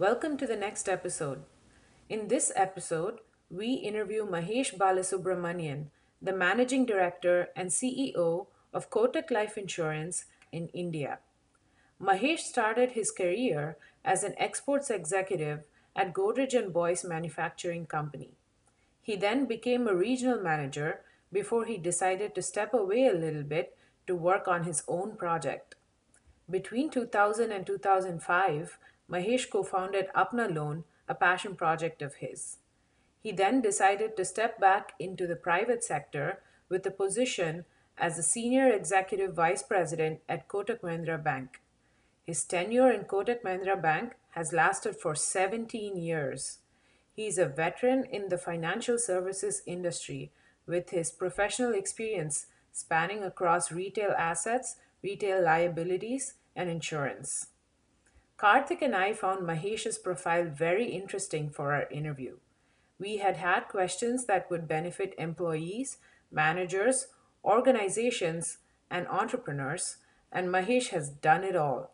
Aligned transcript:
welcome 0.00 0.38
to 0.38 0.46
the 0.46 0.56
next 0.56 0.88
episode. 0.88 1.42
In 2.08 2.28
this 2.28 2.50
episode, 2.56 3.18
we 3.50 3.74
interview 3.74 4.24
Mahesh 4.26 4.74
Balasubramanian, 4.78 5.88
the 6.22 6.32
managing 6.32 6.86
director 6.86 7.48
and 7.54 7.68
CEO 7.68 8.46
of 8.72 8.88
Kotak 8.88 9.30
Life 9.30 9.58
Insurance 9.58 10.24
in 10.52 10.68
India. 10.68 11.18
Mahesh 12.02 12.38
started 12.38 12.92
his 12.92 13.10
career 13.10 13.76
as 14.02 14.24
an 14.24 14.32
exports 14.38 14.88
executive 14.88 15.64
at 15.94 16.14
Godrej 16.14 16.54
and 16.54 16.72
Boyce 16.72 17.04
Manufacturing 17.04 17.84
Company. 17.84 18.30
He 19.02 19.16
then 19.16 19.44
became 19.44 19.86
a 19.86 19.94
regional 19.94 20.40
manager 20.40 21.00
before 21.30 21.66
he 21.66 21.76
decided 21.76 22.34
to 22.34 22.40
step 22.40 22.72
away 22.72 23.06
a 23.06 23.12
little 23.12 23.42
bit 23.42 23.76
to 24.06 24.14
work 24.14 24.48
on 24.48 24.64
his 24.64 24.82
own 24.88 25.16
project. 25.16 25.74
Between 26.48 26.88
2000 26.88 27.52
and 27.52 27.66
2005, 27.66 28.78
Mahesh 29.10 29.50
co 29.50 29.62
founded 29.62 30.06
Apna 30.14 30.54
Loan, 30.54 30.84
a 31.08 31.14
passion 31.14 31.56
project 31.56 32.00
of 32.00 32.16
his. 32.16 32.58
He 33.22 33.32
then 33.32 33.60
decided 33.60 34.16
to 34.16 34.24
step 34.24 34.60
back 34.60 34.92
into 34.98 35.26
the 35.26 35.36
private 35.36 35.82
sector 35.82 36.40
with 36.68 36.86
a 36.86 36.90
position 36.90 37.64
as 37.98 38.18
a 38.18 38.22
senior 38.22 38.68
executive 38.68 39.34
vice 39.34 39.62
president 39.62 40.20
at 40.28 40.48
Kotak 40.48 40.80
Mahindra 40.80 41.22
Bank. 41.22 41.60
His 42.24 42.44
tenure 42.44 42.90
in 42.90 43.04
Kotak 43.04 43.42
Mahindra 43.42 43.80
Bank 43.80 44.14
has 44.30 44.52
lasted 44.52 44.96
for 44.96 45.14
17 45.14 45.96
years. 45.96 46.58
He 47.14 47.26
is 47.26 47.36
a 47.36 47.46
veteran 47.46 48.04
in 48.04 48.28
the 48.28 48.38
financial 48.38 48.98
services 48.98 49.62
industry 49.66 50.30
with 50.66 50.90
his 50.90 51.10
professional 51.10 51.74
experience 51.74 52.46
spanning 52.72 53.24
across 53.24 53.72
retail 53.72 54.12
assets, 54.16 54.76
retail 55.02 55.42
liabilities, 55.42 56.34
and 56.54 56.70
insurance. 56.70 57.48
Karthik 58.40 58.80
and 58.80 58.96
I 58.96 59.12
found 59.12 59.46
Mahesh's 59.46 59.98
profile 59.98 60.46
very 60.46 60.86
interesting 60.86 61.50
for 61.50 61.74
our 61.74 61.86
interview. 61.90 62.38
We 62.98 63.18
had 63.18 63.36
had 63.36 63.68
questions 63.68 64.24
that 64.24 64.50
would 64.50 64.66
benefit 64.66 65.14
employees, 65.18 65.98
managers, 66.32 67.08
organizations, 67.44 68.56
and 68.90 69.06
entrepreneurs, 69.08 69.98
and 70.32 70.48
Mahesh 70.48 70.88
has 70.88 71.10
done 71.10 71.44
it 71.44 71.54
all. 71.54 71.92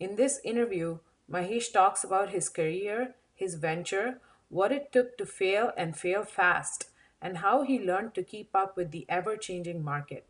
In 0.00 0.16
this 0.16 0.40
interview, 0.42 0.98
Mahesh 1.30 1.72
talks 1.72 2.02
about 2.02 2.30
his 2.30 2.48
career, 2.48 3.14
his 3.36 3.54
venture, 3.54 4.18
what 4.48 4.72
it 4.72 4.90
took 4.90 5.16
to 5.18 5.24
fail 5.24 5.70
and 5.76 5.96
fail 5.96 6.24
fast, 6.24 6.88
and 7.22 7.38
how 7.38 7.62
he 7.62 7.78
learned 7.78 8.12
to 8.14 8.24
keep 8.24 8.50
up 8.56 8.76
with 8.76 8.90
the 8.90 9.06
ever 9.08 9.36
changing 9.36 9.84
market. 9.84 10.26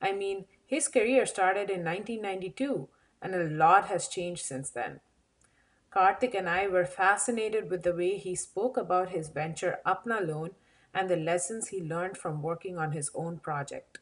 I 0.00 0.12
mean, 0.12 0.44
his 0.64 0.86
career 0.86 1.26
started 1.26 1.68
in 1.68 1.84
1992, 1.84 2.88
and 3.22 3.34
a 3.34 3.44
lot 3.44 3.86
has 3.86 4.08
changed 4.08 4.44
since 4.44 4.70
then. 4.70 5.00
Karthik 5.92 6.34
and 6.34 6.48
I 6.48 6.68
were 6.68 6.84
fascinated 6.84 7.68
with 7.68 7.82
the 7.82 7.94
way 7.94 8.16
he 8.16 8.34
spoke 8.34 8.76
about 8.76 9.10
his 9.10 9.28
venture 9.28 9.80
Apna 9.84 10.26
Loan 10.26 10.50
and 10.94 11.08
the 11.08 11.16
lessons 11.16 11.68
he 11.68 11.82
learned 11.82 12.16
from 12.16 12.42
working 12.42 12.78
on 12.78 12.92
his 12.92 13.10
own 13.14 13.38
project. 13.38 13.98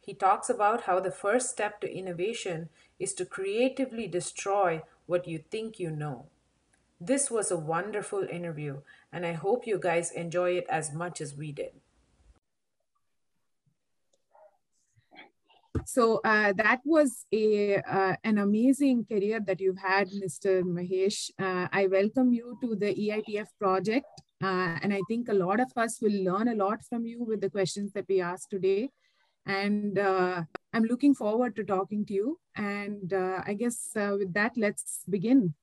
He 0.00 0.14
talks 0.14 0.48
about 0.48 0.82
how 0.82 1.00
the 1.00 1.10
first 1.10 1.50
step 1.50 1.80
to 1.80 1.92
innovation 1.92 2.68
is 2.98 3.12
to 3.14 3.26
creatively 3.26 4.06
destroy 4.06 4.82
what 5.06 5.26
you 5.26 5.38
think 5.38 5.78
you 5.78 5.90
know. 5.90 6.26
This 7.00 7.30
was 7.30 7.50
a 7.50 7.58
wonderful 7.58 8.22
interview, 8.22 8.80
and 9.12 9.26
I 9.26 9.32
hope 9.32 9.66
you 9.66 9.78
guys 9.78 10.10
enjoy 10.10 10.52
it 10.52 10.66
as 10.70 10.94
much 10.94 11.20
as 11.20 11.34
we 11.34 11.52
did. 11.52 11.72
So 15.86 16.20
uh, 16.24 16.52
that 16.54 16.80
was 16.84 17.26
a 17.32 17.76
uh, 17.76 18.16
an 18.24 18.38
amazing 18.38 19.04
career 19.04 19.38
that 19.46 19.60
you've 19.60 19.78
had, 19.78 20.08
Mr. 20.08 20.64
Mahesh. 20.64 21.30
Uh, 21.38 21.68
I 21.70 21.86
welcome 21.86 22.32
you 22.32 22.58
to 22.60 22.74
the 22.74 22.92
EITF 22.92 23.46
project, 23.60 24.06
uh, 24.42 24.78
and 24.82 24.92
I 24.92 25.00
think 25.06 25.28
a 25.28 25.32
lot 25.32 25.60
of 25.60 25.70
us 25.76 26.00
will 26.02 26.24
learn 26.24 26.48
a 26.48 26.56
lot 26.56 26.82
from 26.88 27.06
you 27.06 27.22
with 27.22 27.40
the 27.40 27.48
questions 27.48 27.92
that 27.92 28.06
we 28.08 28.20
asked 28.20 28.50
today. 28.50 28.90
And 29.46 29.96
uh, 29.96 30.42
I'm 30.72 30.82
looking 30.82 31.14
forward 31.14 31.54
to 31.54 31.62
talking 31.62 32.04
to 32.06 32.12
you. 32.12 32.40
And 32.56 33.12
uh, 33.12 33.42
I 33.46 33.54
guess 33.54 33.90
with 33.94 34.34
that, 34.34 34.56
let's 34.56 35.04
begin. 35.08 35.54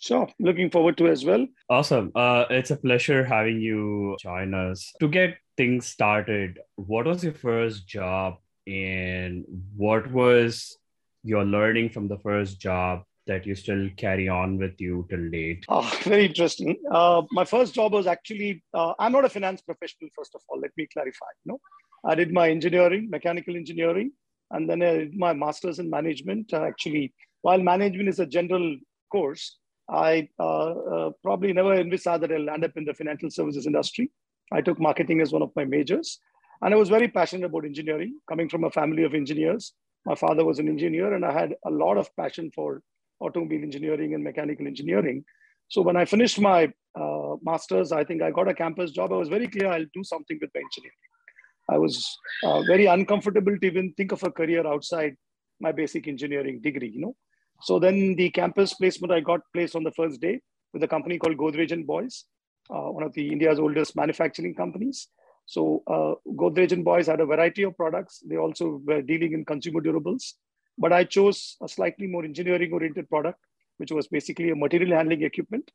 Sure, 0.00 0.28
looking 0.40 0.70
forward 0.70 0.98
to 0.98 1.06
as 1.06 1.24
well. 1.24 1.46
Awesome. 1.68 2.10
it's 2.16 2.72
a 2.72 2.76
pleasure 2.76 3.24
having 3.24 3.60
you 3.60 4.16
join 4.20 4.54
us. 4.54 4.92
To 4.98 5.06
get 5.06 5.38
things 5.56 5.86
started, 5.86 6.58
what 6.74 7.06
was 7.06 7.22
your 7.22 7.34
first 7.34 7.86
job 7.86 8.38
and 8.70 9.44
what 9.76 10.10
was 10.12 10.76
your 11.22 11.44
learning 11.44 11.90
from 11.90 12.08
the 12.08 12.18
first 12.18 12.60
job 12.60 13.02
that 13.26 13.46
you 13.46 13.54
still 13.54 13.88
carry 13.96 14.28
on 14.28 14.58
with 14.58 14.80
you 14.80 15.06
till 15.10 15.30
date? 15.30 15.64
Oh, 15.68 15.88
very 16.02 16.26
interesting. 16.26 16.76
Uh, 16.90 17.22
my 17.32 17.44
first 17.44 17.74
job 17.74 17.92
was 17.92 18.06
actually, 18.06 18.62
uh, 18.74 18.94
I'm 18.98 19.12
not 19.12 19.24
a 19.24 19.28
finance 19.28 19.60
professional, 19.60 20.10
first 20.16 20.34
of 20.34 20.40
all, 20.48 20.60
let 20.60 20.70
me 20.76 20.86
clarify. 20.92 21.26
No, 21.44 21.60
I 22.04 22.14
did 22.14 22.32
my 22.32 22.48
engineering, 22.48 23.08
mechanical 23.10 23.56
engineering, 23.56 24.12
and 24.50 24.68
then 24.68 24.82
I 24.82 24.92
did 24.98 25.16
my 25.16 25.32
master's 25.32 25.78
in 25.78 25.90
management. 25.90 26.52
Uh, 26.52 26.62
actually, 26.62 27.12
while 27.42 27.58
management 27.58 28.08
is 28.08 28.20
a 28.20 28.26
general 28.26 28.76
course, 29.10 29.58
I 29.88 30.28
uh, 30.38 30.70
uh, 30.70 31.10
probably 31.22 31.52
never 31.52 31.74
envisaged 31.74 32.22
that 32.22 32.32
I'll 32.32 32.50
end 32.50 32.64
up 32.64 32.76
in 32.76 32.84
the 32.84 32.94
financial 32.94 33.30
services 33.30 33.66
industry. 33.66 34.10
I 34.52 34.60
took 34.60 34.80
marketing 34.80 35.20
as 35.20 35.32
one 35.32 35.42
of 35.42 35.50
my 35.56 35.64
majors. 35.64 36.18
And 36.62 36.74
I 36.74 36.76
was 36.76 36.88
very 36.88 37.08
passionate 37.08 37.46
about 37.46 37.64
engineering, 37.64 38.18
coming 38.28 38.48
from 38.48 38.64
a 38.64 38.70
family 38.70 39.04
of 39.04 39.14
engineers. 39.14 39.72
My 40.04 40.14
father 40.14 40.44
was 40.44 40.58
an 40.58 40.68
engineer, 40.68 41.14
and 41.14 41.24
I 41.24 41.32
had 41.32 41.54
a 41.66 41.70
lot 41.70 41.96
of 41.96 42.14
passion 42.16 42.50
for 42.54 42.82
automobile 43.20 43.62
engineering 43.62 44.14
and 44.14 44.24
mechanical 44.24 44.66
engineering. 44.66 45.24
So 45.68 45.82
when 45.82 45.96
I 45.96 46.04
finished 46.04 46.40
my 46.40 46.72
uh, 46.98 47.36
master's, 47.42 47.92
I 47.92 48.04
think 48.04 48.22
I 48.22 48.30
got 48.30 48.48
a 48.48 48.54
campus 48.54 48.90
job. 48.90 49.12
I 49.12 49.16
was 49.16 49.28
very 49.28 49.46
clear 49.46 49.68
I'll 49.68 49.84
do 49.94 50.02
something 50.02 50.38
with 50.40 50.50
my 50.54 50.60
engineering. 50.60 50.96
I 51.70 51.78
was 51.78 52.18
uh, 52.42 52.62
very 52.62 52.86
uncomfortable 52.86 53.56
to 53.56 53.66
even 53.66 53.92
think 53.96 54.12
of 54.12 54.22
a 54.24 54.30
career 54.30 54.66
outside 54.66 55.14
my 55.60 55.72
basic 55.72 56.08
engineering 56.08 56.60
degree, 56.60 56.90
you 56.94 57.00
know. 57.00 57.14
So 57.62 57.78
then 57.78 58.16
the 58.16 58.30
campus 58.30 58.74
placement, 58.74 59.12
I 59.12 59.20
got 59.20 59.40
placed 59.52 59.76
on 59.76 59.84
the 59.84 59.92
first 59.92 60.20
day 60.20 60.40
with 60.72 60.82
a 60.82 60.88
company 60.88 61.18
called 61.18 61.36
Godrej 61.36 61.72
and 61.72 61.86
Boyce, 61.86 62.24
uh, 62.70 62.90
one 62.90 63.04
of 63.04 63.12
the 63.12 63.30
India's 63.30 63.58
oldest 63.58 63.94
manufacturing 63.94 64.54
companies. 64.54 65.08
So 65.54 65.82
uh, 65.88 66.14
Godrej 66.40 66.70
and 66.70 66.84
Boyce 66.84 67.08
had 67.08 67.20
a 67.20 67.26
variety 67.26 67.64
of 67.64 67.76
products. 67.76 68.22
They 68.24 68.36
also 68.36 68.80
were 68.84 69.02
dealing 69.02 69.32
in 69.32 69.44
consumer 69.44 69.80
durables. 69.80 70.34
But 70.78 70.92
I 70.92 71.02
chose 71.02 71.56
a 71.60 71.68
slightly 71.68 72.06
more 72.06 72.24
engineering 72.24 72.72
oriented 72.72 73.08
product, 73.08 73.40
which 73.78 73.90
was 73.90 74.06
basically 74.06 74.50
a 74.50 74.54
material 74.54 74.96
handling 74.96 75.24
equipment, 75.24 75.68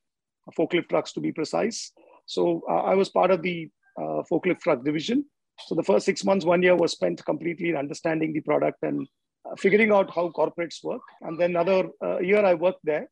forklift 0.57 0.87
trucks 0.87 1.11
to 1.13 1.19
be 1.19 1.33
precise. 1.33 1.91
So 2.25 2.63
uh, 2.69 2.83
I 2.91 2.95
was 2.95 3.09
part 3.09 3.31
of 3.31 3.41
the 3.41 3.69
uh, 4.01 4.21
forklift 4.31 4.61
truck 4.61 4.85
division. 4.85 5.25
So 5.67 5.75
the 5.75 5.83
first 5.83 6.05
six 6.05 6.23
months, 6.23 6.45
one 6.45 6.63
year 6.63 6.77
was 6.77 6.93
spent 6.93 7.25
completely 7.25 7.67
in 7.71 7.75
understanding 7.75 8.31
the 8.31 8.39
product 8.39 8.81
and 8.81 9.05
uh, 9.45 9.55
figuring 9.57 9.91
out 9.91 10.09
how 10.15 10.29
corporates 10.29 10.81
work. 10.85 11.01
And 11.19 11.37
then 11.37 11.49
another 11.49 11.89
uh, 12.01 12.19
year 12.19 12.45
I 12.45 12.53
worked 12.53 12.85
there. 12.85 13.09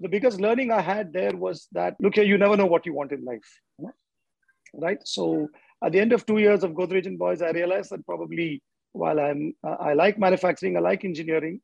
The 0.00 0.08
biggest 0.08 0.40
learning 0.40 0.72
I 0.72 0.80
had 0.80 1.12
there 1.12 1.36
was 1.36 1.68
that, 1.72 1.96
look 2.00 2.14
here, 2.14 2.24
you 2.24 2.38
never 2.38 2.56
know 2.56 2.70
what 2.74 2.86
you 2.86 2.94
want 2.94 3.12
in 3.12 3.26
life. 3.26 3.48
Right? 4.74 5.00
So 5.04 5.48
at 5.84 5.92
the 5.92 6.00
end 6.00 6.12
of 6.12 6.26
two 6.26 6.38
years 6.38 6.64
of 6.64 6.72
Godrej 6.72 7.06
and 7.06 7.18
Boyce, 7.18 7.42
I 7.42 7.50
realized 7.50 7.90
that 7.90 8.04
probably 8.06 8.62
while 8.92 9.20
I'm, 9.20 9.54
uh, 9.66 9.76
I 9.80 9.92
like 9.94 10.18
manufacturing, 10.18 10.76
I 10.76 10.80
like 10.80 11.04
engineering, 11.04 11.60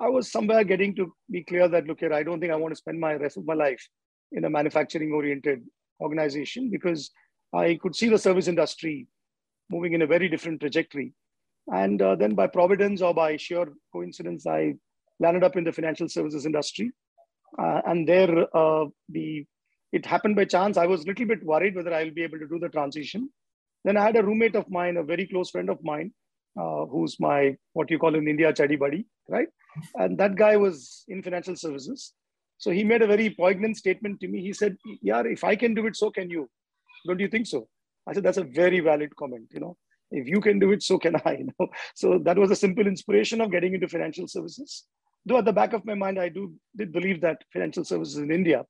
I 0.00 0.08
was 0.08 0.30
somewhere 0.30 0.64
getting 0.64 0.94
to 0.96 1.12
be 1.30 1.42
clear 1.42 1.68
that, 1.68 1.86
look 1.86 2.00
here, 2.00 2.12
I 2.12 2.22
don't 2.22 2.40
think 2.40 2.52
I 2.52 2.56
want 2.56 2.72
to 2.72 2.78
spend 2.78 3.00
my 3.00 3.14
rest 3.14 3.36
of 3.36 3.46
my 3.46 3.54
life 3.54 3.86
in 4.32 4.44
a 4.44 4.50
manufacturing 4.50 5.12
oriented 5.12 5.62
organization 6.00 6.70
because 6.70 7.10
I 7.54 7.78
could 7.80 7.96
see 7.96 8.08
the 8.08 8.18
service 8.18 8.48
industry 8.48 9.06
moving 9.70 9.94
in 9.94 10.02
a 10.02 10.06
very 10.06 10.28
different 10.28 10.60
trajectory. 10.60 11.12
And 11.72 12.00
uh, 12.00 12.16
then 12.16 12.34
by 12.34 12.46
providence 12.46 13.02
or 13.02 13.12
by 13.12 13.36
sheer 13.36 13.66
coincidence, 13.92 14.46
I 14.46 14.74
landed 15.20 15.44
up 15.44 15.56
in 15.56 15.64
the 15.64 15.72
financial 15.72 16.08
services 16.08 16.46
industry. 16.46 16.92
Uh, 17.58 17.80
and 17.86 18.08
there, 18.08 18.46
uh, 18.56 18.86
the 19.08 19.46
it 19.90 20.04
happened 20.04 20.36
by 20.36 20.44
chance. 20.44 20.76
I 20.76 20.86
was 20.86 21.04
a 21.04 21.06
little 21.06 21.26
bit 21.26 21.42
worried 21.42 21.74
whether 21.74 21.92
I'll 21.94 22.10
be 22.10 22.22
able 22.22 22.38
to 22.38 22.46
do 22.46 22.58
the 22.58 22.68
transition. 22.68 23.30
Then 23.84 23.96
I 23.96 24.04
had 24.04 24.16
a 24.16 24.22
roommate 24.22 24.56
of 24.56 24.70
mine, 24.70 24.96
a 24.96 25.02
very 25.02 25.26
close 25.26 25.50
friend 25.50 25.70
of 25.70 25.82
mine, 25.82 26.12
uh, 26.60 26.86
who's 26.86 27.18
my 27.20 27.56
what 27.72 27.90
you 27.90 27.98
call 27.98 28.14
in 28.14 28.28
India 28.28 28.52
chadi 28.52 28.78
buddy, 28.78 29.06
right? 29.28 29.48
And 29.94 30.18
that 30.18 30.34
guy 30.36 30.56
was 30.56 31.04
in 31.08 31.22
financial 31.22 31.56
services. 31.56 32.12
So 32.58 32.70
he 32.72 32.82
made 32.82 33.02
a 33.02 33.06
very 33.06 33.30
poignant 33.30 33.76
statement 33.76 34.20
to 34.20 34.28
me. 34.28 34.42
He 34.42 34.52
said, 34.52 34.76
"Yeah, 35.00 35.22
if 35.24 35.44
I 35.44 35.54
can 35.54 35.74
do 35.74 35.86
it, 35.86 35.96
so 35.96 36.10
can 36.10 36.28
you. 36.28 36.50
Don't 37.06 37.20
you 37.20 37.28
think 37.28 37.46
so?" 37.46 37.68
I 38.06 38.12
said, 38.12 38.24
"That's 38.24 38.38
a 38.38 38.44
very 38.44 38.80
valid 38.80 39.14
comment. 39.16 39.48
You 39.52 39.60
know, 39.60 39.76
if 40.10 40.26
you 40.26 40.40
can 40.40 40.58
do 40.58 40.72
it, 40.72 40.82
so 40.82 40.98
can 40.98 41.16
I." 41.24 41.32
You 41.38 41.48
know, 41.58 41.68
so 41.94 42.18
that 42.24 42.38
was 42.38 42.50
a 42.50 42.56
simple 42.56 42.86
inspiration 42.86 43.40
of 43.40 43.52
getting 43.52 43.74
into 43.74 43.88
financial 43.88 44.26
services. 44.26 44.84
Though 45.24 45.38
at 45.38 45.44
the 45.44 45.52
back 45.52 45.72
of 45.72 45.84
my 45.84 45.94
mind, 45.94 46.18
I 46.18 46.28
do 46.28 46.54
did 46.76 46.92
believe 46.92 47.20
that 47.20 47.44
financial 47.52 47.84
services 47.84 48.18
in 48.18 48.32
India 48.32 48.64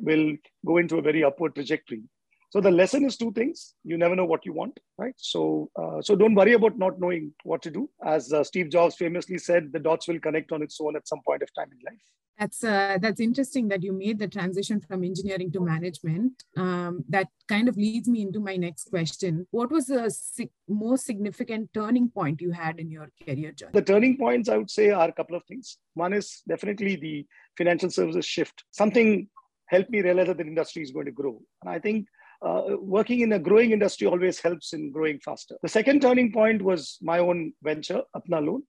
will 0.00 0.36
go 0.66 0.78
into 0.78 0.98
a 0.98 1.02
very 1.02 1.22
upward 1.22 1.54
trajectory. 1.54 2.02
So 2.50 2.60
the 2.60 2.70
lesson 2.70 3.04
is 3.04 3.16
two 3.16 3.32
things: 3.32 3.74
you 3.84 3.98
never 3.98 4.16
know 4.16 4.24
what 4.24 4.46
you 4.46 4.52
want, 4.52 4.78
right? 4.96 5.14
So 5.16 5.70
uh, 5.80 6.00
so 6.00 6.16
don't 6.16 6.34
worry 6.34 6.54
about 6.54 6.78
not 6.78 6.98
knowing 6.98 7.32
what 7.44 7.62
to 7.62 7.70
do. 7.70 7.90
As 8.04 8.32
uh, 8.32 8.42
Steve 8.44 8.70
Jobs 8.70 8.96
famously 8.96 9.38
said, 9.38 9.72
the 9.72 9.78
dots 9.78 10.08
will 10.08 10.20
connect 10.20 10.52
on 10.52 10.62
its 10.62 10.80
own 10.80 10.96
at 10.96 11.06
some 11.06 11.20
point 11.26 11.42
of 11.42 11.52
time 11.54 11.70
in 11.72 11.78
life. 11.84 12.00
That's 12.38 12.62
uh, 12.62 12.98
that's 13.02 13.20
interesting 13.20 13.66
that 13.68 13.82
you 13.82 13.92
made 13.92 14.18
the 14.18 14.28
transition 14.28 14.80
from 14.80 15.02
engineering 15.02 15.50
to 15.52 15.60
management. 15.60 16.44
Um, 16.56 17.04
that 17.08 17.26
kind 17.48 17.68
of 17.68 17.76
leads 17.76 18.08
me 18.08 18.22
into 18.22 18.38
my 18.38 18.56
next 18.56 18.90
question. 18.90 19.46
What 19.50 19.72
was 19.72 19.86
the 19.86 20.48
most 20.68 21.04
significant 21.04 21.70
turning 21.74 22.08
point 22.08 22.40
you 22.40 22.52
had 22.52 22.78
in 22.78 22.90
your 22.90 23.10
career 23.26 23.50
journey? 23.50 23.72
The 23.74 23.82
turning 23.82 24.16
points 24.16 24.48
I 24.48 24.56
would 24.56 24.70
say 24.70 24.90
are 24.90 25.08
a 25.08 25.12
couple 25.12 25.36
of 25.36 25.42
things. 25.46 25.78
One 25.94 26.12
is 26.12 26.42
definitely 26.48 26.94
the 26.96 27.26
financial 27.58 27.90
services 27.90 28.24
shift. 28.24 28.62
Something 28.70 29.28
helped 29.66 29.90
me 29.90 30.00
realize 30.00 30.28
that 30.28 30.38
the 30.38 30.46
industry 30.46 30.82
is 30.82 30.92
going 30.92 31.06
to 31.06 31.12
grow, 31.12 31.42
and 31.62 31.70
I 31.70 31.80
think 31.80 32.06
uh, 32.42 32.76
working 32.80 33.20
in 33.20 33.32
a 33.32 33.38
growing 33.38 33.72
industry 33.72 34.06
always 34.06 34.40
helps 34.40 34.72
in 34.72 34.92
growing 34.92 35.18
faster. 35.20 35.56
The 35.62 35.68
second 35.68 36.02
turning 36.02 36.32
point 36.32 36.62
was 36.62 36.98
my 37.02 37.18
own 37.18 37.52
venture, 37.62 38.02
Apna 38.14 38.44
Loan. 38.46 38.62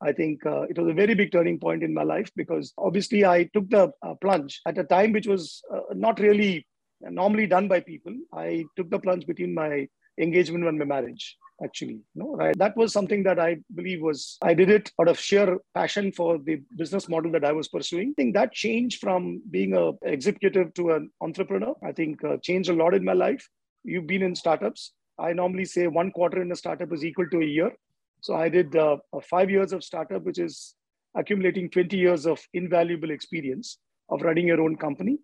I 0.00 0.12
think 0.12 0.44
uh, 0.44 0.62
it 0.62 0.76
was 0.76 0.88
a 0.88 0.94
very 0.94 1.14
big 1.14 1.30
turning 1.30 1.60
point 1.60 1.84
in 1.84 1.94
my 1.94 2.02
life 2.02 2.30
because 2.34 2.72
obviously 2.76 3.24
I 3.24 3.44
took 3.54 3.70
the 3.70 3.92
uh, 4.02 4.14
plunge 4.20 4.60
at 4.66 4.78
a 4.78 4.84
time 4.84 5.12
which 5.12 5.28
was 5.28 5.62
uh, 5.72 5.94
not 5.94 6.18
really 6.18 6.66
normally 7.00 7.46
done 7.46 7.68
by 7.68 7.80
people. 7.80 8.14
I 8.32 8.64
took 8.76 8.90
the 8.90 8.98
plunge 8.98 9.26
between 9.26 9.54
my 9.54 9.86
engagement 10.18 10.66
and 10.66 10.78
my 10.78 10.84
marriage 10.84 11.36
actually 11.64 12.00
know 12.14 12.34
right? 12.36 12.56
That 12.58 12.76
was 12.76 12.92
something 12.92 13.22
that 13.24 13.38
i 13.38 13.56
believe 13.74 14.00
was 14.00 14.38
i 14.42 14.54
did 14.54 14.70
it 14.70 14.90
out 15.00 15.08
of 15.08 15.18
sheer 15.18 15.58
passion 15.74 16.12
for 16.12 16.38
the 16.38 16.56
business 16.76 17.08
model 17.08 17.32
that 17.32 17.44
i 17.44 17.52
was 17.52 17.68
pursuing. 17.68 18.10
I 18.10 18.22
think 18.22 18.34
that 18.34 18.52
changed 18.52 19.00
from 19.00 19.42
being 19.50 19.74
a 19.74 19.92
executive 20.02 20.74
to 20.74 20.90
an 20.92 21.10
entrepreneur. 21.20 21.74
I 21.82 21.92
think 21.92 22.24
uh, 22.24 22.36
changed 22.42 22.70
a 22.70 22.74
lot 22.74 22.94
in 22.94 23.04
my 23.04 23.12
life. 23.12 23.48
You've 23.84 24.06
been 24.06 24.22
in 24.22 24.34
startups. 24.34 24.92
I 25.18 25.32
normally 25.32 25.64
say 25.64 25.86
one 25.86 26.10
quarter 26.10 26.40
in 26.42 26.52
a 26.52 26.56
startup 26.56 26.92
is 26.92 27.04
equal 27.04 27.28
to 27.30 27.40
a 27.40 27.44
year. 27.44 27.70
So 28.20 28.34
I 28.34 28.48
did 28.48 28.74
uh, 28.76 28.96
five 29.22 29.50
years 29.50 29.72
of 29.72 29.84
startup, 29.84 30.22
which 30.22 30.38
is 30.38 30.74
accumulating 31.16 31.68
20 31.70 31.96
years 31.96 32.26
of 32.26 32.40
invaluable 32.54 33.10
experience 33.10 33.78
of 34.08 34.22
running 34.22 34.46
your 34.46 34.60
own 34.60 34.76
company. 34.76 35.18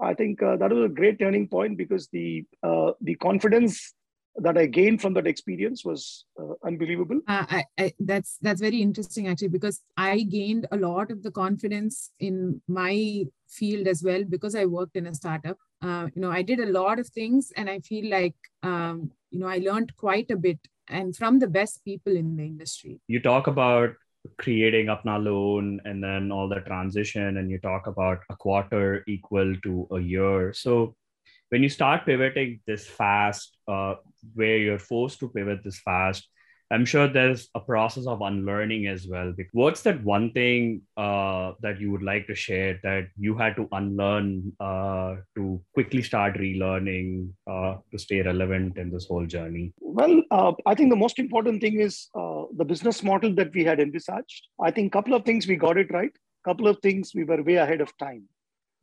I 0.00 0.14
think 0.14 0.42
uh, 0.42 0.56
that 0.56 0.72
was 0.72 0.84
a 0.86 0.94
great 0.94 1.18
turning 1.18 1.46
point 1.48 1.78
because 1.78 2.08
the 2.08 2.44
uh, 2.62 2.92
the 3.00 3.14
confidence 3.16 3.94
that 4.36 4.58
I 4.58 4.66
gained 4.66 5.00
from 5.00 5.14
that 5.14 5.26
experience 5.26 5.84
was 5.84 6.24
uh, 6.40 6.54
unbelievable. 6.64 7.20
Uh, 7.28 7.44
I, 7.48 7.64
I, 7.78 7.92
that's 8.00 8.38
that's 8.42 8.60
very 8.60 8.82
interesting 8.82 9.28
actually 9.28 9.48
because 9.48 9.80
I 9.96 10.22
gained 10.22 10.66
a 10.72 10.76
lot 10.76 11.10
of 11.10 11.22
the 11.22 11.30
confidence 11.30 12.10
in 12.18 12.60
my 12.66 13.24
field 13.48 13.86
as 13.86 14.02
well 14.02 14.24
because 14.24 14.54
I 14.54 14.64
worked 14.64 14.96
in 14.96 15.06
a 15.06 15.14
startup. 15.14 15.58
Uh, 15.80 16.08
you 16.14 16.22
know, 16.22 16.30
I 16.30 16.42
did 16.42 16.60
a 16.60 16.66
lot 16.66 16.98
of 16.98 17.08
things, 17.08 17.52
and 17.56 17.70
I 17.70 17.80
feel 17.80 18.10
like 18.10 18.34
um, 18.62 19.12
you 19.30 19.38
know 19.38 19.46
I 19.46 19.58
learned 19.58 19.96
quite 19.96 20.30
a 20.30 20.36
bit 20.36 20.58
and 20.88 21.16
from 21.16 21.38
the 21.38 21.46
best 21.48 21.84
people 21.84 22.16
in 22.16 22.36
the 22.36 22.44
industry. 22.44 23.00
You 23.06 23.20
talk 23.20 23.46
about 23.46 23.94
creating 24.38 24.86
Apna 24.86 25.22
Loan 25.22 25.80
and 25.84 26.02
then 26.02 26.32
all 26.32 26.48
the 26.48 26.60
transition, 26.60 27.36
and 27.36 27.50
you 27.50 27.58
talk 27.58 27.86
about 27.86 28.18
a 28.30 28.36
quarter 28.36 29.04
equal 29.06 29.54
to 29.62 29.86
a 29.92 30.00
year. 30.00 30.52
So 30.52 30.96
when 31.50 31.62
you 31.62 31.68
start 31.68 32.06
pivoting 32.06 32.60
this 32.66 32.86
fast, 32.86 33.56
uh, 33.68 33.94
where 34.34 34.58
you're 34.58 34.78
forced 34.78 35.20
to 35.20 35.28
pivot 35.28 35.62
this 35.64 35.80
fast, 35.80 36.28
I'm 36.70 36.84
sure 36.84 37.06
there's 37.06 37.48
a 37.54 37.60
process 37.60 38.06
of 38.06 38.22
unlearning 38.22 38.86
as 38.86 39.06
well. 39.06 39.32
What's 39.52 39.82
that 39.82 40.02
one 40.02 40.32
thing 40.32 40.82
uh, 40.96 41.52
that 41.60 41.78
you 41.78 41.90
would 41.90 42.02
like 42.02 42.26
to 42.26 42.34
share 42.34 42.80
that 42.82 43.08
you 43.18 43.36
had 43.36 43.54
to 43.56 43.68
unlearn 43.70 44.52
uh, 44.58 45.16
to 45.36 45.62
quickly 45.74 46.02
start 46.02 46.34
relearning 46.34 47.28
uh, 47.46 47.76
to 47.92 47.98
stay 47.98 48.22
relevant 48.22 48.78
in 48.78 48.90
this 48.90 49.06
whole 49.06 49.26
journey? 49.26 49.72
Well, 49.78 50.22
uh, 50.30 50.52
I 50.66 50.74
think 50.74 50.90
the 50.90 50.96
most 50.96 51.18
important 51.18 51.60
thing 51.60 51.80
is 51.80 52.08
uh, 52.14 52.44
the 52.56 52.64
business 52.64 53.02
model 53.02 53.34
that 53.34 53.54
we 53.54 53.62
had 53.62 53.78
envisaged. 53.78 54.48
I 54.60 54.70
think 54.70 54.88
a 54.88 54.98
couple 54.98 55.14
of 55.14 55.24
things 55.24 55.46
we 55.46 55.56
got 55.56 55.76
it 55.76 55.92
right. 55.92 56.10
Couple 56.44 56.68
of 56.68 56.78
things 56.82 57.12
we 57.14 57.24
were 57.24 57.42
way 57.42 57.54
ahead 57.54 57.80
of 57.80 57.96
time 57.98 58.24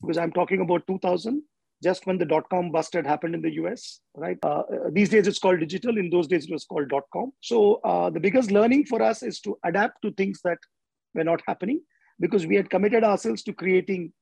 because 0.02 0.18
I'm 0.18 0.32
talking 0.32 0.62
about 0.62 0.88
2000 0.88 1.44
just 1.84 2.06
when 2.06 2.18
the 2.18 2.26
dot 2.26 2.50
com 2.50 2.72
bust 2.72 2.94
had 2.94 3.08
happened 3.08 3.36
in 3.36 3.42
the 3.42 3.54
US, 3.64 4.00
right? 4.16 4.38
Uh, 4.44 4.64
these 4.92 5.10
days 5.10 5.28
it's 5.28 5.40
called 5.40 5.60
digital. 5.60 5.98
In 5.98 6.10
those 6.10 6.28
days 6.28 6.46
it 6.46 6.52
was 6.52 6.66
called 6.66 6.90
dot 6.90 7.04
com. 7.12 7.32
So 7.42 7.82
uh, 7.84 8.10
the 8.10 8.20
biggest 8.20 8.52
learning 8.52 8.86
for 8.86 9.02
us 9.02 9.24
is 9.24 9.40
to 9.42 9.58
adapt 9.66 10.02
to 10.04 10.12
things 10.12 10.40
that 10.44 10.58
were 11.14 11.24
not 11.24 11.42
happening 11.48 11.82
because 12.20 12.46
we 12.46 12.56
had 12.56 12.70
committed 12.70 13.04
ourselves 13.04 13.44
to 13.44 13.54
creating 13.54 14.14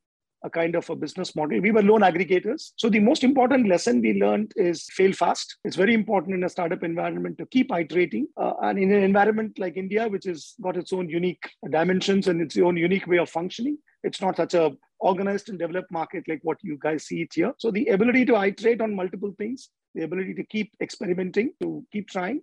a 0.46 0.50
kind 0.50 0.74
of 0.76 0.90
a 0.90 0.96
business 0.96 1.36
model. 1.36 1.60
We 1.60 1.72
were 1.72 1.82
loan 1.82 2.00
aggregators. 2.00 2.72
So 2.78 2.90
the 2.90 3.00
most 3.00 3.26
important 3.26 3.68
lesson 3.68 4.00
we 4.00 4.14
learned 4.22 4.54
is 4.56 4.88
fail 4.92 5.12
fast. 5.12 5.58
It's 5.66 5.76
very 5.76 5.94
important 5.94 6.34
in 6.34 6.46
a 6.46 6.50
startup 6.50 6.82
environment 6.82 7.38
to 7.40 7.46
keep 7.48 7.74
iterating. 7.74 8.26
Uh, 8.38 8.54
and 8.62 8.80
in 8.80 8.90
an 8.94 9.04
environment 9.04 9.60
like 9.60 9.76
India, 9.76 10.08
which 10.08 10.24
has 10.24 10.54
got 10.62 10.78
its 10.78 10.94
own 10.94 11.10
unique 11.10 11.44
dimensions 11.70 12.30
and 12.30 12.42
its 12.42 12.58
own 12.58 12.78
unique 12.78 13.06
way 13.06 13.18
of 13.18 13.30
functioning, 13.30 13.78
it's 14.04 14.22
not 14.22 14.38
such 14.38 14.54
a 14.54 14.72
organized 15.00 15.50
and 15.50 15.60
developed 15.60 15.92
market 15.92 16.24
like 16.28 16.40
what 16.44 16.57
you 16.62 16.78
guys 16.81 17.06
see 17.06 17.22
it 17.22 17.34
here. 17.34 17.54
So 17.57 17.72
the 17.72 17.88
ability 17.88 18.25
to 18.25 18.36
iterate 18.36 18.81
on 18.81 18.96
multiple 18.96 19.34
things, 19.38 19.69
the 19.96 20.04
ability 20.04 20.34
to 20.36 20.44
keep 20.44 20.74
experimenting, 20.81 21.54
to 21.62 21.86
keep 21.92 22.10
trying, 22.10 22.42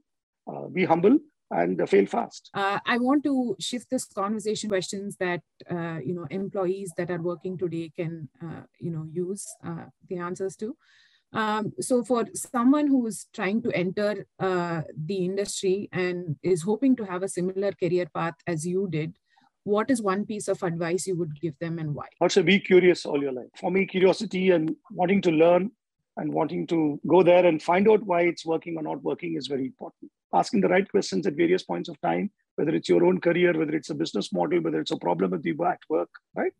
uh, 0.50 0.68
be 0.68 0.84
humble, 0.84 1.18
and 1.50 1.88
fail 1.88 2.06
fast. 2.06 2.50
Uh, 2.54 2.78
I 2.86 2.98
want 2.98 3.22
to 3.24 3.56
shift 3.60 3.88
this 3.90 4.04
conversation 4.04 4.68
questions 4.68 5.16
that 5.18 5.42
uh, 5.70 5.98
you 6.04 6.14
know 6.14 6.26
employees 6.30 6.92
that 6.96 7.10
are 7.10 7.22
working 7.22 7.56
today 7.56 7.92
can 7.94 8.28
uh, 8.42 8.62
you 8.80 8.90
know 8.90 9.06
use 9.12 9.46
uh, 9.64 9.86
the 10.08 10.18
answers 10.18 10.56
to. 10.56 10.76
Um, 11.32 11.72
so 11.80 12.02
for 12.04 12.24
someone 12.34 12.86
who 12.86 13.06
is 13.06 13.26
trying 13.34 13.62
to 13.62 13.72
enter 13.72 14.26
uh, 14.38 14.82
the 14.96 15.24
industry 15.24 15.88
and 15.92 16.36
is 16.42 16.62
hoping 16.62 16.96
to 16.96 17.04
have 17.04 17.22
a 17.22 17.28
similar 17.28 17.72
career 17.72 18.06
path 18.14 18.34
as 18.46 18.66
you 18.66 18.88
did, 18.88 19.16
what 19.66 19.90
is 19.90 20.00
one 20.00 20.24
piece 20.24 20.46
of 20.46 20.62
advice 20.62 21.06
you 21.08 21.16
would 21.16 21.40
give 21.40 21.58
them 21.58 21.78
and 21.80 21.92
why? 21.92 22.06
Also, 22.20 22.42
be 22.42 22.60
curious 22.60 23.04
all 23.04 23.20
your 23.20 23.32
life. 23.32 23.48
For 23.56 23.70
me, 23.70 23.84
curiosity 23.84 24.50
and 24.50 24.76
wanting 24.92 25.20
to 25.22 25.32
learn 25.32 25.72
and 26.16 26.32
wanting 26.32 26.68
to 26.68 27.00
go 27.06 27.24
there 27.24 27.44
and 27.44 27.60
find 27.60 27.88
out 27.90 28.02
why 28.04 28.22
it's 28.22 28.46
working 28.46 28.76
or 28.76 28.82
not 28.82 29.02
working 29.02 29.34
is 29.36 29.48
very 29.48 29.66
important. 29.66 30.10
Asking 30.32 30.60
the 30.60 30.68
right 30.68 30.88
questions 30.88 31.26
at 31.26 31.34
various 31.34 31.64
points 31.64 31.88
of 31.88 32.00
time, 32.00 32.30
whether 32.54 32.74
it's 32.74 32.88
your 32.88 33.04
own 33.04 33.20
career, 33.20 33.58
whether 33.58 33.74
it's 33.74 33.90
a 33.90 33.94
business 33.94 34.32
model, 34.32 34.60
whether 34.60 34.80
it's 34.80 34.92
a 34.92 34.98
problem 34.98 35.32
with 35.32 35.44
you 35.44 35.56
at 35.64 35.80
work, 35.90 36.10
right? 36.36 36.52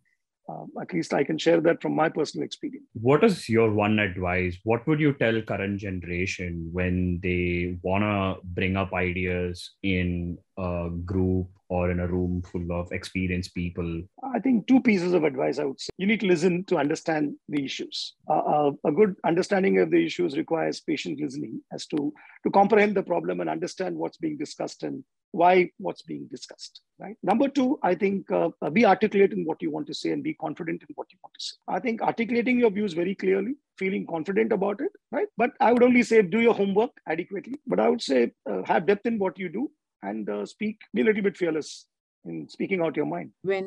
Um, 0.48 0.70
at 0.80 0.92
least 0.92 1.14
I 1.14 1.22
can 1.24 1.38
share 1.38 1.60
that 1.60 1.82
from 1.82 1.94
my 1.94 2.08
personal 2.08 2.44
experience. 2.44 2.86
What 2.94 3.22
is 3.24 3.48
your 3.48 3.72
one 3.72 3.98
advice? 4.00 4.58
What 4.64 4.86
would 4.86 5.00
you 5.00 5.12
tell 5.12 5.40
current 5.42 5.78
generation 5.78 6.70
when 6.72 7.20
they 7.22 7.78
want 7.82 8.02
to 8.02 8.44
bring 8.44 8.76
up 8.76 8.92
ideas 8.92 9.72
in 9.82 10.38
a 10.56 10.88
group 11.04 11.48
or 11.68 11.90
in 11.90 12.00
a 12.00 12.06
room 12.06 12.42
full 12.42 12.72
of 12.72 12.92
experienced 12.92 13.54
people? 13.54 14.02
I 14.34 14.38
think 14.38 14.66
two 14.66 14.80
pieces 14.80 15.12
of 15.12 15.24
advice 15.24 15.58
I 15.58 15.64
would 15.64 15.80
say. 15.80 15.90
You 15.98 16.06
need 16.06 16.20
to 16.20 16.26
listen 16.26 16.64
to 16.64 16.76
understand 16.76 17.34
the 17.48 17.64
issues. 17.64 18.14
Uh, 18.30 18.72
a 18.84 18.92
good 18.92 19.16
understanding 19.24 19.78
of 19.78 19.90
the 19.90 20.04
issues 20.04 20.36
requires 20.36 20.80
patient 20.80 21.20
listening 21.20 21.60
as 21.72 21.86
to, 21.86 22.12
to 22.44 22.50
comprehend 22.50 22.96
the 22.96 23.02
problem 23.02 23.40
and 23.40 23.50
understand 23.50 23.96
what's 23.96 24.18
being 24.18 24.36
discussed 24.36 24.82
and 24.82 25.04
why 25.32 25.70
what's 25.78 26.02
being 26.02 26.26
discussed. 26.30 26.80
Right. 26.98 27.16
Number 27.22 27.48
two, 27.48 27.78
I 27.82 27.94
think 27.94 28.30
uh, 28.30 28.50
uh, 28.62 28.70
be 28.70 28.86
articulate 28.86 29.32
in 29.32 29.44
what 29.44 29.60
you 29.60 29.70
want 29.70 29.86
to 29.88 29.94
say 29.94 30.12
and 30.12 30.22
be 30.22 30.34
confident 30.34 30.82
in 30.82 30.94
what 30.94 31.08
you 31.12 31.18
want 31.22 31.34
to 31.38 31.44
say. 31.44 31.56
I 31.68 31.80
think 31.80 32.00
articulating 32.00 32.58
your 32.58 32.70
views 32.70 32.94
very 32.94 33.14
clearly, 33.14 33.54
feeling 33.78 34.06
confident 34.06 34.52
about 34.52 34.80
it, 34.80 34.92
right? 35.12 35.26
But 35.36 35.50
I 35.60 35.72
would 35.72 35.82
only 35.82 36.02
say 36.02 36.22
do 36.22 36.40
your 36.40 36.54
homework 36.54 36.92
adequately. 37.06 37.60
But 37.66 37.80
I 37.80 37.90
would 37.90 38.00
say 38.00 38.32
uh, 38.50 38.62
have 38.64 38.86
depth 38.86 39.04
in 39.04 39.18
what 39.18 39.38
you 39.38 39.50
do 39.50 39.70
and 40.06 40.28
uh, 40.30 40.44
speak, 40.46 40.80
be 40.94 41.02
a 41.02 41.04
little 41.04 41.22
bit 41.22 41.36
fearless 41.36 41.86
in 42.26 42.48
speaking 42.48 42.80
out 42.82 42.96
your 42.96 43.06
mind 43.06 43.30
when 43.42 43.66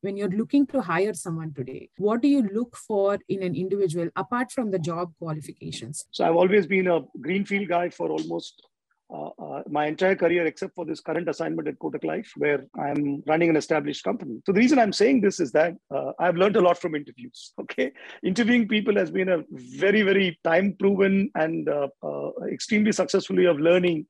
when 0.00 0.16
you're 0.16 0.36
looking 0.40 0.66
to 0.66 0.80
hire 0.80 1.14
someone 1.14 1.52
today 1.54 1.88
what 1.98 2.20
do 2.20 2.28
you 2.28 2.42
look 2.52 2.76
for 2.76 3.18
in 3.28 3.40
an 3.42 3.54
individual 3.54 4.08
apart 4.16 4.50
from 4.50 4.70
the 4.72 4.80
job 4.80 5.12
qualifications 5.20 6.04
so 6.10 6.24
i've 6.24 6.34
always 6.34 6.66
been 6.66 6.88
a 6.88 7.00
greenfield 7.20 7.68
guy 7.68 7.88
for 7.88 8.10
almost 8.10 8.66
uh, 9.12 9.30
uh, 9.42 9.62
my 9.68 9.86
entire 9.86 10.14
career 10.14 10.46
except 10.46 10.72
for 10.74 10.84
this 10.84 11.00
current 11.00 11.28
assignment 11.28 11.66
at 11.66 11.76
Kotak 11.80 12.04
Life, 12.04 12.32
where 12.36 12.64
I'm 12.78 13.24
running 13.26 13.50
an 13.50 13.56
established 13.56 14.04
company. 14.04 14.40
So 14.46 14.52
the 14.52 14.60
reason 14.60 14.78
I'm 14.78 14.92
saying 14.92 15.20
this 15.20 15.40
is 15.40 15.50
that 15.50 15.74
uh, 15.92 16.12
I've 16.20 16.36
learned 16.36 16.54
a 16.54 16.60
lot 16.60 16.78
from 16.78 16.94
interviews. 16.94 17.52
Okay, 17.60 17.92
interviewing 18.24 18.68
people 18.68 18.94
has 18.94 19.10
been 19.10 19.28
a 19.28 19.42
very, 19.50 20.02
very 20.02 20.38
time 20.44 20.76
proven 20.78 21.30
and 21.34 21.68
uh, 21.68 21.88
uh, 22.04 22.30
extremely 22.52 22.92
successful 22.92 23.36
way 23.36 23.46
of 23.46 23.58
learning 23.58 24.06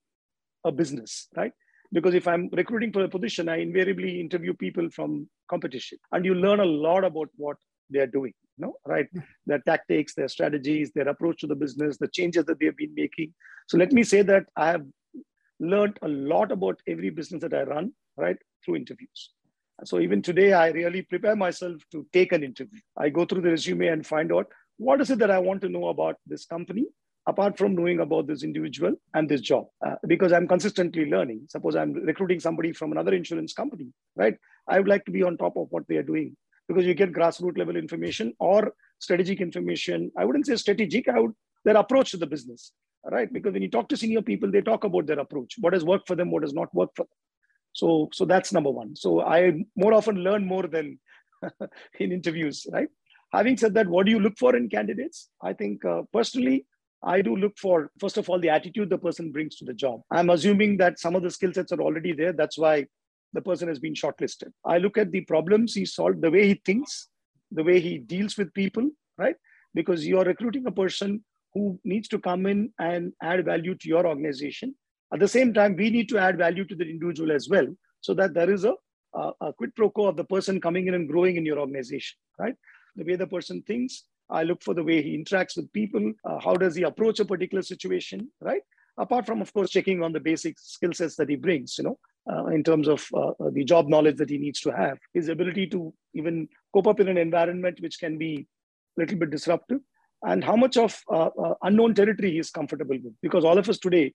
a 0.64 0.72
business, 0.72 1.28
right? 1.34 1.52
Because 1.92 2.14
if 2.14 2.28
I'm 2.28 2.48
recruiting 2.52 2.92
for 2.92 3.02
a 3.04 3.08
position, 3.08 3.48
I 3.48 3.56
invariably 3.56 4.20
interview 4.20 4.54
people 4.54 4.88
from 4.90 5.28
competition, 5.48 5.98
and 6.12 6.24
you 6.24 6.34
learn 6.34 6.60
a 6.60 6.64
lot 6.64 7.04
about 7.04 7.28
what 7.36 7.56
they 7.90 7.98
are 7.98 8.06
doing. 8.06 8.32
No, 8.58 8.74
right? 8.86 9.08
Hmm. 9.12 9.20
Their 9.46 9.58
tactics, 9.60 10.14
their 10.14 10.28
strategies, 10.28 10.92
their 10.94 11.08
approach 11.08 11.40
to 11.40 11.46
the 11.46 11.56
business, 11.56 11.98
the 11.98 12.08
changes 12.08 12.44
that 12.44 12.60
they've 12.60 12.76
been 12.76 12.94
making. 12.94 13.34
So 13.68 13.78
let 13.78 13.92
me 13.92 14.02
say 14.02 14.22
that 14.22 14.44
I 14.56 14.68
have 14.68 14.84
learned 15.58 15.98
a 16.02 16.08
lot 16.08 16.52
about 16.52 16.80
every 16.86 17.10
business 17.10 17.42
that 17.42 17.54
I 17.54 17.62
run, 17.62 17.92
right, 18.16 18.36
through 18.64 18.76
interviews. 18.76 19.30
So 19.84 19.98
even 19.98 20.20
today, 20.20 20.52
I 20.52 20.68
really 20.68 21.02
prepare 21.02 21.36
myself 21.36 21.80
to 21.92 22.06
take 22.12 22.32
an 22.32 22.44
interview. 22.44 22.80
I 22.96 23.08
go 23.08 23.24
through 23.24 23.42
the 23.42 23.50
resume 23.50 23.86
and 23.86 24.06
find 24.06 24.32
out 24.32 24.46
what 24.76 25.00
is 25.00 25.10
it 25.10 25.18
that 25.18 25.30
I 25.30 25.38
want 25.38 25.62
to 25.62 25.68
know 25.68 25.88
about 25.88 26.16
this 26.26 26.44
company 26.44 26.86
apart 27.26 27.56
from 27.58 27.74
knowing 27.74 28.00
about 28.00 28.26
this 28.26 28.42
individual 28.42 28.94
and 29.14 29.28
this 29.28 29.40
job 29.40 29.66
uh, 29.86 29.96
because 30.06 30.32
i'm 30.32 30.48
consistently 30.48 31.06
learning. 31.06 31.40
Suppose 31.48 31.76
i'm 31.76 31.92
recruiting 31.92 32.40
somebody 32.40 32.72
from 32.72 32.92
another 32.92 33.14
insurance 33.14 33.52
company 33.52 33.88
right? 34.16 34.36
I 34.68 34.78
would 34.78 34.88
like 34.88 35.04
to 35.06 35.10
be 35.10 35.22
on 35.22 35.36
top 35.36 35.56
of 35.56 35.66
what 35.70 35.86
they 35.88 35.96
are 35.96 36.02
doing 36.02 36.36
because 36.68 36.86
you 36.86 36.94
get 36.94 37.12
grassroots 37.12 37.58
level 37.58 37.76
information 37.76 38.32
or 38.38 38.72
strategic 38.98 39.40
information. 39.40 40.12
I 40.16 40.24
wouldn't 40.24 40.46
say 40.46 40.56
strategic 40.56 41.08
i 41.08 41.18
would 41.18 41.32
their 41.64 41.76
approach 41.76 42.12
to 42.12 42.16
the 42.16 42.26
business 42.26 42.72
right? 43.10 43.32
Because 43.32 43.54
when 43.54 43.62
you 43.62 43.70
talk 43.70 43.88
to 43.88 43.96
senior 43.96 44.22
people 44.22 44.50
they 44.50 44.60
talk 44.60 44.84
about 44.84 45.06
their 45.06 45.18
approach. 45.18 45.54
What 45.58 45.72
has 45.72 45.84
worked 45.84 46.08
for 46.08 46.16
them 46.16 46.30
what 46.30 46.42
does 46.42 46.54
not 46.54 46.74
work 46.74 46.90
for 46.94 47.04
them. 47.04 47.18
So 47.72 48.08
so 48.12 48.24
that's 48.24 48.52
number 48.52 48.70
one. 48.70 48.96
So 48.96 49.20
i 49.22 49.52
more 49.76 49.92
often 49.94 50.16
learn 50.16 50.46
more 50.46 50.66
than 50.66 50.98
in 52.00 52.12
interviews 52.12 52.66
right? 52.72 52.88
Having 53.32 53.56
said 53.58 53.74
that 53.74 53.88
what 53.88 54.06
do 54.06 54.12
you 54.12 54.20
look 54.20 54.38
for 54.38 54.56
in 54.56 54.68
candidates? 54.68 55.28
I 55.42 55.52
think 55.52 55.84
uh, 55.84 56.02
personally 56.12 56.66
I 57.02 57.22
do 57.22 57.34
look 57.34 57.56
for, 57.58 57.90
first 57.98 58.18
of 58.18 58.28
all, 58.28 58.38
the 58.38 58.50
attitude 58.50 58.90
the 58.90 58.98
person 58.98 59.32
brings 59.32 59.56
to 59.56 59.64
the 59.64 59.72
job. 59.72 60.02
I'm 60.10 60.30
assuming 60.30 60.76
that 60.78 60.98
some 60.98 61.14
of 61.14 61.22
the 61.22 61.30
skill 61.30 61.52
sets 61.52 61.72
are 61.72 61.80
already 61.80 62.12
there. 62.12 62.32
That's 62.32 62.58
why 62.58 62.86
the 63.32 63.40
person 63.40 63.68
has 63.68 63.78
been 63.78 63.94
shortlisted. 63.94 64.50
I 64.64 64.78
look 64.78 64.98
at 64.98 65.10
the 65.10 65.22
problems 65.22 65.74
he 65.74 65.86
solved, 65.86 66.20
the 66.20 66.30
way 66.30 66.48
he 66.48 66.60
thinks, 66.64 67.08
the 67.50 67.64
way 67.64 67.80
he 67.80 67.98
deals 67.98 68.36
with 68.36 68.52
people, 68.52 68.90
right? 69.16 69.36
Because 69.72 70.06
you're 70.06 70.24
recruiting 70.24 70.66
a 70.66 70.72
person 70.72 71.24
who 71.54 71.80
needs 71.84 72.08
to 72.08 72.18
come 72.18 72.46
in 72.46 72.72
and 72.78 73.12
add 73.22 73.44
value 73.44 73.74
to 73.76 73.88
your 73.88 74.06
organization. 74.06 74.74
At 75.12 75.20
the 75.20 75.28
same 75.28 75.54
time, 75.54 75.76
we 75.76 75.90
need 75.90 76.08
to 76.10 76.18
add 76.18 76.38
value 76.38 76.64
to 76.64 76.74
the 76.74 76.84
individual 76.84 77.32
as 77.32 77.48
well, 77.48 77.66
so 78.00 78.14
that 78.14 78.34
there 78.34 78.50
is 78.50 78.64
a, 78.64 78.74
a, 79.14 79.32
a 79.40 79.52
quid 79.52 79.74
pro 79.74 79.90
quo 79.90 80.06
of 80.06 80.16
the 80.16 80.24
person 80.24 80.60
coming 80.60 80.86
in 80.86 80.94
and 80.94 81.08
growing 81.08 81.36
in 81.36 81.46
your 81.46 81.58
organization, 81.58 82.16
right? 82.38 82.54
The 82.96 83.04
way 83.04 83.16
the 83.16 83.26
person 83.26 83.62
thinks, 83.62 84.04
I 84.30 84.42
look 84.44 84.62
for 84.62 84.74
the 84.74 84.84
way 84.84 85.02
he 85.02 85.16
interacts 85.16 85.56
with 85.56 85.72
people. 85.72 86.12
Uh, 86.24 86.38
how 86.40 86.54
does 86.54 86.74
he 86.74 86.82
approach 86.84 87.20
a 87.20 87.24
particular 87.24 87.62
situation, 87.62 88.30
right? 88.40 88.62
Apart 88.98 89.26
from, 89.26 89.40
of 89.40 89.52
course, 89.52 89.70
checking 89.70 90.02
on 90.02 90.12
the 90.12 90.20
basic 90.20 90.58
skill 90.58 90.92
sets 90.92 91.16
that 91.16 91.28
he 91.28 91.36
brings, 91.36 91.78
you 91.78 91.84
know, 91.84 91.98
uh, 92.30 92.46
in 92.46 92.62
terms 92.62 92.86
of 92.88 93.06
uh, 93.14 93.28
uh, 93.28 93.50
the 93.52 93.64
job 93.64 93.88
knowledge 93.88 94.16
that 94.16 94.30
he 94.30 94.38
needs 94.38 94.60
to 94.60 94.70
have, 94.70 94.98
his 95.14 95.28
ability 95.28 95.66
to 95.68 95.92
even 96.14 96.48
cope 96.74 96.86
up 96.86 97.00
in 97.00 97.08
an 97.08 97.16
environment 97.16 97.80
which 97.80 97.98
can 97.98 98.18
be 98.18 98.46
a 98.96 99.00
little 99.00 99.18
bit 99.18 99.30
disruptive, 99.30 99.80
and 100.22 100.44
how 100.44 100.54
much 100.54 100.76
of 100.76 101.00
uh, 101.10 101.30
uh, 101.42 101.54
unknown 101.62 101.94
territory 101.94 102.32
he 102.32 102.38
is 102.38 102.50
comfortable 102.50 102.98
with. 103.02 103.14
Because 103.22 103.44
all 103.44 103.58
of 103.58 103.68
us 103.68 103.78
today, 103.78 104.12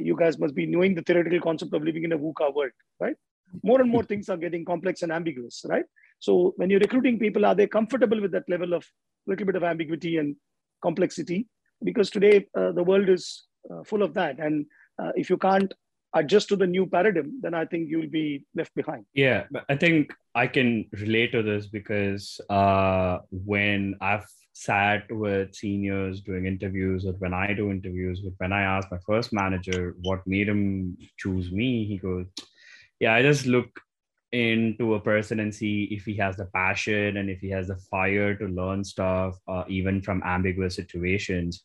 you 0.00 0.16
guys 0.16 0.38
must 0.38 0.54
be 0.54 0.64
knowing 0.66 0.94
the 0.94 1.02
theoretical 1.02 1.40
concept 1.40 1.74
of 1.74 1.82
living 1.84 2.04
in 2.04 2.12
a 2.12 2.18
VUCA 2.18 2.54
world, 2.54 2.72
right? 3.00 3.16
More 3.62 3.80
and 3.80 3.90
more 3.90 4.02
things 4.02 4.28
are 4.30 4.36
getting 4.36 4.64
complex 4.64 5.02
and 5.02 5.12
ambiguous, 5.12 5.64
right? 5.68 5.84
So 6.20 6.54
when 6.56 6.70
you're 6.70 6.80
recruiting 6.80 7.18
people, 7.18 7.44
are 7.44 7.54
they 7.54 7.66
comfortable 7.66 8.20
with 8.20 8.32
that 8.32 8.48
level 8.48 8.72
of 8.72 8.84
little 9.28 9.46
bit 9.46 9.56
of 9.56 9.62
ambiguity 9.62 10.16
and 10.16 10.36
complexity? 10.82 11.46
Because 11.84 12.10
today 12.10 12.46
uh, 12.56 12.72
the 12.72 12.82
world 12.82 13.08
is 13.08 13.44
uh, 13.70 13.84
full 13.84 14.02
of 14.02 14.14
that, 14.14 14.38
and 14.38 14.66
uh, 15.00 15.12
if 15.14 15.30
you 15.30 15.36
can't 15.36 15.72
adjust 16.14 16.48
to 16.48 16.56
the 16.56 16.66
new 16.66 16.86
paradigm, 16.86 17.40
then 17.40 17.54
I 17.54 17.64
think 17.64 17.88
you'll 17.88 18.08
be 18.08 18.44
left 18.54 18.74
behind. 18.74 19.04
Yeah, 19.14 19.44
I 19.68 19.76
think 19.76 20.12
I 20.34 20.46
can 20.46 20.86
relate 20.92 21.32
to 21.32 21.42
this 21.42 21.66
because 21.66 22.40
uh, 22.48 23.18
when 23.30 23.96
I've 24.00 24.26
sat 24.52 25.04
with 25.10 25.54
seniors 25.54 26.20
doing 26.20 26.46
interviews, 26.46 27.06
or 27.06 27.12
when 27.12 27.34
I 27.34 27.52
do 27.52 27.70
interviews, 27.70 28.22
when 28.38 28.52
I 28.52 28.62
ask 28.62 28.90
my 28.90 28.98
first 29.06 29.32
manager 29.32 29.94
what 30.02 30.26
made 30.26 30.48
him 30.48 30.96
choose 31.16 31.52
me, 31.52 31.84
he 31.84 31.98
goes, 31.98 32.26
"Yeah, 32.98 33.14
I 33.14 33.22
just 33.22 33.46
look 33.46 33.80
into 34.32 34.94
a 34.94 35.00
person 35.00 35.40
and 35.40 35.54
see 35.54 35.84
if 35.90 36.04
he 36.04 36.14
has 36.16 36.36
the 36.36 36.46
passion 36.46 37.16
and 37.16 37.30
if 37.30 37.40
he 37.40 37.48
has 37.50 37.68
the 37.68 37.76
fire 37.90 38.34
to 38.34 38.46
learn 38.46 38.84
stuff, 38.84 39.38
uh, 39.48 39.64
even 39.68 40.02
from 40.02 40.22
ambiguous 40.24 40.74
situations. 40.74 41.64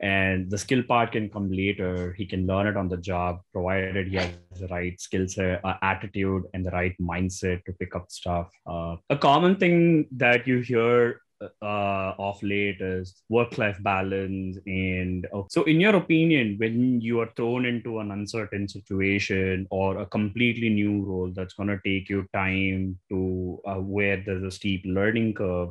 And 0.00 0.50
the 0.50 0.58
skill 0.58 0.82
part 0.82 1.12
can 1.12 1.30
come 1.30 1.50
later. 1.50 2.12
He 2.12 2.26
can 2.26 2.46
learn 2.46 2.66
it 2.66 2.76
on 2.76 2.88
the 2.88 2.96
job, 2.96 3.40
provided 3.52 4.08
he 4.08 4.16
has 4.16 4.30
the 4.58 4.66
right 4.68 5.00
skill 5.00 5.26
set, 5.28 5.64
uh, 5.64 5.74
attitude, 5.82 6.42
and 6.52 6.64
the 6.64 6.70
right 6.70 6.94
mindset 7.00 7.64
to 7.64 7.72
pick 7.72 7.94
up 7.94 8.10
stuff. 8.10 8.50
Uh, 8.66 8.96
a 9.08 9.16
common 9.16 9.56
thing 9.56 10.06
that 10.16 10.46
you 10.46 10.58
hear 10.60 11.20
uh, 11.62 12.14
of 12.18 12.42
late 12.42 12.80
is 12.80 13.22
work-life 13.28 13.78
balance 13.82 14.58
and 14.66 15.26
uh, 15.34 15.42
so 15.48 15.62
in 15.64 15.80
your 15.80 15.96
opinion 15.96 16.56
when 16.58 17.00
you 17.00 17.20
are 17.20 17.30
thrown 17.36 17.66
into 17.66 17.98
an 17.98 18.10
uncertain 18.10 18.68
situation 18.68 19.66
or 19.70 19.98
a 19.98 20.06
completely 20.06 20.68
new 20.68 21.02
role 21.02 21.32
that's 21.34 21.54
going 21.54 21.68
to 21.68 21.80
take 21.84 22.08
you 22.08 22.26
time 22.32 22.98
to 23.08 23.60
uh, 23.66 23.74
where 23.74 24.22
there's 24.24 24.42
a 24.44 24.50
steep 24.50 24.82
learning 24.86 25.34
curve 25.34 25.70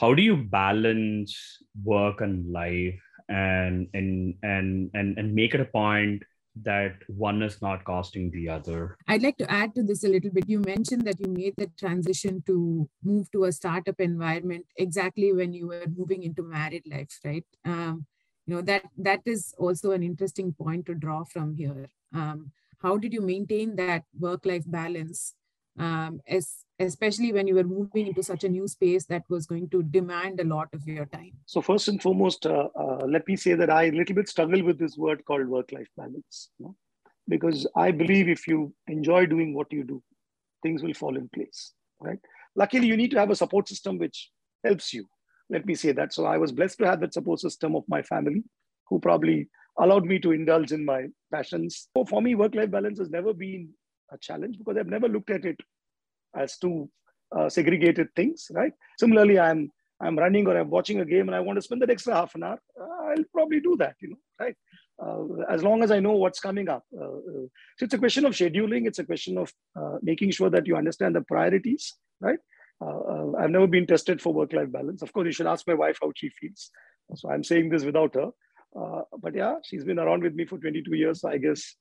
how 0.00 0.14
do 0.14 0.22
you 0.22 0.36
balance 0.36 1.58
work 1.84 2.20
and 2.20 2.50
life 2.52 3.00
and 3.28 3.88
and 3.94 4.34
and 4.42 4.90
and, 4.94 5.18
and 5.18 5.34
make 5.34 5.54
it 5.54 5.60
a 5.60 5.64
point 5.64 6.22
that 6.62 6.94
one 7.08 7.42
is 7.42 7.60
not 7.60 7.84
costing 7.84 8.30
the 8.30 8.48
other. 8.48 8.96
I'd 9.08 9.22
like 9.22 9.36
to 9.38 9.50
add 9.50 9.74
to 9.74 9.82
this 9.82 10.04
a 10.04 10.08
little 10.08 10.30
bit. 10.30 10.48
You 10.48 10.60
mentioned 10.60 11.06
that 11.06 11.20
you 11.20 11.28
made 11.28 11.54
the 11.56 11.70
transition 11.78 12.42
to 12.46 12.88
move 13.04 13.30
to 13.32 13.44
a 13.44 13.52
startup 13.52 14.00
environment 14.00 14.66
exactly 14.76 15.32
when 15.32 15.52
you 15.52 15.68
were 15.68 15.86
moving 15.94 16.22
into 16.22 16.42
married 16.42 16.84
life, 16.86 17.18
right? 17.24 17.44
Um, 17.64 18.06
you 18.46 18.54
know 18.54 18.62
that 18.62 18.84
that 18.96 19.22
is 19.26 19.54
also 19.58 19.90
an 19.90 20.02
interesting 20.02 20.52
point 20.52 20.86
to 20.86 20.94
draw 20.94 21.24
from 21.24 21.54
here. 21.54 21.90
Um, 22.14 22.52
how 22.78 22.96
did 22.96 23.12
you 23.12 23.20
maintain 23.20 23.76
that 23.76 24.04
work-life 24.18 24.62
balance 24.66 25.34
um, 25.78 26.20
especially 26.78 27.32
when 27.32 27.46
you 27.46 27.54
were 27.54 27.64
moving 27.64 28.06
into 28.06 28.22
such 28.22 28.44
a 28.44 28.48
new 28.48 28.68
space 28.68 29.06
that 29.06 29.22
was 29.28 29.46
going 29.46 29.68
to 29.70 29.82
demand 29.82 30.40
a 30.40 30.44
lot 30.44 30.68
of 30.72 30.86
your 30.86 31.06
time? 31.06 31.32
So 31.46 31.60
first 31.60 31.88
and 31.88 32.00
foremost, 32.00 32.46
uh, 32.46 32.68
uh, 32.78 33.06
let 33.06 33.26
me 33.26 33.36
say 33.36 33.54
that 33.54 33.70
I 33.70 33.84
a 33.84 33.92
little 33.92 34.14
bit 34.14 34.28
struggle 34.28 34.62
with 34.62 34.78
this 34.78 34.96
word 34.96 35.24
called 35.24 35.48
work-life 35.48 35.88
balance, 35.96 36.50
you 36.58 36.66
know? 36.66 36.76
because 37.28 37.66
I 37.76 37.90
believe 37.90 38.28
if 38.28 38.46
you 38.46 38.74
enjoy 38.86 39.26
doing 39.26 39.54
what 39.54 39.72
you 39.72 39.84
do, 39.84 40.02
things 40.62 40.82
will 40.82 40.94
fall 40.94 41.16
in 41.16 41.28
place, 41.28 41.72
right? 42.00 42.18
Luckily, 42.54 42.86
you 42.86 42.96
need 42.96 43.10
to 43.12 43.18
have 43.18 43.30
a 43.30 43.36
support 43.36 43.68
system 43.68 43.98
which 43.98 44.30
helps 44.64 44.92
you. 44.92 45.06
Let 45.50 45.66
me 45.66 45.74
say 45.74 45.92
that. 45.92 46.12
So 46.12 46.24
I 46.24 46.38
was 46.38 46.52
blessed 46.52 46.78
to 46.78 46.86
have 46.86 47.00
that 47.00 47.14
support 47.14 47.40
system 47.40 47.76
of 47.76 47.84
my 47.88 48.02
family, 48.02 48.42
who 48.88 48.98
probably 48.98 49.48
allowed 49.78 50.04
me 50.04 50.18
to 50.20 50.32
indulge 50.32 50.72
in 50.72 50.84
my 50.84 51.06
passions. 51.32 51.88
So 51.96 52.04
for 52.04 52.22
me, 52.22 52.34
work-life 52.34 52.70
balance 52.70 52.98
has 52.98 53.10
never 53.10 53.32
been 53.32 53.70
a 54.12 54.18
challenge 54.18 54.58
because 54.58 54.76
I've 54.76 54.86
never 54.86 55.08
looked 55.08 55.30
at 55.30 55.44
it 55.44 55.58
as 56.36 56.58
two 56.58 56.88
uh, 57.36 57.48
segregated 57.48 58.08
things, 58.14 58.48
right? 58.52 58.72
Similarly, 58.98 59.38
I'm 59.38 59.70
I'm 60.00 60.18
running 60.18 60.46
or 60.46 60.56
I'm 60.56 60.70
watching 60.70 61.00
a 61.00 61.04
game 61.04 61.28
and 61.28 61.34
I 61.34 61.40
want 61.40 61.56
to 61.56 61.62
spend 61.62 61.80
that 61.82 61.90
extra 61.90 62.14
half 62.14 62.34
an 62.34 62.42
hour, 62.42 62.60
uh, 62.80 63.04
I'll 63.08 63.24
probably 63.32 63.60
do 63.60 63.76
that, 63.78 63.96
you 64.00 64.10
know, 64.10 64.18
right? 64.38 64.54
Uh, 65.02 65.42
as 65.50 65.62
long 65.62 65.82
as 65.82 65.90
I 65.90 66.00
know 66.00 66.12
what's 66.12 66.40
coming 66.40 66.68
up. 66.68 66.84
Uh, 66.94 67.04
uh, 67.04 67.46
so 67.76 67.84
it's 67.84 67.94
a 67.94 67.98
question 67.98 68.24
of 68.24 68.32
scheduling. 68.32 68.86
It's 68.86 68.98
a 68.98 69.04
question 69.04 69.38
of 69.38 69.52
uh, 69.78 69.96
making 70.02 70.30
sure 70.32 70.50
that 70.50 70.66
you 70.66 70.76
understand 70.76 71.14
the 71.14 71.22
priorities, 71.22 71.94
right? 72.20 72.38
I've 72.82 73.50
never 73.50 73.66
been 73.66 73.86
tested 73.86 74.20
for 74.20 74.34
work-life 74.34 74.70
balance. 74.70 75.00
Of 75.00 75.12
course, 75.12 75.24
you 75.24 75.32
should 75.32 75.46
ask 75.46 75.66
my 75.66 75.74
wife 75.74 75.98
how 76.02 76.12
she 76.14 76.28
feels. 76.28 76.70
So 77.14 77.30
I'm 77.30 77.42
saying 77.42 77.70
this 77.70 77.84
without 77.84 78.14
her. 78.14 78.30
but 79.18 79.34
yeah, 79.34 79.56
she's 79.64 79.84
been 79.84 79.98
around 79.98 80.22
with 80.22 80.34
me 80.34 80.44
for 80.44 80.58
22 80.58 80.94
years. 80.94 81.22
So 81.22 81.30
I 81.30 81.38
guess 81.38 81.74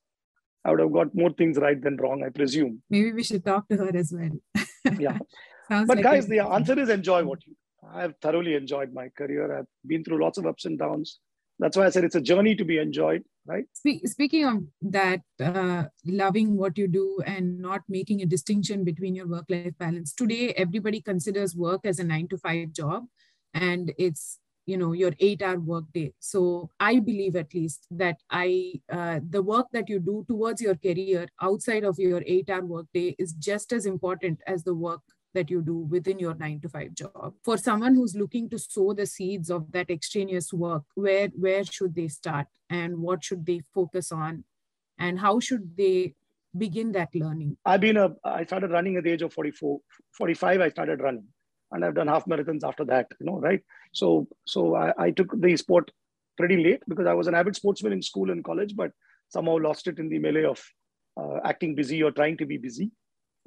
I 0.66 0.72
would 0.72 0.80
have 0.80 0.92
got 0.92 1.14
more 1.14 1.32
things 1.32 1.58
right 1.58 1.80
than 1.80 1.96
wrong, 1.98 2.24
I 2.26 2.30
presume. 2.30 2.82
Maybe 2.90 3.14
we 3.14 3.24
should 3.24 3.46
talk 3.46 3.68
to 3.70 3.78
her 3.78 3.96
as 3.96 4.12
well. 4.12 4.66
yeah. 5.00 5.20
but 5.70 5.88
like 5.88 6.04
guys, 6.04 6.28
the 6.28 6.40
answer 6.40 6.78
is 6.80 6.90
enjoy 6.90 7.24
what 7.24 7.46
you 7.46 7.54
do. 7.54 7.90
I've 7.94 8.16
thoroughly 8.20 8.56
enjoyed 8.56 8.92
my 8.92 9.10
career. 9.10 9.60
I've 9.60 9.68
been 9.86 10.04
through 10.04 10.24
lots 10.24 10.40
of 10.40 10.48
ups 10.48 10.66
and 10.66 10.78
downs. 10.78 11.20
That's 11.60 11.78
why 11.78 11.86
I 11.86 11.90
said 11.90 12.04
it's 12.04 12.16
a 12.16 12.22
journey 12.22 12.56
to 12.56 12.66
be 12.66 12.80
enjoyed, 12.80 13.24
right? 13.46 13.66
speaking 14.06 14.46
of 14.46 14.64
that, 14.82 15.22
uh, 15.40 15.84
loving 16.06 16.58
what 16.58 16.78
you 16.78 16.88
do 16.88 17.22
and 17.26 17.60
not 17.60 17.82
making 17.88 18.22
a 18.22 18.26
distinction 18.26 18.84
between 18.84 19.16
your 19.16 19.28
work 19.28 19.46
life 19.48 19.78
balance. 19.78 20.14
Today, 20.14 20.50
everybody 20.58 21.00
considers 21.00 21.56
work 21.56 21.82
as 21.86 22.00
a 22.00 22.04
nine 22.04 22.28
to 22.30 22.38
five 22.38 22.74
job, 22.74 23.06
and 23.54 23.94
it's 23.98 24.40
you 24.66 24.78
know 24.78 24.94
your 24.94 25.14
eight 25.20 25.42
hour 25.42 25.60
work 25.60 25.86
day. 25.94 26.14
So 26.20 26.70
i 26.80 27.00
believe 27.00 27.36
at 27.36 27.54
least 27.54 27.88
that 27.92 28.18
i 28.30 28.74
uh, 28.92 29.20
the 29.30 29.42
work 29.42 29.68
that 29.72 29.90
you 29.90 30.00
do 30.00 30.26
towards 30.28 30.62
your 30.62 30.76
career 30.76 31.28
outside 31.42 31.84
of 31.84 32.00
your 32.00 32.24
eight 32.26 32.50
hour 32.50 32.66
work 32.66 32.88
day 32.94 33.16
is 33.20 33.34
just 33.34 33.74
as 33.74 33.86
important 33.86 34.42
as 34.48 34.64
the 34.64 34.74
work 34.74 35.02
that 35.36 35.52
you 35.52 35.62
do 35.62 35.76
within 35.76 36.18
your 36.18 36.34
nine 36.34 36.60
to 36.62 36.70
five 36.70 36.94
job. 36.96 37.34
For 37.44 37.58
someone 37.58 37.94
who's 37.94 38.16
looking 38.16 38.50
to 38.50 38.58
sow 38.58 38.94
the 38.94 39.06
seeds 39.06 39.50
of 39.52 39.72
that 39.74 39.90
extraneous 39.90 40.52
work 40.52 40.84
where 40.96 41.28
where 41.36 41.64
should 41.64 41.96
they 41.96 42.08
start 42.08 42.48
and 42.70 42.98
what 42.98 43.24
should 43.24 43.46
they 43.46 43.62
focus 43.74 44.12
on? 44.12 44.44
And 44.98 45.20
how 45.20 45.40
should 45.40 45.76
they 45.78 46.16
begin 46.58 46.94
that 46.94 47.10
learning? 47.14 47.58
I've 47.66 47.82
been 47.82 47.98
a 47.98 48.16
i 48.24 48.44
started 48.46 48.72
running 48.72 48.96
at 48.96 49.04
the 49.04 49.12
age 49.12 49.22
of 49.22 49.34
44 49.34 49.80
45 50.14 50.62
i 50.62 50.70
started 50.70 51.02
running 51.02 51.28
and 51.76 51.84
I've 51.84 51.94
done 51.94 52.08
half 52.08 52.26
marathons 52.26 52.64
after 52.64 52.86
that, 52.86 53.08
you 53.20 53.26
know, 53.26 53.40
right? 53.40 53.62
So, 53.94 54.28
so 54.46 54.76
I, 54.76 54.94
I 54.98 55.12
took 55.12 55.40
the 55.40 55.56
sport 55.58 55.92
pretty 56.38 56.64
late 56.64 56.82
because 56.88 57.06
I 57.06 57.14
was 57.14 57.28
an 57.28 57.36
avid 57.36 57.56
sportsman 57.56 57.94
in 57.94 58.02
school 58.02 58.32
and 58.32 58.44
college, 58.44 58.76
but 58.76 58.92
somehow 59.30 59.58
lost 59.58 59.88
it 59.88 60.00
in 60.00 60.10
the 60.10 60.20
melee 60.20 60.46
of 60.46 60.64
uh, 61.20 61.40
acting 61.44 61.76
busy 61.76 62.02
or 62.02 62.12
trying 62.12 62.38
to 62.38 62.46
be 62.46 62.58
busy. 62.58 62.92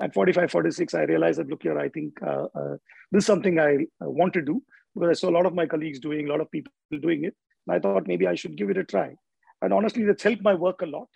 At 0.00 0.14
45, 0.14 0.50
46, 0.50 0.94
I 0.94 1.02
realized 1.02 1.38
that, 1.40 1.48
look 1.48 1.62
here, 1.62 1.78
I 1.78 1.88
think 1.88 2.22
uh, 2.22 2.46
uh, 2.54 2.76
this 3.10 3.22
is 3.22 3.26
something 3.26 3.58
I 3.58 3.86
want 4.00 4.32
to 4.34 4.42
do 4.42 4.62
because 4.94 5.10
I 5.10 5.20
saw 5.20 5.30
a 5.30 5.36
lot 5.36 5.46
of 5.46 5.54
my 5.54 5.66
colleagues 5.66 5.98
doing, 5.98 6.26
a 6.26 6.30
lot 6.30 6.40
of 6.40 6.50
people 6.50 6.72
doing 7.00 7.24
it. 7.24 7.34
And 7.66 7.76
I 7.76 7.80
thought 7.80 8.06
maybe 8.06 8.26
I 8.26 8.34
should 8.34 8.56
give 8.56 8.70
it 8.70 8.78
a 8.78 8.84
try. 8.84 9.14
And 9.62 9.72
honestly, 9.72 10.04
that's 10.04 10.22
helped 10.22 10.42
my 10.42 10.54
work 10.54 10.82
a 10.82 10.86
lot, 10.86 11.08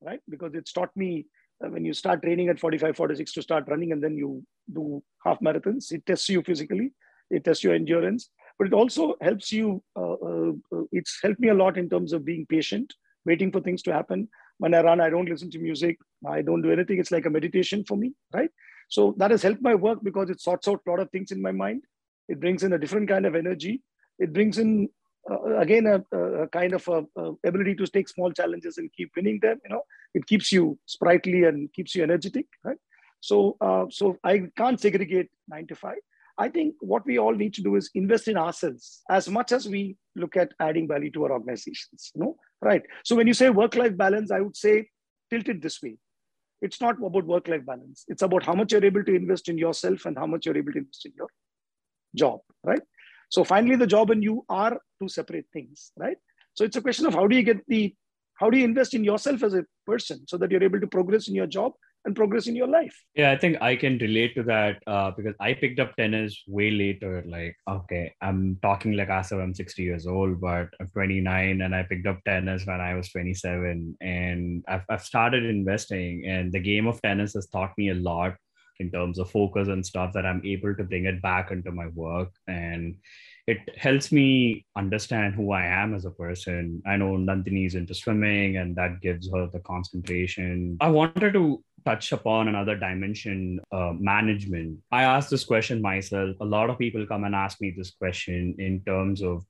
right? 0.00 0.20
Because 0.28 0.54
it's 0.54 0.72
taught 0.72 0.94
me 0.94 1.26
uh, 1.26 1.39
when 1.68 1.84
you 1.84 1.92
start 1.92 2.22
training 2.22 2.48
at 2.48 2.58
45, 2.58 2.96
46 2.96 3.32
to 3.32 3.42
start 3.42 3.64
running 3.68 3.92
and 3.92 4.02
then 4.02 4.16
you 4.16 4.42
do 4.72 5.02
half 5.24 5.38
marathons, 5.40 5.92
it 5.92 6.04
tests 6.06 6.28
you 6.28 6.42
physically, 6.42 6.92
it 7.30 7.44
tests 7.44 7.62
your 7.62 7.74
endurance, 7.74 8.30
but 8.58 8.66
it 8.66 8.72
also 8.72 9.14
helps 9.20 9.52
you. 9.52 9.82
Uh, 9.96 10.12
uh, 10.12 10.52
uh, 10.74 10.82
it's 10.92 11.18
helped 11.22 11.40
me 11.40 11.48
a 11.48 11.54
lot 11.54 11.76
in 11.76 11.88
terms 11.88 12.12
of 12.12 12.24
being 12.24 12.46
patient, 12.46 12.92
waiting 13.24 13.52
for 13.52 13.60
things 13.60 13.82
to 13.82 13.92
happen. 13.92 14.28
When 14.58 14.74
I 14.74 14.82
run, 14.82 15.00
I 15.00 15.10
don't 15.10 15.28
listen 15.28 15.50
to 15.50 15.58
music, 15.58 15.98
I 16.26 16.42
don't 16.42 16.62
do 16.62 16.72
anything. 16.72 16.98
It's 16.98 17.10
like 17.10 17.26
a 17.26 17.30
meditation 17.30 17.84
for 17.84 17.96
me, 17.96 18.12
right? 18.34 18.50
So 18.88 19.14
that 19.18 19.30
has 19.30 19.42
helped 19.42 19.62
my 19.62 19.74
work 19.74 20.00
because 20.02 20.30
it 20.30 20.40
sorts 20.40 20.66
out 20.66 20.80
a 20.86 20.90
lot 20.90 21.00
of 21.00 21.10
things 21.10 21.30
in 21.30 21.40
my 21.40 21.52
mind. 21.52 21.84
It 22.28 22.40
brings 22.40 22.62
in 22.62 22.72
a 22.72 22.78
different 22.78 23.08
kind 23.08 23.24
of 23.24 23.34
energy. 23.34 23.82
It 24.18 24.32
brings 24.32 24.58
in 24.58 24.88
uh, 25.30 25.58
again 25.58 25.86
a, 25.86 26.16
a, 26.16 26.48
kind 26.48 26.72
of 26.72 26.86
a, 26.88 27.04
a, 27.16 27.32
ability 27.46 27.74
to 27.76 27.86
take 27.86 28.08
small 28.08 28.32
challenges 28.32 28.78
and 28.78 28.90
keep 28.92 29.10
winning 29.14 29.38
them 29.42 29.60
you 29.64 29.70
know 29.70 29.82
it 30.14 30.26
keeps 30.26 30.52
you 30.52 30.78
sprightly 30.86 31.44
and 31.44 31.72
keeps 31.72 31.94
you 31.94 32.02
energetic 32.02 32.46
right? 32.64 32.78
So 33.20 33.56
uh, 33.60 33.84
so 33.90 34.16
i 34.24 34.42
can't 34.56 34.80
segregate 34.80 35.28
9 35.48 35.66
to 35.68 35.74
5 35.74 35.96
i 36.38 36.48
think 36.48 36.74
what 36.80 37.04
we 37.04 37.18
all 37.18 37.34
need 37.34 37.54
to 37.54 37.62
do 37.62 37.76
is 37.76 37.90
invest 37.94 38.28
in 38.28 38.36
ourselves 38.36 39.02
as 39.10 39.28
much 39.28 39.52
as 39.52 39.68
we 39.68 39.96
look 40.16 40.36
at 40.36 40.54
adding 40.58 40.88
value 40.88 41.10
to 41.12 41.24
our 41.24 41.32
organizations 41.32 42.12
you 42.14 42.22
know? 42.22 42.36
Right. 42.62 42.82
So 43.04 43.16
when 43.16 43.26
you 43.26 43.34
say 43.34 43.50
work 43.50 43.74
life 43.74 43.96
balance 43.96 44.30
i 44.30 44.40
would 44.40 44.56
say 44.56 44.88
tilt 45.30 45.48
it 45.48 45.62
this 45.62 45.82
way. 45.82 45.96
It's 46.62 46.80
not 46.80 46.98
about 46.98 47.24
work 47.24 47.48
life 47.48 47.64
balance. 47.64 48.04
It's 48.08 48.20
about 48.20 48.44
how 48.44 48.54
much 48.54 48.72
you're 48.72 48.84
able 48.84 49.04
to 49.04 49.14
invest 49.14 49.48
in 49.48 49.56
yourself 49.56 50.04
and 50.04 50.18
how 50.18 50.26
much 50.26 50.44
you're 50.44 50.58
able 50.58 50.72
to 50.72 50.78
invest 50.78 51.06
in 51.06 51.12
your 51.16 51.28
job 52.14 52.40
right? 52.64 52.82
So 53.28 53.44
finally, 53.44 53.76
the 53.76 53.86
job 53.86 54.10
and 54.10 54.22
you 54.22 54.44
are 54.48 54.80
two 55.00 55.08
separate 55.08 55.46
things, 55.52 55.92
right? 55.96 56.16
So 56.54 56.64
it's 56.64 56.76
a 56.76 56.82
question 56.82 57.06
of 57.06 57.14
how 57.14 57.26
do 57.26 57.36
you 57.36 57.42
get 57.42 57.64
the, 57.68 57.94
how 58.40 58.48
do 58.50 58.58
you 58.58 58.64
invest 58.64 58.94
in 58.94 59.04
yourself 59.04 59.42
as 59.42 59.54
a 59.54 59.64
person 59.86 60.26
so 60.26 60.38
that 60.38 60.50
you're 60.50 60.64
able 60.64 60.80
to 60.80 60.86
progress 60.86 61.28
in 61.28 61.34
your 61.34 61.46
job 61.46 61.72
and 62.06 62.16
progress 62.16 62.46
in 62.46 62.56
your 62.56 62.66
life. 62.66 62.96
Yeah, 63.14 63.30
I 63.30 63.36
think 63.36 63.60
I 63.60 63.76
can 63.76 63.98
relate 63.98 64.34
to 64.36 64.42
that 64.44 64.82
uh, 64.86 65.10
because 65.10 65.34
I 65.38 65.52
picked 65.52 65.80
up 65.80 65.94
tennis 65.96 66.42
way 66.46 66.70
later. 66.70 67.22
Like, 67.26 67.54
okay, 67.68 68.14
I'm 68.22 68.58
talking 68.62 68.92
like 68.92 69.10
as 69.10 69.32
if 69.32 69.38
I'm 69.38 69.54
60 69.54 69.82
years 69.82 70.06
old, 70.06 70.40
but 70.40 70.68
I'm 70.80 70.88
29 70.88 71.60
and 71.60 71.74
I 71.74 71.82
picked 71.82 72.06
up 72.06 72.24
tennis 72.24 72.64
when 72.66 72.80
I 72.80 72.94
was 72.94 73.10
27. 73.10 73.98
And 74.00 74.64
I've, 74.66 74.84
I've 74.88 75.04
started 75.04 75.44
investing, 75.44 76.24
and 76.26 76.50
the 76.50 76.60
game 76.60 76.86
of 76.86 77.02
tennis 77.02 77.34
has 77.34 77.48
taught 77.48 77.76
me 77.76 77.90
a 77.90 77.94
lot 77.94 78.34
in 78.78 78.90
terms 78.90 79.18
of 79.18 79.30
focus 79.30 79.68
and 79.68 79.84
stuff 79.84 80.14
that 80.14 80.24
I'm 80.24 80.40
able 80.42 80.74
to 80.74 80.84
bring 80.84 81.04
it 81.04 81.20
back 81.20 81.50
into 81.50 81.70
my 81.70 81.88
work. 81.88 82.30
And 82.48 82.96
it 83.50 83.62
helps 83.76 84.12
me 84.12 84.64
understand 84.76 85.34
who 85.34 85.50
I 85.50 85.64
am 85.66 85.94
as 85.94 86.04
a 86.04 86.10
person. 86.10 86.82
I 86.86 86.96
know 86.96 87.16
Nandini 87.16 87.66
is 87.66 87.74
into 87.74 87.94
swimming 87.94 88.58
and 88.58 88.76
that 88.76 89.00
gives 89.00 89.28
her 89.32 89.48
the 89.52 89.60
concentration. 89.60 90.76
I 90.80 90.90
wanted 90.90 91.32
to 91.32 91.62
touch 91.84 92.12
upon 92.12 92.48
another 92.48 92.76
dimension 92.76 93.58
uh, 93.72 93.92
management. 93.98 94.78
I 94.92 95.02
asked 95.02 95.30
this 95.30 95.44
question 95.44 95.82
myself. 95.82 96.36
A 96.40 96.44
lot 96.44 96.70
of 96.70 96.78
people 96.78 97.06
come 97.06 97.24
and 97.24 97.34
ask 97.34 97.60
me 97.60 97.74
this 97.76 97.90
question 97.90 98.54
in 98.58 98.82
terms 98.86 99.22
of 99.22 99.44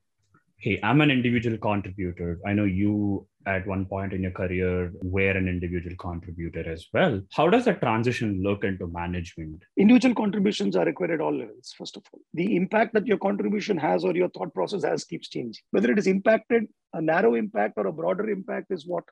hey, 0.57 0.78
I'm 0.83 1.00
an 1.00 1.11
individual 1.11 1.57
contributor. 1.57 2.38
I 2.47 2.52
know 2.52 2.64
you 2.64 3.26
at 3.47 3.66
one 3.66 3.85
point 3.87 4.12
in 4.12 4.23
your 4.23 4.32
career 4.32 4.92
were 5.02 5.30
an 5.30 5.49
individual 5.49 5.97
contributor 5.97 6.68
as 6.70 6.87
well. 6.92 7.20
How 7.32 7.49
does 7.49 7.64
that 7.64 7.80
transition 7.80 8.42
look 8.42 8.64
into 8.64 8.87
management? 8.87 9.62
Individual 9.76 10.14
contributions 10.14 10.76
are 10.76 10.85
required 10.85 11.12
at 11.12 11.20
all 11.20 11.37
levels, 11.37 11.75
first 11.76 11.97
of 11.97 12.04
all. 12.12 12.20
The 12.35 12.56
impact 12.56 12.94
that 12.94 13.06
your 13.06 13.18
contribution 13.18 13.78
has 13.78 14.04
or 14.04 14.14
your 14.14 14.28
thought 14.28 14.52
process 14.52 14.84
has 14.84 15.04
keeps 15.04 15.28
changing. 15.28 15.62
Whether 15.71 15.91
it 15.93 15.99
is 15.99 16.06
impacted, 16.06 16.67
a 16.93 17.00
narrow 17.00 17.34
impact 17.34 17.75
or 17.76 17.86
a 17.86 17.93
broader 17.93 18.28
impact 18.28 18.71
is 18.71 18.86
what 18.86 19.04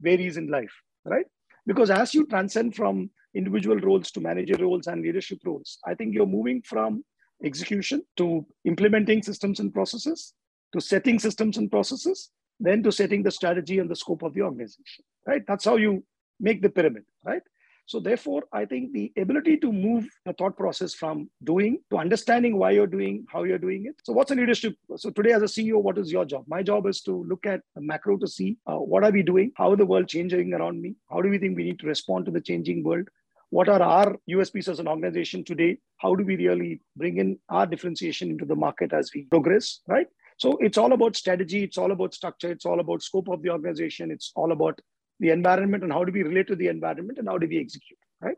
varies 0.00 0.36
in 0.36 0.48
life, 0.48 0.72
right? 1.04 1.26
Because 1.66 1.90
as 1.90 2.14
you 2.14 2.26
transcend 2.26 2.74
from 2.74 3.10
individual 3.34 3.76
roles 3.78 4.10
to 4.12 4.20
manager 4.20 4.56
roles 4.58 4.86
and 4.86 5.02
leadership 5.02 5.38
roles, 5.44 5.78
I 5.86 5.94
think 5.94 6.14
you're 6.14 6.26
moving 6.26 6.62
from 6.62 7.04
execution 7.44 8.02
to 8.16 8.46
implementing 8.64 9.22
systems 9.22 9.60
and 9.60 9.72
processes 9.72 10.32
to 10.72 10.80
setting 10.80 11.18
systems 11.18 11.56
and 11.56 11.70
processes, 11.70 12.30
then 12.60 12.82
to 12.82 12.92
setting 12.92 13.22
the 13.22 13.30
strategy 13.30 13.78
and 13.78 13.90
the 13.90 13.96
scope 13.96 14.22
of 14.22 14.34
the 14.34 14.42
organization, 14.42 15.04
right? 15.26 15.42
That's 15.46 15.64
how 15.64 15.76
you 15.76 16.04
make 16.40 16.62
the 16.62 16.68
pyramid, 16.68 17.04
right? 17.24 17.42
So 17.88 18.00
therefore, 18.00 18.42
I 18.52 18.64
think 18.64 18.92
the 18.92 19.12
ability 19.16 19.58
to 19.58 19.72
move 19.72 20.08
the 20.24 20.32
thought 20.32 20.56
process 20.56 20.92
from 20.92 21.30
doing 21.44 21.78
to 21.90 21.98
understanding 21.98 22.58
why 22.58 22.72
you're 22.72 22.88
doing, 22.88 23.24
how 23.28 23.44
you're 23.44 23.58
doing 23.58 23.86
it. 23.86 23.94
So 24.02 24.12
what's 24.12 24.32
a 24.32 24.34
leadership? 24.34 24.74
So 24.96 25.10
today 25.10 25.32
as 25.32 25.42
a 25.42 25.44
CEO, 25.44 25.80
what 25.80 25.96
is 25.96 26.10
your 26.10 26.24
job? 26.24 26.44
My 26.48 26.64
job 26.64 26.88
is 26.88 27.00
to 27.02 27.24
look 27.28 27.46
at 27.46 27.60
the 27.76 27.80
macro 27.80 28.16
to 28.16 28.26
see 28.26 28.58
uh, 28.66 28.74
what 28.74 29.04
are 29.04 29.12
we 29.12 29.22
doing? 29.22 29.52
How 29.56 29.76
the 29.76 29.86
world 29.86 30.08
changing 30.08 30.52
around 30.52 30.82
me? 30.82 30.96
How 31.08 31.22
do 31.22 31.28
we 31.28 31.38
think 31.38 31.56
we 31.56 31.62
need 31.62 31.78
to 31.78 31.86
respond 31.86 32.24
to 32.24 32.32
the 32.32 32.40
changing 32.40 32.82
world? 32.82 33.08
What 33.50 33.68
are 33.68 33.80
our 33.80 34.16
USPs 34.28 34.68
as 34.68 34.80
an 34.80 34.88
organization 34.88 35.44
today? 35.44 35.78
How 35.98 36.16
do 36.16 36.24
we 36.24 36.34
really 36.34 36.80
bring 36.96 37.18
in 37.18 37.38
our 37.48 37.66
differentiation 37.66 38.30
into 38.30 38.44
the 38.44 38.56
market 38.56 38.92
as 38.92 39.12
we 39.14 39.26
progress, 39.26 39.80
right? 39.86 40.08
So 40.38 40.58
it's 40.58 40.76
all 40.78 40.92
about 40.92 41.16
strategy, 41.16 41.64
it's 41.64 41.78
all 41.78 41.92
about 41.92 42.14
structure, 42.14 42.50
it's 42.50 42.66
all 42.66 42.80
about 42.80 43.02
scope 43.02 43.28
of 43.28 43.42
the 43.42 43.50
organization, 43.50 44.10
it's 44.10 44.32
all 44.36 44.52
about 44.52 44.78
the 45.18 45.30
environment 45.30 45.82
and 45.82 45.92
how 45.92 46.04
do 46.04 46.12
we 46.12 46.22
relate 46.22 46.46
to 46.48 46.56
the 46.56 46.68
environment 46.68 47.18
and 47.18 47.28
how 47.28 47.38
do 47.38 47.46
we 47.46 47.58
execute, 47.58 47.98
right? 48.20 48.36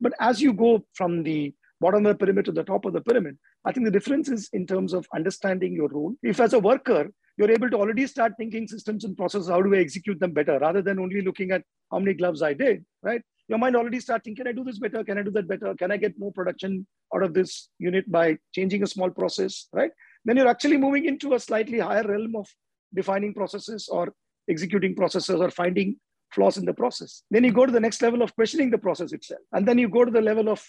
But 0.00 0.12
as 0.20 0.42
you 0.42 0.52
go 0.52 0.84
from 0.92 1.22
the 1.22 1.54
bottom 1.80 2.04
of 2.04 2.12
the 2.12 2.24
pyramid 2.24 2.44
to 2.46 2.52
the 2.52 2.64
top 2.64 2.84
of 2.84 2.92
the 2.92 3.00
pyramid, 3.00 3.38
I 3.64 3.72
think 3.72 3.86
the 3.86 3.90
difference 3.90 4.28
is 4.28 4.50
in 4.52 4.66
terms 4.66 4.92
of 4.92 5.06
understanding 5.14 5.72
your 5.72 5.88
role. 5.88 6.14
If 6.22 6.40
as 6.40 6.52
a 6.52 6.58
worker, 6.58 7.10
you're 7.38 7.50
able 7.50 7.70
to 7.70 7.76
already 7.76 8.06
start 8.06 8.34
thinking 8.36 8.68
systems 8.68 9.04
and 9.04 9.16
processes, 9.16 9.48
how 9.48 9.62
do 9.62 9.74
I 9.74 9.78
execute 9.78 10.20
them 10.20 10.32
better 10.32 10.58
rather 10.58 10.82
than 10.82 10.98
only 10.98 11.22
looking 11.22 11.50
at 11.50 11.62
how 11.90 11.98
many 11.98 12.12
gloves 12.14 12.42
I 12.42 12.52
did, 12.52 12.84
right? 13.02 13.22
Your 13.48 13.58
mind 13.58 13.74
already 13.74 14.00
start 14.00 14.22
thinking, 14.22 14.44
can 14.44 14.52
I 14.52 14.54
do 14.54 14.64
this 14.64 14.78
better? 14.78 15.02
Can 15.02 15.18
I 15.18 15.22
do 15.22 15.30
that 15.32 15.48
better? 15.48 15.74
Can 15.74 15.90
I 15.90 15.96
get 15.96 16.18
more 16.18 16.32
production 16.32 16.86
out 17.14 17.22
of 17.22 17.34
this 17.34 17.68
unit 17.78 18.10
by 18.10 18.38
changing 18.54 18.82
a 18.82 18.86
small 18.86 19.10
process, 19.10 19.68
right? 19.72 19.90
Then 20.24 20.36
you're 20.36 20.48
actually 20.48 20.76
moving 20.76 21.04
into 21.06 21.34
a 21.34 21.40
slightly 21.40 21.78
higher 21.78 22.06
realm 22.06 22.36
of 22.36 22.48
defining 22.94 23.34
processes 23.34 23.88
or 23.88 24.12
executing 24.48 24.94
processes 24.94 25.40
or 25.40 25.50
finding 25.50 25.96
flaws 26.32 26.56
in 26.56 26.64
the 26.64 26.74
process. 26.74 27.22
Then 27.30 27.44
you 27.44 27.52
go 27.52 27.66
to 27.66 27.72
the 27.72 27.80
next 27.80 28.02
level 28.02 28.22
of 28.22 28.34
questioning 28.34 28.70
the 28.70 28.78
process 28.78 29.12
itself. 29.12 29.40
And 29.52 29.66
then 29.66 29.78
you 29.78 29.88
go 29.88 30.04
to 30.04 30.10
the 30.10 30.20
level 30.20 30.48
of 30.48 30.64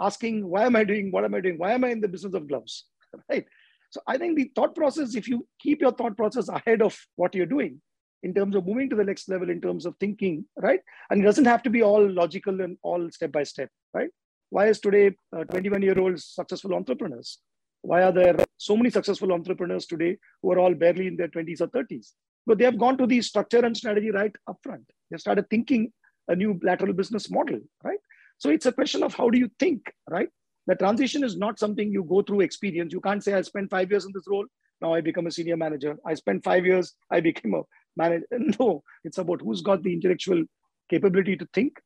asking, 0.00 0.46
why 0.46 0.64
am 0.64 0.76
I 0.76 0.84
doing? 0.84 1.10
What 1.10 1.24
am 1.24 1.34
I 1.34 1.40
doing? 1.40 1.58
Why 1.58 1.72
am 1.72 1.84
I 1.84 1.90
in 1.90 2.00
the 2.00 2.08
business 2.08 2.34
of 2.34 2.48
gloves? 2.48 2.86
Right. 3.28 3.44
So 3.90 4.00
I 4.06 4.16
think 4.16 4.38
the 4.38 4.50
thought 4.54 4.74
process, 4.74 5.14
if 5.14 5.28
you 5.28 5.46
keep 5.60 5.82
your 5.82 5.92
thought 5.92 6.16
process 6.16 6.48
ahead 6.48 6.80
of 6.80 6.98
what 7.16 7.34
you're 7.34 7.44
doing 7.44 7.82
in 8.22 8.32
terms 8.32 8.56
of 8.56 8.66
moving 8.66 8.88
to 8.88 8.96
the 8.96 9.04
next 9.04 9.28
level, 9.28 9.50
in 9.50 9.60
terms 9.60 9.84
of 9.84 9.94
thinking, 10.00 10.46
right? 10.56 10.80
And 11.10 11.20
it 11.20 11.24
doesn't 11.24 11.44
have 11.44 11.62
to 11.64 11.70
be 11.70 11.82
all 11.82 12.10
logical 12.10 12.62
and 12.62 12.78
all 12.82 13.10
step 13.10 13.32
by 13.32 13.42
step, 13.42 13.68
right? 13.92 14.08
Why 14.48 14.68
is 14.68 14.80
today 14.80 15.14
uh, 15.36 15.44
21 15.44 15.82
year 15.82 15.98
olds 15.98 16.24
successful 16.24 16.74
entrepreneurs? 16.74 17.38
Why 17.82 18.02
are 18.04 18.12
there 18.12 18.36
so 18.62 18.76
many 18.76 18.90
successful 18.90 19.32
entrepreneurs 19.32 19.86
today 19.86 20.16
who 20.40 20.52
are 20.52 20.58
all 20.58 20.74
barely 20.74 21.06
in 21.06 21.16
their 21.16 21.28
20s 21.28 21.60
or 21.60 21.68
30s? 21.68 22.12
But 22.46 22.58
they 22.58 22.64
have 22.64 22.78
gone 22.78 22.96
to 22.98 23.06
the 23.06 23.20
structure 23.20 23.64
and 23.64 23.76
strategy 23.76 24.10
right 24.10 24.34
up 24.48 24.58
front. 24.62 24.84
They 25.10 25.18
started 25.18 25.48
thinking 25.50 25.92
a 26.28 26.36
new 26.36 26.58
lateral 26.62 26.92
business 26.92 27.30
model, 27.30 27.60
right? 27.82 27.98
So 28.38 28.50
it's 28.50 28.66
a 28.66 28.72
question 28.72 29.02
of 29.02 29.14
how 29.14 29.30
do 29.30 29.38
you 29.38 29.50
think, 29.58 29.92
right? 30.08 30.28
The 30.66 30.76
transition 30.76 31.24
is 31.24 31.36
not 31.36 31.58
something 31.58 31.90
you 31.90 32.04
go 32.04 32.22
through 32.22 32.42
experience. 32.42 32.92
You 32.92 33.00
can't 33.00 33.22
say, 33.22 33.34
I 33.34 33.42
spent 33.42 33.70
five 33.70 33.90
years 33.90 34.04
in 34.04 34.12
this 34.14 34.28
role, 34.28 34.46
now 34.82 34.92
I 34.94 35.00
become 35.00 35.28
a 35.28 35.30
senior 35.30 35.56
manager. 35.56 35.96
I 36.04 36.14
spent 36.14 36.42
five 36.44 36.66
years, 36.66 36.94
I 37.10 37.20
became 37.20 37.54
a 37.54 37.62
manager. 37.96 38.26
No, 38.58 38.82
it's 39.04 39.18
about 39.18 39.40
who's 39.40 39.62
got 39.62 39.82
the 39.82 39.92
intellectual 39.92 40.44
capability 40.90 41.36
to 41.36 41.48
think, 41.54 41.80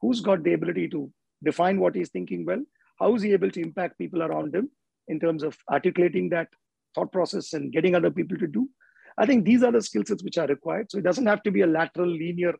who's 0.00 0.20
got 0.20 0.42
the 0.42 0.54
ability 0.54 0.88
to 0.88 1.10
define 1.42 1.78
what 1.80 1.94
he's 1.94 2.10
thinking 2.10 2.44
well, 2.44 2.62
how 2.98 3.14
is 3.14 3.22
he 3.22 3.32
able 3.32 3.50
to 3.50 3.62
impact 3.62 3.98
people 3.98 4.22
around 4.22 4.54
him, 4.54 4.68
in 5.10 5.20
terms 5.20 5.42
of 5.42 5.56
articulating 5.70 6.28
that 6.30 6.48
thought 6.94 7.12
process 7.12 7.52
and 7.52 7.72
getting 7.72 7.94
other 7.94 8.10
people 8.10 8.38
to 8.38 8.46
do. 8.46 8.68
I 9.18 9.26
think 9.26 9.44
these 9.44 9.62
are 9.62 9.72
the 9.72 9.82
skill 9.82 10.04
sets 10.06 10.22
which 10.22 10.38
are 10.38 10.46
required. 10.46 10.90
So 10.90 10.98
it 10.98 11.04
doesn't 11.04 11.26
have 11.26 11.42
to 11.42 11.50
be 11.50 11.62
a 11.62 11.66
lateral 11.66 12.08
linear 12.08 12.54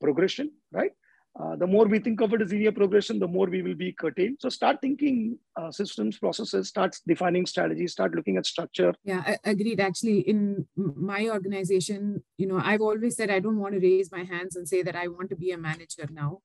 progression, 0.00 0.50
right? 0.72 0.92
Uh, 1.40 1.56
the 1.56 1.66
more 1.66 1.86
we 1.86 1.98
think 1.98 2.20
of 2.20 2.34
it 2.34 2.42
as 2.42 2.52
linear 2.52 2.72
progression, 2.72 3.18
the 3.18 3.26
more 3.26 3.46
we 3.46 3.62
will 3.62 3.74
be 3.74 3.92
curtailed. 3.92 4.34
So 4.38 4.50
start 4.50 4.82
thinking 4.82 5.38
uh, 5.56 5.70
systems, 5.70 6.18
processes, 6.18 6.68
start 6.68 6.94
defining 7.06 7.46
strategies, 7.46 7.92
start 7.92 8.14
looking 8.14 8.36
at 8.36 8.44
structure. 8.44 8.92
Yeah, 9.02 9.22
I, 9.26 9.38
agreed. 9.44 9.80
Actually, 9.80 10.20
in 10.20 10.66
my 10.76 11.30
organization, 11.30 12.22
you 12.36 12.46
know, 12.46 12.60
I've 12.62 12.82
always 12.82 13.16
said 13.16 13.30
I 13.30 13.40
don't 13.40 13.60
want 13.60 13.72
to 13.74 13.80
raise 13.80 14.12
my 14.12 14.24
hands 14.24 14.56
and 14.56 14.68
say 14.68 14.82
that 14.82 14.94
I 14.94 15.08
want 15.08 15.30
to 15.30 15.36
be 15.36 15.52
a 15.52 15.58
manager 15.58 16.06
now. 16.10 16.40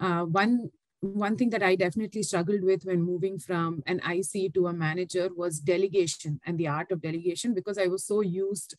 Uh, 0.00 0.22
one 0.22 0.70
one 1.02 1.36
thing 1.36 1.50
that 1.50 1.64
I 1.64 1.74
definitely 1.74 2.22
struggled 2.22 2.62
with 2.62 2.84
when 2.84 3.02
moving 3.02 3.36
from 3.38 3.82
an 3.86 4.00
IC 4.04 4.54
to 4.54 4.68
a 4.68 4.72
manager 4.72 5.28
was 5.34 5.58
delegation 5.58 6.40
and 6.46 6.56
the 6.56 6.68
art 6.68 6.92
of 6.92 7.02
delegation 7.02 7.54
because 7.54 7.76
I 7.76 7.88
was 7.88 8.06
so 8.06 8.20
used 8.20 8.76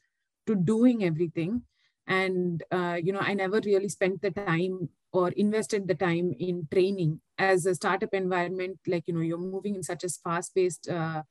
to 0.48 0.56
doing 0.56 1.04
everything. 1.04 1.64
And, 2.08 2.64
uh, 2.72 2.98
you 3.02 3.12
know, 3.12 3.20
I 3.20 3.34
never 3.34 3.60
really 3.66 3.90
spent 3.90 4.22
the 4.22 4.32
time 4.32 4.90
or 5.12 5.30
invested 5.32 5.88
the 5.88 5.96
time 5.96 6.34
in 6.40 6.68
training 6.72 7.20
as 7.38 7.66
a 7.66 7.76
startup 7.76 8.14
environment. 8.14 8.80
Like, 8.88 9.04
you 9.08 9.14
know, 9.14 9.22
you're 9.22 9.38
moving 9.38 9.76
in 9.76 9.84
such 9.84 10.06
a 10.06 10.10
fast 10.10 10.56
paced 10.56 10.90
uh, 10.90 11.24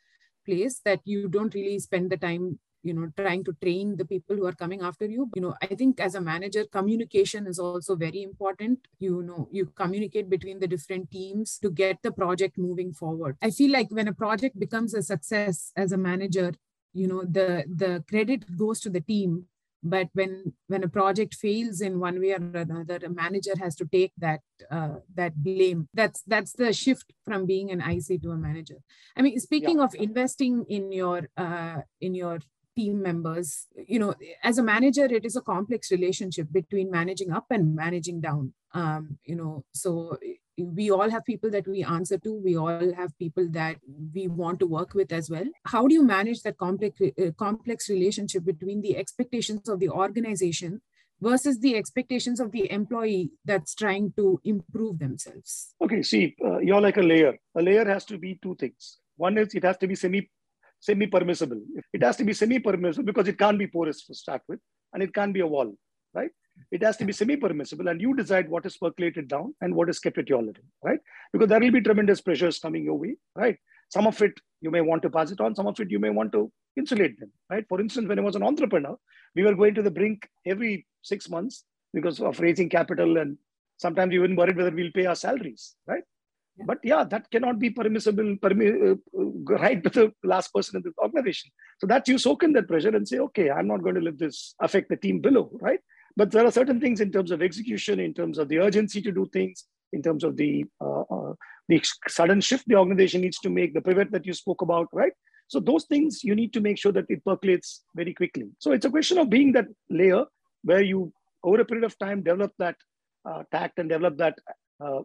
place 0.45 0.81
that 0.85 1.01
you 1.05 1.27
don't 1.29 1.55
really 1.55 1.79
spend 1.79 2.11
the 2.11 2.19
time 2.19 2.59
you 2.83 2.95
know 2.95 3.09
trying 3.17 3.45
to 3.45 3.53
train 3.63 3.97
the 3.97 4.05
people 4.05 4.37
who 4.37 4.47
are 4.47 4.53
coming 4.65 4.83
after 4.83 5.07
you. 5.07 5.31
You 5.35 5.43
know 5.43 5.55
i 5.63 5.67
think 5.67 6.01
as 6.01 6.15
a 6.15 6.21
manager 6.21 6.65
communication 6.65 7.47
is 7.47 7.59
also 7.59 7.97
very 7.97 8.23
important. 8.23 8.87
You 8.99 9.23
know 9.23 9.49
you 9.51 9.67
communicate 9.67 10.29
between 10.29 10.59
the 10.59 10.69
different 10.69 11.11
teams 11.11 11.59
to 11.59 11.71
get 11.71 11.99
the 12.03 12.13
project 12.13 12.59
moving 12.59 12.93
forward. 12.93 13.37
I 13.43 13.51
feel 13.51 13.73
like 13.73 13.91
when 13.91 14.09
a 14.09 14.15
project 14.15 14.59
becomes 14.59 14.95
a 14.95 15.03
success 15.03 15.73
as 15.77 15.93
a 15.93 15.99
manager 15.99 16.53
you 16.93 17.07
know 17.07 17.23
the 17.25 17.65
the 17.75 18.05
credit 18.09 18.57
goes 18.57 18.81
to 18.81 18.91
the 18.91 19.01
team. 19.01 19.47
But 19.85 20.11
when 20.13 20.53
when 20.69 20.85
a 20.85 20.89
project 20.89 21.35
fails 21.35 21.81
in 21.81 21.99
one 21.99 22.21
way 22.21 22.33
or 22.33 22.37
another 22.37 23.01
a 23.05 23.09
manager 23.09 23.55
has 23.61 23.75
to 23.77 23.85
take 23.85 24.13
that 24.19 24.41
uh, 24.71 24.97
that 25.15 25.35
blame. 25.43 25.89
That's 25.93 26.23
that's 26.23 26.53
the 26.53 26.73
shift 26.73 27.13
from 27.25 27.47
being 27.47 27.73
an 27.73 27.81
ic 27.81 28.23
to 28.23 28.31
a 28.31 28.37
manager. 28.37 28.77
I 29.17 29.23
mean 29.23 29.41
speaking 29.41 29.79
yeah. 29.79 29.85
of 29.85 29.95
investing 29.97 30.65
in 30.69 30.93
your 30.93 31.29
uh, 31.37 31.81
in 32.01 32.15
your 32.15 32.39
team 32.77 33.03
members 33.03 33.67
you 33.87 33.99
know 33.99 34.15
as 34.43 34.59
a 34.59 34.63
manager 34.63 35.05
it 35.05 35.25
is 35.25 35.37
a 35.37 35.41
complex 35.41 35.91
relationship 35.91 36.49
between 36.53 36.91
managing 36.91 37.33
up 37.33 37.47
and 37.51 37.75
managing 37.75 38.21
down. 38.21 38.53
Um, 38.75 39.19
you 39.25 39.37
know 39.37 39.65
so 39.73 40.19
we 40.57 40.91
all 40.91 41.09
have 41.09 41.25
people 41.25 41.51
that 41.51 41.67
we 41.67 41.83
answer 41.83 42.19
to. 42.19 42.33
We 42.33 42.57
all 42.57 42.93
have 42.95 43.17
people 43.19 43.49
that 43.51 43.77
we 44.15 44.29
want 44.29 44.61
to 44.61 44.67
work 44.67 44.95
with 44.95 45.13
as 45.13 45.31
well. 45.31 45.45
How 45.65 45.87
do 45.87 45.95
you 45.95 46.05
manage 46.05 46.43
that 46.43 46.59
complex 46.59 47.01
uh, 47.01 47.31
complex 47.39 47.89
relationship 47.89 48.45
between 48.45 48.83
the 48.83 48.97
expectations 48.97 49.69
of 49.69 49.81
the 49.81 49.89
organization 49.89 50.83
versus 51.21 51.61
the 51.61 51.77
expectations 51.77 52.41
of 52.41 52.51
the 52.53 52.71
employee 52.71 53.31
that's 53.45 53.75
trying 53.75 54.13
to 54.17 54.41
improve 54.45 54.99
themselves? 54.99 55.75
Okay 55.81 56.03
see 56.03 56.35
uh, 56.45 56.59
you're 56.59 56.81
like 56.81 56.99
a 56.99 57.03
layer. 57.03 57.39
A 57.55 57.63
layer 57.63 57.85
has 57.85 58.05
to 58.07 58.19
be 58.19 58.39
two 58.43 58.55
things. 58.57 58.99
One 59.17 59.39
is 59.39 59.55
it 59.55 59.65
has 59.65 59.79
to 59.79 59.87
be 59.87 59.95
semi 59.95 60.29
semi 60.89 61.07
permissible 61.15 61.61
it 61.97 62.03
has 62.07 62.17
to 62.21 62.27
be 62.29 62.35
semi 62.43 62.59
permissible 62.69 63.09
because 63.11 63.29
it 63.33 63.39
can't 63.43 63.61
be 63.65 63.69
porous 63.77 63.99
to 64.07 64.15
start 64.23 64.43
with 64.51 64.61
and 64.93 65.03
it 65.07 65.13
can't 65.19 65.35
be 65.39 65.45
a 65.47 65.51
wall 65.55 65.71
right 66.21 66.33
it 66.71 66.83
has 66.83 66.97
to 66.99 67.05
be 67.05 67.13
semi-permissible, 67.13 67.89
and 67.89 68.01
you 68.01 68.15
decide 68.15 68.49
what 68.49 68.67
is 68.67 68.77
percolated 68.77 69.29
down 69.29 69.55
and 69.61 69.75
what 69.75 69.89
is 69.89 69.99
kept 69.99 70.19
at 70.19 70.29
your 70.29 70.43
level, 70.43 70.63
right? 70.83 71.01
Because 71.33 71.49
there 71.49 71.61
will 71.61 71.71
be 71.71 71.81
tremendous 71.81 72.21
pressures 72.21 72.59
coming 72.59 72.85
your 72.85 72.99
way, 72.99 73.17
right? 73.35 73.57
Some 73.89 74.07
of 74.07 74.21
it 74.23 74.33
you 74.61 74.71
may 74.71 74.81
want 74.81 75.03
to 75.03 75.11
pass 75.11 75.31
it 75.31 75.41
on, 75.41 75.55
some 75.55 75.67
of 75.67 75.79
it 75.81 75.91
you 75.91 75.99
may 75.99 76.11
want 76.11 76.33
to 76.33 76.51
insulate 76.77 77.19
them, 77.21 77.31
right? 77.51 77.67
For 77.69 77.81
instance, 77.81 78.09
when 78.09 78.19
I 78.19 78.23
was 78.23 78.37
an 78.37 78.43
entrepreneur, 78.43 78.97
we 79.35 79.43
were 79.43 79.55
going 79.55 79.75
to 79.75 79.83
the 79.83 79.91
brink 79.91 80.29
every 80.47 80.87
six 81.03 81.29
months 81.29 81.65
because 81.93 82.21
of 82.21 82.41
raising 82.41 82.69
capital, 82.69 83.19
and 83.19 83.37
sometimes 83.77 84.11
we 84.11 84.19
even 84.19 84.37
worried 84.37 84.57
whether 84.57 84.71
we'll 84.71 84.93
pay 84.93 85.07
our 85.07 85.17
salaries, 85.17 85.75
right? 85.87 86.05
But 86.59 86.79
yeah, 86.85 87.05
that 87.05 87.31
cannot 87.31 87.59
be 87.59 87.71
permissible, 87.71 88.37
permi- 88.37 88.93
uh, 88.93 89.25
right 89.57 89.83
with 89.83 89.95
the 89.95 90.13
last 90.23 90.53
person 90.53 90.77
in 90.77 90.83
the 90.83 90.93
organization. 91.03 91.51
So 91.81 91.87
that 91.87 92.07
you 92.09 92.19
soak 92.19 92.43
in 92.43 92.53
that 92.53 92.69
pressure 92.69 92.95
and 92.95 93.09
say, 93.09 93.19
okay, 93.19 93.51
I'm 93.51 93.67
not 93.67 93.83
going 93.83 93.95
to 93.95 94.01
let 94.01 94.19
this 94.19 94.55
affect 94.61 94.91
the 94.91 94.97
team 94.97 95.21
below, 95.21 95.51
right? 95.61 95.81
But 96.17 96.31
there 96.31 96.45
are 96.45 96.51
certain 96.51 96.81
things 96.81 97.01
in 97.01 97.11
terms 97.11 97.31
of 97.31 97.43
execution, 97.43 98.01
in 98.01 98.13
terms 98.13 98.39
of 98.39 98.49
the 98.49 98.59
urgency 98.59 99.01
to 99.03 99.11
do 99.11 99.27
things, 99.33 99.65
in 99.95 100.03
terms 100.03 100.25
of 100.25 100.37
the 100.37 100.65
uh, 100.81 101.01
uh, 101.01 101.33
the 101.69 101.83
sudden 102.09 102.41
shift 102.41 102.65
the 102.67 102.77
organization 102.77 103.23
needs 103.23 103.39
to 103.39 103.51
make, 103.51 103.73
the 103.73 103.81
pivot 103.81 104.11
that 104.11 104.27
you 104.27 104.35
spoke 104.35 104.63
about, 104.63 104.89
right? 104.93 105.13
So 105.49 105.61
those 105.61 105.85
things 105.85 106.25
you 106.25 106.35
need 106.35 106.53
to 106.55 106.61
make 106.61 106.79
sure 106.79 106.93
that 106.93 107.07
it 107.09 107.25
percolates 107.25 107.83
very 107.95 108.15
quickly. 108.15 108.49
So 108.59 108.73
it's 108.73 108.85
a 108.85 108.91
question 108.91 109.19
of 109.19 109.31
being 109.31 109.53
that 109.53 109.67
layer 109.91 110.25
where 110.65 110.83
you, 110.83 111.13
over 111.43 111.61
a 111.61 111.65
period 111.65 111.85
of 111.85 111.99
time, 111.99 112.23
develop 112.23 112.53
that 112.59 112.77
uh, 113.25 113.43
tact 113.53 113.79
and 113.79 113.89
develop 113.89 114.17
that 114.19 114.39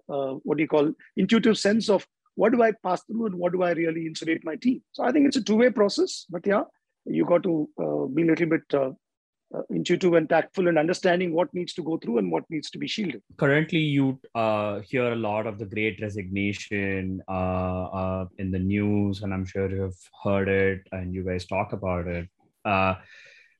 what 0.07 0.57
do 0.57 0.63
you 0.63 0.67
call 0.67 0.91
intuitive 1.15 1.57
sense 1.57 1.89
of 1.89 2.07
what 2.35 2.53
do 2.53 2.61
I 2.61 2.71
pass 2.83 3.03
through 3.03 3.25
and 3.25 3.35
what 3.35 3.51
do 3.51 3.63
I 3.63 3.71
really 3.71 4.05
insulate 4.05 4.45
my 4.45 4.55
team. 4.55 4.81
So 4.91 5.03
I 5.03 5.11
think 5.11 5.27
it's 5.27 5.37
a 5.37 5.43
two-way 5.43 5.71
process. 5.71 6.25
But 6.29 6.45
yeah, 6.45 6.63
you 7.05 7.25
got 7.25 7.43
to 7.43 7.67
uh, 7.81 8.05
be 8.05 8.21
a 8.21 8.25
little 8.25 8.45
bit 8.45 8.73
uh, 8.73 8.91
intuitive 9.69 10.13
and 10.13 10.29
tactful 10.29 10.67
and 10.67 10.77
understanding 10.77 11.33
what 11.33 11.53
needs 11.53 11.73
to 11.73 11.83
go 11.83 11.97
through 11.97 12.19
and 12.19 12.31
what 12.31 12.43
needs 12.49 12.69
to 12.71 12.77
be 12.77 12.87
shielded. 12.87 13.23
Currently, 13.37 13.79
you 13.79 14.19
uh, 14.35 14.81
hear 14.81 15.13
a 15.13 15.15
lot 15.15 15.47
of 15.47 15.57
the 15.57 15.65
great 15.65 15.99
resignation 16.01 17.21
uh, 17.27 17.85
uh 18.01 18.25
in 18.37 18.51
the 18.51 18.59
news, 18.59 19.23
and 19.23 19.33
I'm 19.33 19.45
sure 19.45 19.69
you've 19.69 20.09
heard 20.23 20.47
it 20.47 20.87
and 20.91 21.13
you 21.13 21.23
guys 21.23 21.45
talk 21.45 21.73
about 21.73 22.07
it. 22.07 22.27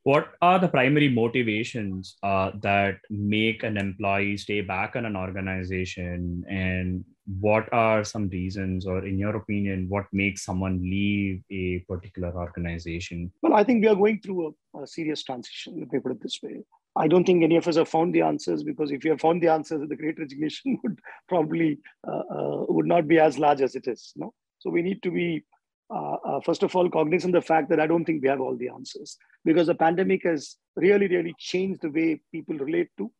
What 0.04 0.28
are 0.40 0.58
the 0.58 0.68
primary 0.68 1.08
motivations 1.08 2.16
uh, 2.22 2.52
that 2.62 2.98
make 3.10 3.62
an 3.62 3.76
employee 3.76 4.36
stay 4.36 4.60
back 4.60 4.96
in 4.96 5.04
an 5.04 5.16
organization? 5.16 6.44
And 6.48 7.04
what 7.40 7.70
are 7.72 8.04
some 8.04 8.28
reasons 8.28 8.86
or 8.86 9.04
in 9.04 9.18
your 9.18 9.36
opinion 9.36 9.86
what 9.88 10.06
makes 10.12 10.44
someone 10.44 10.80
leave 10.80 11.42
a 11.50 11.80
particular 11.80 12.32
organization? 12.34 13.30
Well 13.42 13.54
i 13.54 13.62
think 13.62 13.82
we 13.82 13.88
are 13.88 13.94
going 13.94 14.20
through 14.20 14.54
a, 14.74 14.82
a 14.82 14.86
serious 14.86 15.22
transition 15.22 15.78
let 15.78 15.92
me 15.92 15.98
put 15.98 16.12
it 16.12 16.22
this 16.22 16.40
way. 16.42 16.64
I 16.96 17.06
don't 17.06 17.24
think 17.24 17.44
any 17.44 17.56
of 17.56 17.68
us 17.68 17.76
have 17.76 17.88
found 17.88 18.14
the 18.14 18.22
answers 18.22 18.64
because 18.64 18.90
if 18.90 19.04
you 19.04 19.10
have 19.10 19.20
found 19.20 19.42
the 19.42 19.48
answers 19.48 19.86
the 19.88 19.96
great 19.96 20.18
resignation 20.18 20.78
would 20.82 20.98
probably 21.28 21.78
uh, 22.06 22.22
uh, 22.34 22.64
would 22.68 22.86
not 22.86 23.06
be 23.06 23.18
as 23.18 23.38
large 23.38 23.60
as 23.60 23.74
it 23.74 23.86
is 23.86 24.12
no? 24.16 24.32
So 24.60 24.70
we 24.70 24.82
need 24.82 25.02
to 25.02 25.10
be 25.10 25.44
uh, 25.90 26.16
uh, 26.28 26.40
first 26.40 26.62
of 26.62 26.74
all 26.76 26.90
cognizant 26.90 27.34
of 27.34 27.42
the 27.42 27.46
fact 27.46 27.68
that 27.68 27.80
i 27.80 27.86
don't 27.86 28.04
think 28.04 28.22
we 28.22 28.28
have 28.28 28.40
all 28.40 28.56
the 28.56 28.68
answers 28.68 29.16
because 29.44 29.66
the 29.66 29.74
pandemic 29.74 30.22
has 30.24 30.56
really 30.76 31.08
really 31.08 31.34
changed 31.38 31.80
the 31.82 31.90
way 31.90 32.20
people 32.32 32.56
relate 32.56 32.88
to 32.98 33.10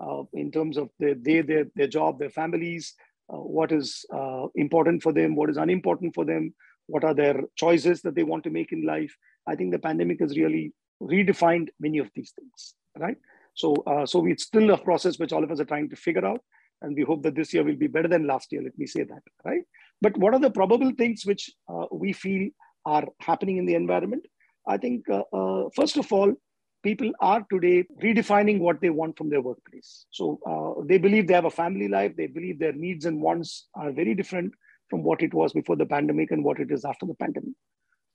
uh, 0.00 0.22
in 0.32 0.50
terms 0.50 0.76
of 0.76 0.90
their, 0.98 1.14
their, 1.14 1.42
their, 1.42 1.64
their 1.74 1.86
job, 1.86 2.18
their 2.18 2.30
families, 2.30 2.94
uh, 3.32 3.36
what 3.36 3.72
is 3.72 4.04
uh, 4.14 4.46
important 4.54 5.02
for 5.02 5.12
them, 5.12 5.34
what 5.34 5.50
is 5.50 5.56
unimportant 5.56 6.14
for 6.14 6.24
them, 6.24 6.54
what 6.86 7.04
are 7.04 7.14
their 7.14 7.42
choices 7.56 8.00
that 8.02 8.14
they 8.14 8.22
want 8.22 8.44
to 8.44 8.50
make 8.50 8.72
in 8.72 8.86
life. 8.86 9.14
I 9.46 9.54
think 9.54 9.72
the 9.72 9.78
pandemic 9.78 10.20
has 10.20 10.36
really 10.36 10.72
redefined 11.02 11.68
many 11.80 11.98
of 11.98 12.10
these 12.14 12.32
things, 12.32 12.74
right? 12.96 13.16
So, 13.54 13.74
uh, 13.86 14.06
so 14.06 14.24
it's 14.26 14.44
still 14.44 14.70
a 14.70 14.78
process 14.78 15.18
which 15.18 15.32
all 15.32 15.44
of 15.44 15.50
us 15.50 15.60
are 15.60 15.64
trying 15.64 15.90
to 15.90 15.96
figure 15.96 16.24
out, 16.24 16.40
and 16.80 16.94
we 16.94 17.02
hope 17.02 17.22
that 17.24 17.34
this 17.34 17.52
year 17.52 17.64
will 17.64 17.76
be 17.76 17.88
better 17.88 18.08
than 18.08 18.26
last 18.26 18.52
year. 18.52 18.62
Let 18.62 18.78
me 18.78 18.86
say 18.86 19.02
that, 19.02 19.22
right? 19.44 19.62
But 20.00 20.16
what 20.16 20.34
are 20.34 20.40
the 20.40 20.50
probable 20.50 20.92
things 20.96 21.24
which 21.24 21.50
uh, 21.68 21.86
we 21.90 22.12
feel 22.12 22.50
are 22.86 23.04
happening 23.20 23.56
in 23.56 23.66
the 23.66 23.74
environment? 23.74 24.24
I 24.66 24.76
think 24.76 25.08
uh, 25.10 25.22
uh, 25.32 25.68
first 25.74 25.96
of 25.96 26.12
all, 26.12 26.34
people 26.82 27.10
are 27.20 27.44
today 27.50 27.84
redefining 28.02 28.60
what 28.60 28.80
they 28.80 28.90
want 28.90 29.18
from 29.18 29.30
their 29.30 29.40
workplace. 29.40 30.06
So 30.10 30.38
uh, 30.46 30.84
they 30.86 30.98
believe 30.98 31.26
they 31.26 31.34
have 31.34 31.44
a 31.44 31.50
family 31.50 31.88
life, 31.88 32.14
they 32.16 32.26
believe 32.26 32.58
their 32.58 32.72
needs 32.72 33.04
and 33.06 33.20
wants 33.20 33.68
are 33.74 33.90
very 33.90 34.14
different 34.14 34.52
from 34.88 35.02
what 35.02 35.22
it 35.22 35.34
was 35.34 35.52
before 35.52 35.76
the 35.76 35.86
pandemic 35.86 36.30
and 36.30 36.44
what 36.44 36.60
it 36.60 36.70
is 36.70 36.84
after 36.84 37.06
the 37.06 37.14
pandemic. 37.14 37.54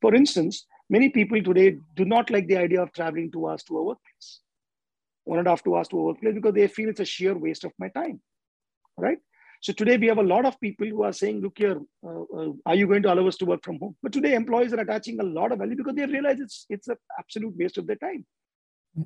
For 0.02 0.14
instance, 0.16 0.66
many 0.90 1.10
people 1.10 1.42
today 1.42 1.78
do 1.96 2.06
not 2.06 2.30
like 2.30 2.48
the 2.48 2.58
idea 2.58 2.82
of 2.82 2.92
traveling 2.94 3.32
two 3.32 3.48
hours 3.48 3.64
to 3.64 3.78
a 3.78 3.84
workplace, 3.84 4.40
one 5.24 5.40
and 5.40 5.48
a 5.48 5.52
half, 5.52 5.64
two 5.64 5.76
hours 5.76 5.88
to 5.90 6.00
a 6.00 6.04
workplace 6.04 6.34
because 6.34 6.54
they 6.54 6.68
feel 6.68 6.90
it's 6.90 7.00
a 7.00 7.06
sheer 7.06 7.38
waste 7.38 7.64
of 7.64 7.72
my 7.80 7.90
time, 7.90 8.22
right? 8.98 9.20
So 9.64 9.72
today 9.72 9.96
we 9.98 10.08
have 10.08 10.18
a 10.18 10.30
lot 10.36 10.46
of 10.46 10.60
people 10.60 10.88
who 10.88 11.04
are 11.04 11.14
saying, 11.14 11.42
look 11.42 11.58
here, 11.58 11.80
uh, 12.06 12.24
uh, 12.38 12.52
are 12.66 12.76
you 12.76 12.86
going 12.86 13.04
to 13.04 13.14
allow 13.14 13.28
us 13.28 13.38
to 13.38 13.46
work 13.46 13.64
from 13.64 13.80
home? 13.80 13.96
But 14.04 14.12
today 14.12 14.34
employees 14.36 14.74
are 14.74 14.82
attaching 14.82 15.20
a 15.20 15.24
lot 15.24 15.54
of 15.54 15.60
value 15.60 15.78
because 15.78 15.96
they 15.96 16.06
realize 16.06 16.42
it's, 16.42 16.66
it's 16.70 16.90
an 16.90 16.98
absolute 17.18 17.56
waste 17.58 17.78
of 17.78 17.88
their 17.88 17.96
time 17.96 18.26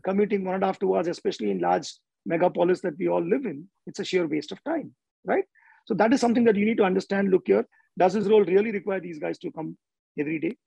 commuting 0.04 0.44
one 0.44 0.56
and 0.56 0.64
a 0.64 0.68
half, 0.68 0.80
two 0.80 0.96
hours, 0.96 1.08
especially 1.08 1.52
in 1.52 1.60
large 1.60 1.94
megapolis 2.30 2.82
that 2.82 2.98
we 2.98 3.08
all 3.08 3.24
live 3.24 3.46
in, 3.46 3.68
it's 3.86 4.00
a 4.00 4.06
sheer 4.06 4.28
waste 4.28 4.52
of 4.52 4.64
time, 4.64 4.94
right? 5.26 5.46
So 5.86 5.94
that 5.94 6.14
is 6.14 6.20
something 6.20 6.44
that 6.46 6.56
you 6.56 6.66
need 6.66 6.78
to 6.78 6.84
understand. 6.84 7.30
Look 7.30 7.44
here, 7.48 7.66
does 7.98 8.14
this 8.14 8.28
role 8.28 8.44
really 8.44 8.72
require 8.72 9.00
these 9.00 9.20
guys 9.20 9.38
to 9.40 9.52
come 9.52 9.78
every 10.20 10.40
day, 10.40 10.58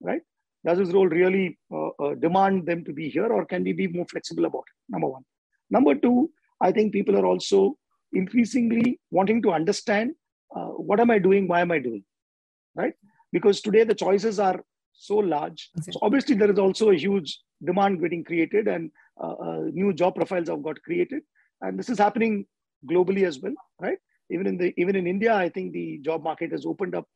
right? 0.00 0.22
Does 0.66 0.78
this 0.78 0.90
role 0.90 1.06
really 1.06 1.58
uh, 1.72 1.90
uh, 2.02 2.14
demand 2.14 2.66
them 2.66 2.84
to 2.84 2.92
be 2.92 3.08
here, 3.08 3.26
or 3.26 3.44
can 3.44 3.62
we 3.62 3.72
be 3.72 3.86
more 3.86 4.06
flexible 4.06 4.46
about 4.46 4.64
it? 4.66 4.92
Number 4.92 5.08
one. 5.08 5.24
Number 5.70 5.94
two, 5.94 6.30
I 6.60 6.72
think 6.72 6.92
people 6.92 7.16
are 7.16 7.26
also 7.26 7.76
increasingly 8.14 9.00
wanting 9.10 9.42
to 9.42 9.52
understand 9.52 10.12
uh, 10.54 10.68
what 10.68 11.00
am 11.00 11.10
I 11.10 11.18
doing, 11.18 11.48
why 11.48 11.60
am 11.60 11.72
I 11.72 11.78
doing, 11.78 12.04
right? 12.74 12.94
Because 13.32 13.60
today 13.60 13.84
the 13.84 13.94
choices 13.94 14.38
are 14.38 14.62
so 14.92 15.16
large. 15.16 15.70
Okay. 15.80 15.92
So 15.92 15.98
obviously 16.02 16.36
there 16.36 16.50
is 16.50 16.58
also 16.58 16.90
a 16.90 16.96
huge 16.96 17.38
demand 17.64 18.00
getting 18.00 18.24
created 18.24 18.68
and 18.68 18.90
uh, 19.20 19.32
uh, 19.32 19.60
new 19.72 19.92
job 19.92 20.14
profiles 20.14 20.48
have 20.48 20.62
got 20.62 20.80
created. 20.82 21.22
And 21.60 21.78
this 21.78 21.88
is 21.88 21.98
happening 21.98 22.46
globally 22.88 23.26
as 23.26 23.40
well, 23.40 23.54
right? 23.80 23.98
Even 24.30 24.46
in 24.46 24.56
the 24.56 24.72
even 24.76 24.96
in 24.96 25.06
India, 25.06 25.34
I 25.34 25.48
think 25.48 25.72
the 25.72 25.98
job 25.98 26.22
market 26.22 26.52
has 26.52 26.64
opened 26.64 26.94
up 26.94 27.06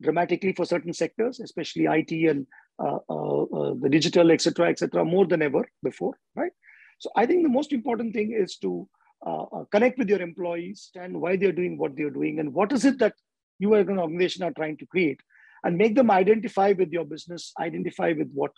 dramatically 0.00 0.52
for 0.52 0.64
certain 0.64 0.92
sectors, 0.92 1.40
especially 1.40 1.86
IT 1.86 2.10
and 2.30 2.46
uh, 2.82 2.98
uh, 3.10 3.42
uh, 3.42 3.74
the 3.80 3.88
digital, 3.88 4.30
etc., 4.30 4.68
etc., 4.68 5.04
more 5.04 5.26
than 5.26 5.42
ever 5.42 5.68
before, 5.82 6.14
right? 6.36 6.52
So 6.98 7.10
I 7.16 7.26
think 7.26 7.42
the 7.42 7.48
most 7.48 7.72
important 7.72 8.14
thing 8.14 8.32
is 8.32 8.56
to 8.58 8.88
uh, 9.26 9.64
connect 9.72 9.98
with 9.98 10.08
your 10.08 10.20
employees 10.20 10.90
and 10.94 11.20
why 11.20 11.36
they're 11.36 11.52
doing 11.52 11.76
what 11.76 11.96
they're 11.96 12.10
doing 12.10 12.38
and 12.38 12.52
what 12.52 12.72
is 12.72 12.84
it 12.84 12.98
that 12.98 13.14
you 13.58 13.74
as 13.74 13.88
an 13.88 13.98
organization 13.98 14.44
are 14.44 14.52
trying 14.52 14.76
to 14.76 14.86
create 14.86 15.20
and 15.64 15.76
make 15.76 15.94
them 15.94 16.10
identify 16.10 16.72
with 16.72 16.92
your 16.92 17.04
business, 17.04 17.52
identify 17.58 18.12
with 18.16 18.30
what 18.32 18.52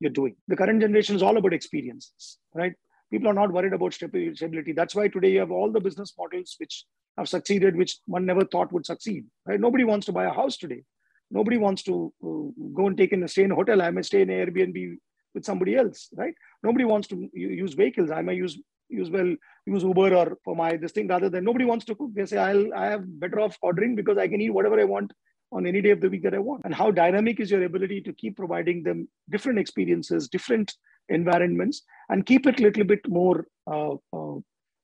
you're 0.00 0.10
doing. 0.10 0.36
The 0.48 0.56
current 0.56 0.80
generation 0.80 1.16
is 1.16 1.22
all 1.22 1.36
about 1.36 1.54
experiences, 1.54 2.38
right? 2.54 2.74
People 3.10 3.28
are 3.28 3.34
not 3.34 3.52
worried 3.52 3.72
about 3.72 3.94
stability. 3.94 4.72
That's 4.72 4.94
why 4.94 5.08
today 5.08 5.32
you 5.32 5.40
have 5.40 5.50
all 5.50 5.70
the 5.70 5.80
business 5.80 6.12
models 6.18 6.56
which 6.58 6.84
have 7.16 7.28
succeeded, 7.28 7.76
which 7.76 7.98
one 8.06 8.26
never 8.26 8.44
thought 8.44 8.72
would 8.72 8.86
succeed, 8.86 9.24
right? 9.46 9.60
Nobody 9.60 9.84
wants 9.84 10.06
to 10.06 10.12
buy 10.12 10.24
a 10.24 10.32
house 10.32 10.56
today. 10.56 10.82
Nobody 11.30 11.56
wants 11.56 11.82
to 11.84 12.12
uh, 12.22 12.52
go 12.74 12.86
and 12.86 12.96
take 12.96 13.12
in 13.12 13.22
a 13.22 13.28
stay 13.28 13.44
in 13.44 13.52
a 13.52 13.54
hotel. 13.54 13.80
I 13.80 13.90
may 13.90 14.02
stay 14.02 14.22
in 14.22 14.28
Airbnb 14.28 14.96
with 15.34 15.44
somebody 15.44 15.76
else, 15.76 16.08
right? 16.14 16.34
Nobody 16.62 16.84
wants 16.84 17.08
to 17.08 17.30
use 17.32 17.74
vehicles. 17.74 18.10
I 18.10 18.22
may 18.22 18.34
use 18.34 18.58
use 18.92 19.10
well 19.10 19.34
use 19.66 19.82
Uber 19.82 20.14
or 20.14 20.38
for 20.44 20.54
my 20.56 20.76
this 20.76 20.92
thing 20.92 21.08
rather 21.08 21.28
than 21.28 21.44
nobody 21.44 21.64
wants 21.64 21.84
to 21.86 21.94
cook. 21.94 22.10
They 22.14 22.26
say 22.26 22.38
I'll 22.38 22.72
I 22.74 22.86
have 22.86 23.20
better 23.20 23.40
off 23.40 23.58
ordering 23.62 23.96
because 23.96 24.18
I 24.18 24.28
can 24.28 24.40
eat 24.40 24.50
whatever 24.50 24.80
I 24.80 24.84
want 24.84 25.12
on 25.52 25.66
any 25.66 25.82
day 25.82 25.90
of 25.90 26.00
the 26.00 26.08
week 26.08 26.22
that 26.22 26.34
I 26.34 26.38
want. 26.38 26.62
And 26.64 26.74
how 26.74 26.90
dynamic 26.90 27.40
is 27.40 27.50
your 27.50 27.62
ability 27.62 28.00
to 28.02 28.12
keep 28.12 28.36
providing 28.36 28.82
them 28.82 29.08
different 29.30 29.58
experiences, 29.58 30.28
different 30.28 30.74
environments, 31.08 31.82
and 32.08 32.26
keep 32.26 32.46
it 32.46 32.58
a 32.58 32.62
little 32.62 32.84
bit 32.84 33.06
more, 33.08 33.46
uh, 33.70 33.94
uh, 34.12 34.36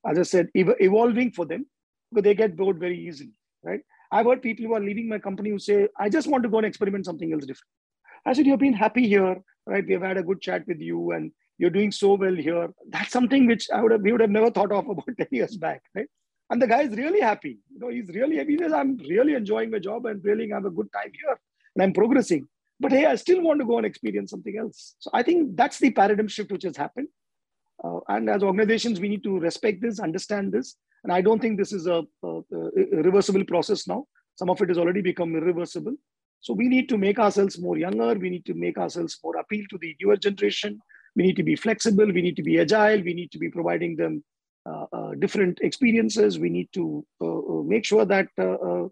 as 0.07 0.19
I 0.19 0.23
said, 0.23 0.49
ev- 0.55 0.77
evolving 0.81 1.33
for 1.33 1.47
them 1.47 1.67
because 2.11 2.25
they 2.25 2.35
get 2.35 2.57
bored 2.57 2.79
very 2.79 2.99
easily, 2.99 3.33
right? 3.63 3.81
I've 4.13 4.27
heard 4.27 4.43
people 4.43 4.67
who 4.67 4.75
are 4.75 4.81
leaving 4.81 5.09
my 5.09 5.19
company 5.19 5.51
who 5.51 5.59
say, 5.59 5.89
I 5.99 6.09
just 6.09 6.29
want 6.29 6.43
to 6.43 6.49
go 6.49 6.59
and 6.59 6.67
experiment 6.67 7.07
something 7.07 7.33
else 7.33 7.45
different. 7.45 7.71
I 8.27 8.33
said, 8.33 8.47
You've 8.47 8.59
been 8.59 8.75
happy 8.75 9.09
here, 9.09 9.37
right? 9.67 9.87
We've 9.87 10.03
had 10.03 10.17
a 10.17 10.23
good 10.23 10.41
chat 10.41 10.67
with 10.67 10.81
you 10.81 11.13
and 11.13 11.33
you're 11.59 11.71
doing 11.71 11.93
so 11.93 12.15
well 12.15 12.35
here. 12.35 12.69
That's 12.89 13.11
something 13.11 13.47
which 13.47 13.69
I 13.71 13.83
would 13.83 13.93
have, 13.93 14.01
we 14.01 14.13
would 14.13 14.21
have 14.21 14.31
never 14.31 14.51
thought 14.51 14.73
of 14.73 14.89
about 14.89 15.09
10 15.17 15.27
years 15.31 15.57
back, 15.57 15.83
right? 15.95 16.09
And 16.51 16.63
the 16.63 16.67
guy 16.67 16.83
is 16.83 16.97
really 16.97 17.21
happy. 17.21 17.59
You 17.73 17.79
know, 17.79 17.89
he's 17.89 18.09
really 18.09 18.39
happy. 18.39 18.53
He 18.53 18.59
says, 18.59 18.73
I'm 18.73 18.97
really 18.99 19.35
enjoying 19.35 19.71
my 19.71 19.79
job 19.79 20.07
and 20.07 20.25
really 20.25 20.49
have 20.49 20.65
a 20.65 20.71
good 20.71 20.91
time 20.93 21.13
here 21.13 21.39
and 21.75 21.83
I'm 21.83 21.93
progressing. 21.93 22.49
But 22.81 22.93
hey, 22.93 23.07
I 23.07 23.17
still 23.17 23.43
want 23.43 23.61
to 23.61 23.67
go 23.67 23.77
and 23.77 23.87
experience 23.87 24.31
something 24.31 24.57
else. 24.57 24.95
So 24.99 25.11
I 25.13 25.23
think 25.23 25.57
that's 25.57 25.79
the 25.79 25.91
paradigm 25.91 26.29
shift 26.29 26.53
which 26.53 26.63
has 26.63 26.77
happened. 26.77 27.09
Uh, 27.83 28.01
and 28.09 28.29
as 28.31 28.43
organizations, 28.43 29.01
we 29.01 29.09
need 29.09 29.25
to 29.25 29.39
respect 29.39 29.81
this, 29.81 30.01
understand 30.01 30.53
this. 30.53 30.77
And 31.05 31.13
I 31.13 31.21
don't 31.21 31.41
think 31.41 31.59
this 31.59 31.73
is 31.73 31.87
a, 31.87 32.03
a, 32.23 32.29
a 32.53 33.03
reversible 33.03 33.45
process 33.45 33.87
now. 33.87 34.07
Some 34.37 34.51
of 34.51 34.61
it 34.61 34.69
has 34.69 34.79
already 34.79 35.01
become 35.01 35.35
irreversible. 35.35 35.95
So 36.41 36.55
we 36.55 36.69
need 36.69 36.89
to 36.89 36.99
make 36.99 37.19
ourselves 37.19 37.59
more 37.59 37.77
younger. 37.77 38.15
We 38.15 38.31
need 38.31 38.47
to 38.47 38.55
make 38.55 38.79
ourselves 38.79 39.19
more 39.23 39.37
appeal 39.37 39.65
to 39.71 39.79
the 39.79 39.97
newer 40.01 40.17
generation. 40.17 40.81
We 41.17 41.23
need 41.23 41.37
to 41.37 41.43
be 41.43 41.57
flexible. 41.57 42.07
We 42.07 42.23
need 42.23 42.37
to 42.37 42.43
be 42.43 42.61
agile. 42.61 43.03
We 43.03 43.15
need 43.15 43.31
to 43.33 43.39
be 43.39 43.51
providing 43.51 43.97
them 43.97 44.25
uh, 44.67 44.87
uh, 44.93 45.15
different 45.19 45.59
experiences. 45.63 46.39
We 46.39 46.51
need 46.51 46.69
to 46.75 47.05
uh, 47.21 47.39
uh 47.53 47.63
make 47.63 47.85
sure 47.85 48.05
that 48.05 48.29
uh, 48.39 48.89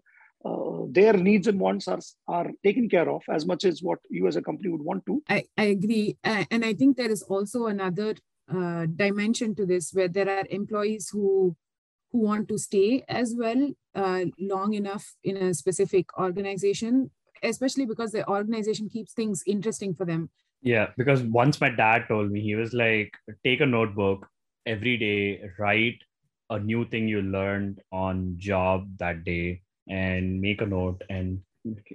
uh, 0.47 0.85
their 0.89 1.13
needs 1.13 1.47
and 1.47 1.59
wants 1.59 1.87
are, 1.87 1.99
are 2.27 2.49
taken 2.63 2.89
care 2.89 3.09
of 3.09 3.21
as 3.29 3.45
much 3.45 3.65
as 3.65 3.83
what 3.83 3.99
you 4.09 4.27
as 4.27 4.35
a 4.35 4.41
company 4.41 4.69
would 4.69 4.81
want 4.81 5.05
to. 5.05 5.21
I, 5.29 5.45
I 5.57 5.65
agree. 5.65 6.17
and 6.23 6.65
I 6.65 6.73
think 6.73 6.97
there 6.97 7.11
is 7.11 7.21
also 7.23 7.67
another 7.67 8.15
dimension 8.95 9.55
to 9.55 9.65
this 9.65 9.91
where 9.93 10.07
there 10.07 10.29
are 10.29 10.45
employees 10.49 11.09
who 11.09 11.55
who 12.11 12.19
want 12.19 12.47
to 12.47 12.57
stay 12.57 13.03
as 13.09 13.35
well 13.37 13.71
long 14.39 14.73
enough 14.73 15.15
in 15.23 15.35
a 15.35 15.53
specific 15.53 16.17
organization 16.17 17.11
especially 17.43 17.85
because 17.85 18.11
the 18.11 18.27
organization 18.27 18.89
keeps 18.89 19.13
things 19.13 19.43
interesting 19.45 19.93
for 19.93 20.05
them. 20.05 20.29
Yeah, 20.61 20.87
because 20.97 21.21
once 21.21 21.61
my 21.61 21.69
dad 21.69 22.05
told 22.07 22.31
me, 22.31 22.41
he 22.41 22.55
was 22.55 22.73
like, 22.73 23.13
take 23.43 23.61
a 23.61 23.65
notebook 23.65 24.27
every 24.65 24.97
day, 24.97 25.41
write 25.57 26.01
a 26.49 26.59
new 26.59 26.85
thing 26.85 27.07
you 27.07 27.21
learned 27.21 27.81
on 27.91 28.35
job 28.37 28.87
that 28.97 29.23
day, 29.23 29.61
and 29.87 30.41
make 30.41 30.61
a 30.61 30.65
note 30.65 31.03
and 31.09 31.41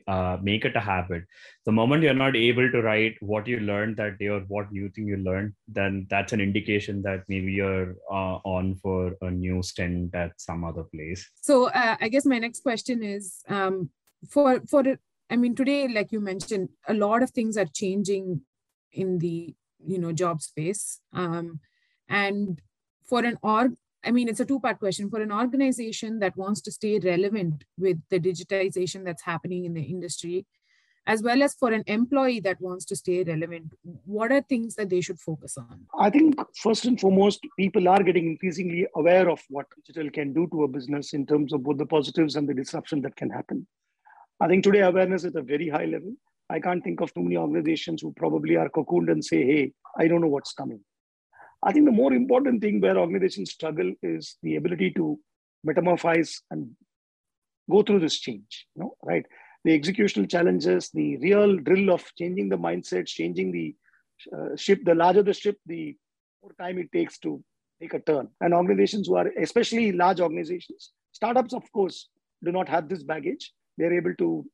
uh, 0.07 0.37
make 0.42 0.64
it 0.64 0.77
a 0.77 0.81
habit. 0.81 1.25
The 1.64 1.72
moment 1.72 2.03
you're 2.03 2.14
not 2.14 2.37
able 2.37 2.70
to 2.70 2.83
write 2.83 3.16
what 3.20 3.46
you 3.46 3.61
learned 3.61 3.96
that 3.96 4.18
day 4.18 4.29
or 4.29 4.40
what 4.40 4.72
new 4.72 4.88
thing 4.90 5.07
you 5.07 5.16
learned, 5.16 5.55
then 5.68 6.07
that's 6.11 6.33
an 6.33 6.40
indication 6.40 7.03
that 7.03 7.25
maybe 7.29 7.53
you're 7.53 7.96
uh, 8.11 8.38
on 8.44 8.77
for 8.77 9.16
a 9.22 9.31
new 9.31 9.62
stint 9.62 10.14
at 10.14 10.40
some 10.40 10.64
other 10.64 10.85
place. 10.85 11.29
So 11.40 11.68
uh, 11.68 11.96
I 12.01 12.09
guess 12.09 12.27
my 12.27 12.38
next 12.38 12.62
question 12.62 13.03
is 13.03 13.42
um, 13.48 13.90
for 14.29 14.61
for 14.68 14.85
I 15.31 15.37
mean, 15.37 15.55
today, 15.55 15.88
like 15.88 16.12
you 16.12 16.20
mentioned, 16.20 16.68
a 16.87 16.92
lot 16.92 17.22
of 17.22 17.31
things 17.31 17.57
are 17.57 17.64
changing 17.64 18.42
in 18.92 19.18
the 19.18 19.55
you 19.85 19.98
know 19.98 20.12
job 20.12 20.42
space. 20.42 21.00
Um, 21.12 21.61
and 22.09 22.61
for 23.02 23.24
an 23.24 23.38
org, 23.42 23.74
I 24.05 24.11
mean, 24.11 24.28
it's 24.28 24.40
a 24.40 24.44
two-part 24.44 24.78
question. 24.78 25.11
For 25.11 25.20
an 25.20 25.33
organization 25.33 26.18
that 26.20 26.37
wants 26.37 26.61
to 26.62 26.72
stay 26.72 26.98
relevant 26.98 27.64
with 27.78 27.98
the 28.11 28.18
digitization 28.18 29.05
that's 29.05 29.22
happening 29.22 29.64
in 29.64 29.74
the 29.74 29.83
industry, 29.83 30.46
as 31.07 31.22
well 31.22 31.42
as 31.42 31.55
for 31.55 31.72
an 31.72 31.85
employee 31.87 32.40
that 32.40 32.61
wants 32.61 32.85
to 32.87 32.96
stay 32.96 33.22
relevant, 33.24 33.72
what 34.05 34.33
are 34.33 34.42
things 34.42 34.74
that 34.76 34.88
they 34.88 35.00
should 35.00 35.20
focus 35.20 35.57
on? 35.57 35.87
I 35.98 36.11
think 36.11 36.37
first 36.57 36.85
and 36.85 37.00
foremost, 37.00 37.46
people 37.59 37.88
are 37.88 38.02
getting 38.02 38.26
increasingly 38.26 38.87
aware 38.96 39.28
of 39.28 39.40
what 39.48 39.66
digital 39.87 40.11
can 40.11 40.33
do 40.33 40.48
to 40.52 40.64
a 40.64 40.68
business 40.68 41.12
in 41.12 41.26
terms 41.26 41.52
of 41.52 41.62
both 41.62 41.78
the 41.78 41.87
positives 41.87 42.37
and 42.37 42.48
the 42.48 42.55
disruption 42.55 43.02
that 43.02 43.16
can 43.16 43.31
happen. 43.31 43.66
I 44.40 44.48
think 44.48 44.64
today 44.64 44.81
awareness 44.81 45.22
is 45.22 45.37
at 45.37 45.40
a 45.40 45.44
very 45.44 45.68
high 45.68 45.85
level. 45.85 46.14
I 46.52 46.60
can't 46.60 46.84
think 46.84 47.00
of 47.00 47.12
too 47.14 47.22
many 47.22 47.36
organizations 47.36 48.02
who 48.02 48.12
probably 48.12 48.56
are 48.56 48.68
cocooned 48.68 49.10
and 49.10 49.24
say, 49.24 49.44
hey, 49.44 49.72
I 49.98 50.06
don't 50.06 50.20
know 50.20 50.28
what's 50.28 50.52
coming. 50.52 50.80
I 51.62 51.72
think 51.72 51.86
the 51.86 51.92
more 51.92 52.12
important 52.12 52.60
thing 52.60 52.80
where 52.80 52.98
organizations 52.98 53.52
struggle 53.52 53.92
is 54.02 54.36
the 54.42 54.56
ability 54.56 54.90
to 54.96 55.18
metamorphose 55.64 56.42
and 56.50 56.70
go 57.70 57.82
through 57.82 58.00
this 58.00 58.18
change, 58.18 58.66
you 58.74 58.82
know, 58.82 58.96
right? 59.02 59.24
The 59.64 59.78
executional 59.78 60.28
challenges, 60.28 60.90
the 60.92 61.16
real 61.18 61.56
drill 61.56 61.90
of 61.90 62.04
changing 62.18 62.48
the 62.48 62.58
mindset, 62.58 63.06
changing 63.06 63.52
the 63.52 63.74
uh, 64.36 64.56
ship, 64.56 64.80
the 64.84 64.94
larger 64.94 65.22
the 65.22 65.32
ship, 65.32 65.56
the 65.66 65.96
more 66.42 66.52
time 66.60 66.78
it 66.78 66.92
takes 66.92 67.18
to 67.20 67.42
take 67.80 67.94
a 67.94 68.00
turn. 68.00 68.28
And 68.40 68.52
organizations 68.52 69.06
who 69.08 69.16
are, 69.16 69.28
especially 69.40 69.92
large 69.92 70.20
organizations, 70.20 70.90
startups, 71.12 71.54
of 71.54 71.70
course, 71.72 72.08
do 72.44 72.52
not 72.52 72.68
have 72.68 72.88
this 72.88 73.02
baggage 73.02 73.52
they're 73.78 73.94
able 73.94 74.14
to 74.18 74.44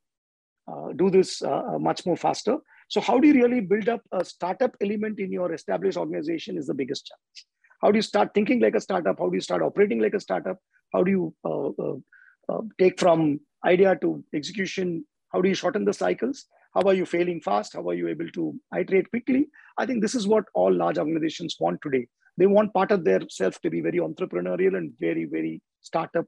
do 0.96 1.10
this 1.10 1.42
uh, 1.42 1.62
uh, 1.74 1.78
much 1.78 2.04
more 2.06 2.16
faster. 2.16 2.58
So 2.88 3.00
how 3.00 3.18
do 3.18 3.28
you 3.28 3.34
really 3.34 3.60
build 3.60 3.88
up 3.88 4.00
a 4.12 4.24
startup 4.24 4.74
element 4.80 5.20
in 5.20 5.30
your 5.30 5.52
established 5.52 5.98
organization 5.98 6.56
is 6.56 6.66
the 6.66 6.74
biggest 6.74 7.06
challenge. 7.06 7.46
How 7.82 7.92
do 7.92 7.98
you 7.98 8.02
start 8.02 8.34
thinking 8.34 8.60
like 8.60 8.74
a 8.74 8.80
startup? 8.80 9.18
How 9.18 9.28
do 9.28 9.36
you 9.36 9.40
start 9.40 9.62
operating 9.62 10.00
like 10.00 10.14
a 10.14 10.20
startup? 10.20 10.58
How 10.92 11.02
do 11.04 11.10
you 11.10 11.34
uh, 11.44 11.68
uh, 11.68 11.96
uh, 12.48 12.62
take 12.78 12.98
from 12.98 13.40
idea 13.64 13.96
to 13.96 14.24
execution? 14.34 15.04
How 15.32 15.40
do 15.40 15.48
you 15.48 15.54
shorten 15.54 15.84
the 15.84 15.92
cycles? 15.92 16.46
How 16.74 16.82
are 16.82 16.94
you 16.94 17.06
failing 17.06 17.40
fast? 17.40 17.74
How 17.74 17.88
are 17.88 17.94
you 17.94 18.08
able 18.08 18.28
to 18.30 18.58
iterate 18.76 19.10
quickly? 19.10 19.48
I 19.76 19.86
think 19.86 20.02
this 20.02 20.14
is 20.14 20.26
what 20.26 20.44
all 20.54 20.72
large 20.72 20.98
organizations 20.98 21.56
want 21.60 21.80
today. 21.82 22.08
They 22.36 22.46
want 22.46 22.74
part 22.74 22.90
of 22.90 23.04
their 23.04 23.20
self 23.28 23.60
to 23.60 23.70
be 23.70 23.80
very 23.80 23.98
entrepreneurial 23.98 24.76
and 24.76 24.92
very, 24.98 25.24
very 25.24 25.60
startup 25.82 26.26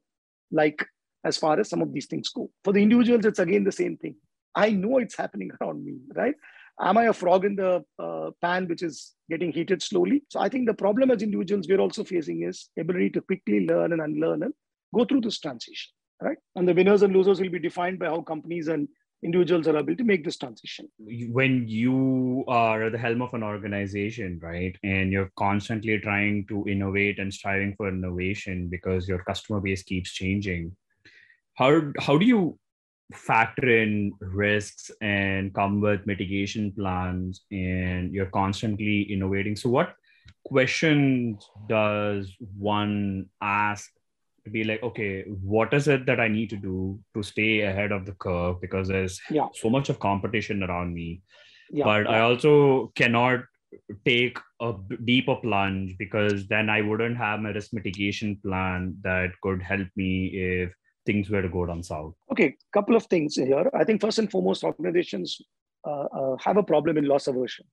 like 0.50 0.84
as 1.24 1.36
far 1.36 1.58
as 1.58 1.68
some 1.68 1.82
of 1.82 1.92
these 1.92 2.06
things 2.06 2.28
go. 2.30 2.50
For 2.64 2.72
the 2.72 2.82
individuals, 2.82 3.24
it's 3.24 3.38
again 3.38 3.64
the 3.64 3.72
same 3.72 3.96
thing. 3.96 4.16
I 4.54 4.70
know 4.70 4.98
it's 4.98 5.16
happening 5.16 5.50
around 5.60 5.84
me, 5.84 5.98
right? 6.14 6.34
Am 6.80 6.96
I 6.96 7.04
a 7.04 7.12
frog 7.12 7.44
in 7.44 7.56
the 7.56 7.84
uh, 7.98 8.30
pan 8.40 8.66
which 8.66 8.82
is 8.82 9.14
getting 9.28 9.52
heated 9.52 9.82
slowly? 9.82 10.22
So 10.28 10.40
I 10.40 10.48
think 10.48 10.66
the 10.66 10.74
problem 10.74 11.10
as 11.10 11.22
individuals 11.22 11.66
we're 11.68 11.80
also 11.80 12.04
facing 12.04 12.42
is 12.42 12.70
ability 12.78 13.10
to 13.10 13.20
quickly 13.20 13.66
learn 13.66 13.92
and 13.92 14.00
unlearn 14.00 14.42
and 14.44 14.54
go 14.94 15.04
through 15.04 15.20
this 15.20 15.38
transition, 15.38 15.92
right? 16.22 16.38
And 16.56 16.66
the 16.66 16.72
winners 16.72 17.02
and 17.02 17.14
losers 17.14 17.40
will 17.40 17.50
be 17.50 17.58
defined 17.58 17.98
by 17.98 18.06
how 18.06 18.22
companies 18.22 18.68
and 18.68 18.88
individuals 19.22 19.68
are 19.68 19.76
able 19.76 19.94
to 19.94 20.04
make 20.04 20.24
this 20.24 20.38
transition. 20.38 20.88
When 20.98 21.68
you 21.68 22.44
are 22.48 22.84
at 22.84 22.92
the 22.92 22.98
helm 22.98 23.20
of 23.20 23.34
an 23.34 23.42
organization, 23.42 24.40
right, 24.42 24.76
and 24.82 25.12
you're 25.12 25.30
constantly 25.36 25.98
trying 25.98 26.46
to 26.46 26.66
innovate 26.66 27.18
and 27.18 27.32
striving 27.32 27.74
for 27.76 27.88
innovation 27.88 28.68
because 28.68 29.08
your 29.08 29.22
customer 29.24 29.60
base 29.60 29.82
keeps 29.82 30.12
changing, 30.12 30.74
how 31.54 31.92
how 31.98 32.16
do 32.16 32.24
you 32.24 32.58
factor 33.12 33.68
in 33.82 34.12
risks 34.20 34.90
and 35.00 35.52
come 35.54 35.80
with 35.80 36.06
mitigation 36.06 36.72
plans 36.72 37.42
and 37.50 38.12
you're 38.12 38.26
constantly 38.26 39.02
innovating 39.02 39.56
so 39.56 39.68
what 39.68 39.94
questions 40.44 41.48
does 41.68 42.34
one 42.56 43.26
ask 43.42 43.90
to 44.44 44.50
be 44.50 44.64
like 44.64 44.82
okay 44.82 45.22
what 45.42 45.74
is 45.74 45.88
it 45.88 46.06
that 46.06 46.20
i 46.20 46.28
need 46.28 46.48
to 46.48 46.56
do 46.56 46.98
to 47.14 47.22
stay 47.22 47.60
ahead 47.60 47.92
of 47.92 48.06
the 48.06 48.12
curve 48.12 48.60
because 48.60 48.88
there's 48.88 49.20
yeah. 49.30 49.48
so 49.54 49.68
much 49.68 49.88
of 49.88 49.98
competition 49.98 50.62
around 50.62 50.94
me 50.94 51.20
yeah, 51.70 51.84
but 51.84 52.04
yeah. 52.04 52.10
i 52.10 52.20
also 52.20 52.92
cannot 52.94 53.40
take 54.04 54.38
a 54.60 54.74
deeper 55.04 55.36
plunge 55.36 55.96
because 55.98 56.46
then 56.48 56.70
i 56.70 56.80
wouldn't 56.80 57.16
have 57.16 57.40
my 57.40 57.50
risk 57.50 57.72
mitigation 57.72 58.36
plan 58.44 58.94
that 59.02 59.30
could 59.42 59.62
help 59.62 59.86
me 59.96 60.26
if 60.28 60.72
things 61.06 61.30
were 61.30 61.42
to 61.42 61.48
go 61.48 61.66
down 61.66 61.82
south? 61.82 62.14
Okay, 62.32 62.56
couple 62.72 62.96
of 62.96 63.06
things 63.06 63.34
here. 63.34 63.70
I 63.74 63.84
think 63.84 64.00
first 64.00 64.18
and 64.18 64.30
foremost, 64.30 64.64
organizations 64.64 65.40
uh, 65.86 66.04
uh, 66.04 66.36
have 66.40 66.56
a 66.56 66.62
problem 66.62 66.98
in 66.98 67.06
loss 67.06 67.26
aversion. 67.26 67.66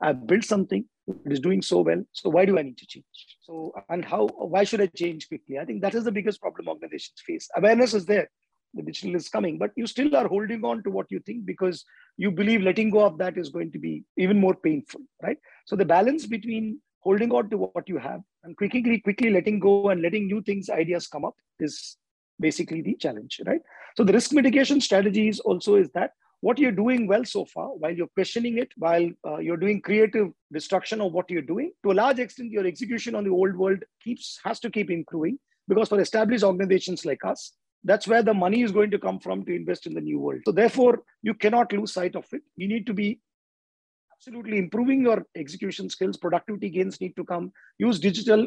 I've 0.00 0.26
built 0.26 0.44
something, 0.44 0.84
it 1.08 1.32
is 1.32 1.40
doing 1.40 1.62
so 1.62 1.80
well. 1.80 2.02
So 2.12 2.28
why 2.28 2.44
do 2.44 2.58
I 2.58 2.62
need 2.62 2.76
to 2.78 2.86
change? 2.86 3.04
So 3.42 3.72
and 3.88 4.04
how? 4.04 4.26
Why 4.26 4.64
should 4.64 4.80
I 4.80 4.86
change 4.86 5.28
quickly? 5.28 5.58
I 5.58 5.64
think 5.64 5.80
that 5.82 5.94
is 5.94 6.04
the 6.04 6.12
biggest 6.12 6.40
problem 6.40 6.68
organizations 6.68 7.22
face. 7.26 7.48
Awareness 7.56 7.94
is 7.94 8.04
there. 8.04 8.28
The 8.74 8.82
digital 8.82 9.14
is 9.16 9.30
coming, 9.30 9.56
but 9.56 9.70
you 9.74 9.86
still 9.86 10.14
are 10.14 10.28
holding 10.28 10.62
on 10.64 10.82
to 10.82 10.90
what 10.90 11.06
you 11.08 11.20
think 11.20 11.46
because 11.46 11.84
you 12.18 12.30
believe 12.30 12.60
letting 12.60 12.90
go 12.90 13.04
of 13.06 13.16
that 13.18 13.38
is 13.38 13.48
going 13.48 13.72
to 13.72 13.78
be 13.78 14.04
even 14.18 14.38
more 14.38 14.54
painful, 14.54 15.00
right? 15.22 15.38
So 15.64 15.76
the 15.76 15.84
balance 15.86 16.26
between 16.26 16.80
holding 17.00 17.32
on 17.32 17.48
to 17.50 17.56
what 17.56 17.88
you 17.88 17.96
have 17.96 18.20
and 18.44 18.56
quickly, 18.56 19.00
quickly 19.00 19.30
letting 19.30 19.60
go 19.60 19.88
and 19.90 20.02
letting 20.02 20.26
new 20.26 20.42
things, 20.42 20.68
ideas 20.68 21.06
come 21.06 21.24
up 21.24 21.34
is 21.58 21.96
basically 22.40 22.82
the 22.82 22.94
challenge, 22.94 23.40
right? 23.46 23.60
So 23.96 24.04
the 24.04 24.12
risk 24.12 24.32
mitigation 24.32 24.80
strategies 24.80 25.40
also 25.40 25.76
is 25.76 25.88
that 25.94 26.12
what 26.40 26.58
you're 26.58 26.72
doing 26.72 27.06
well 27.06 27.24
so 27.24 27.44
far, 27.44 27.68
while 27.68 27.92
you're 27.92 28.08
questioning 28.08 28.58
it, 28.58 28.68
while 28.76 29.08
uh, 29.26 29.38
you're 29.38 29.56
doing 29.56 29.80
creative 29.80 30.28
destruction 30.52 31.00
of 31.00 31.12
what 31.12 31.30
you're 31.30 31.42
doing, 31.42 31.72
to 31.82 31.92
a 31.92 31.94
large 31.94 32.18
extent, 32.18 32.50
your 32.50 32.66
execution 32.66 33.14
on 33.14 33.24
the 33.24 33.30
old 33.30 33.56
world 33.56 33.82
keeps 34.02 34.38
has 34.44 34.60
to 34.60 34.70
keep 34.70 34.90
improving 34.90 35.38
because 35.68 35.88
for 35.88 36.00
established 36.00 36.44
organizations 36.44 37.04
like 37.04 37.24
us, 37.24 37.52
that's 37.84 38.06
where 38.06 38.22
the 38.22 38.34
money 38.34 38.62
is 38.62 38.72
going 38.72 38.90
to 38.90 38.98
come 38.98 39.18
from 39.18 39.44
to 39.44 39.54
invest 39.54 39.86
in 39.86 39.94
the 39.94 40.00
new 40.00 40.18
world. 40.18 40.40
So 40.44 40.52
therefore, 40.52 41.02
you 41.22 41.34
cannot 41.34 41.72
lose 41.72 41.92
sight 41.92 42.16
of 42.16 42.26
it. 42.32 42.42
You 42.56 42.68
need 42.68 42.86
to 42.86 42.94
be 42.94 43.20
absolutely 44.12 44.58
improving 44.58 45.02
your 45.02 45.24
execution 45.36 45.88
skills. 45.88 46.16
Productivity 46.16 46.68
gains 46.68 47.00
need 47.00 47.14
to 47.16 47.24
come. 47.24 47.52
Use 47.78 47.98
digital 47.98 48.46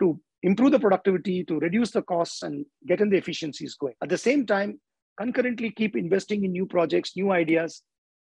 to 0.00 0.20
improve 0.46 0.70
the 0.70 0.78
productivity, 0.78 1.42
to 1.44 1.58
reduce 1.58 1.90
the 1.90 2.02
costs, 2.02 2.42
and 2.42 2.64
get 2.86 3.00
in 3.00 3.10
the 3.10 3.16
efficiencies 3.16 3.74
going. 3.74 3.94
At 4.02 4.08
the 4.08 4.18
same 4.18 4.46
time, 4.46 4.80
concurrently 5.18 5.70
keep 5.70 5.96
investing 5.96 6.44
in 6.44 6.52
new 6.52 6.66
projects, 6.66 7.16
new 7.16 7.32
ideas, 7.32 7.82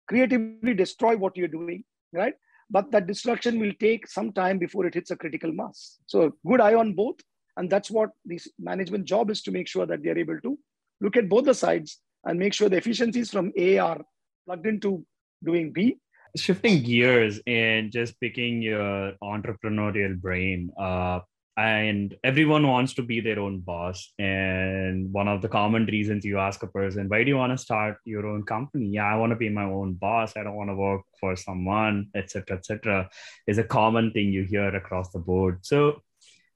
creatively 0.08 0.74
destroy 0.74 1.16
what 1.16 1.38
you're 1.38 1.48
doing, 1.48 1.84
right? 2.12 2.34
But 2.70 2.92
that 2.92 3.08
destruction 3.08 3.60
will 3.60 3.72
take 3.80 4.08
some 4.08 4.34
time 4.34 4.60
before 4.60 4.86
it 4.86 4.96
hits 4.96 5.12
a 5.12 5.16
critical 5.16 5.52
mass. 5.52 5.98
So 6.08 6.34
good 6.46 6.62
eye 6.62 6.76
on 6.76 6.94
both. 6.94 7.16
And 7.58 7.70
that's 7.70 7.90
what 7.90 8.10
the 8.26 8.40
management 8.60 9.06
job 9.06 9.32
is 9.32 9.42
to 9.44 9.52
make 9.52 9.68
sure 9.68 9.86
that 9.86 10.04
they're 10.04 10.18
able 10.18 10.40
to 10.42 10.58
look 11.02 11.16
at 11.18 11.30
both 11.30 11.46
the 11.46 11.54
sides 11.54 12.00
and 12.26 12.38
make 12.38 12.54
sure 12.54 12.70
the 12.70 12.78
efficiencies 12.78 13.32
from 13.32 13.52
A 13.58 13.78
are 13.78 14.02
plugged 14.46 14.68
into 14.68 15.06
doing 15.44 15.72
B. 15.72 15.98
Shifting 16.36 16.84
gears 16.84 17.40
and 17.48 17.92
just 17.92 18.20
picking 18.20 18.62
your 18.62 19.14
entrepreneurial 19.24 20.20
brain, 20.20 20.72
uh, 20.80 21.22
and 21.60 22.16
everyone 22.24 22.66
wants 22.66 22.94
to 22.94 23.04
be 23.04 23.20
their 23.20 23.38
own 23.38 23.60
boss. 23.60 24.14
And 24.18 25.12
one 25.12 25.28
of 25.28 25.42
the 25.42 25.50
common 25.50 25.86
reasons 25.88 26.24
you 26.24 26.40
ask 26.40 26.64
a 26.64 26.68
person 26.68 27.10
why 27.10 27.24
do 27.24 27.30
you 27.30 27.36
want 27.36 27.52
to 27.52 27.58
start 27.58 27.98
your 28.06 28.26
own 28.28 28.44
company? 28.44 28.88
Yeah 28.98 29.08
i 29.14 29.18
want 29.18 29.32
to 29.32 29.36
be 29.36 29.50
my 29.50 29.66
own 29.66 29.94
boss. 29.94 30.38
I 30.38 30.44
don't 30.44 30.56
want 30.56 30.70
to 30.70 30.76
work 30.76 31.02
for 31.20 31.36
someone 31.36 32.08
etc 32.16 32.58
etc 32.58 33.10
is 33.46 33.58
a 33.58 33.64
common 33.80 34.12
thing 34.12 34.32
you 34.32 34.44
hear 34.44 34.74
across 34.74 35.12
the 35.12 35.20
board. 35.20 35.66
So 35.66 36.02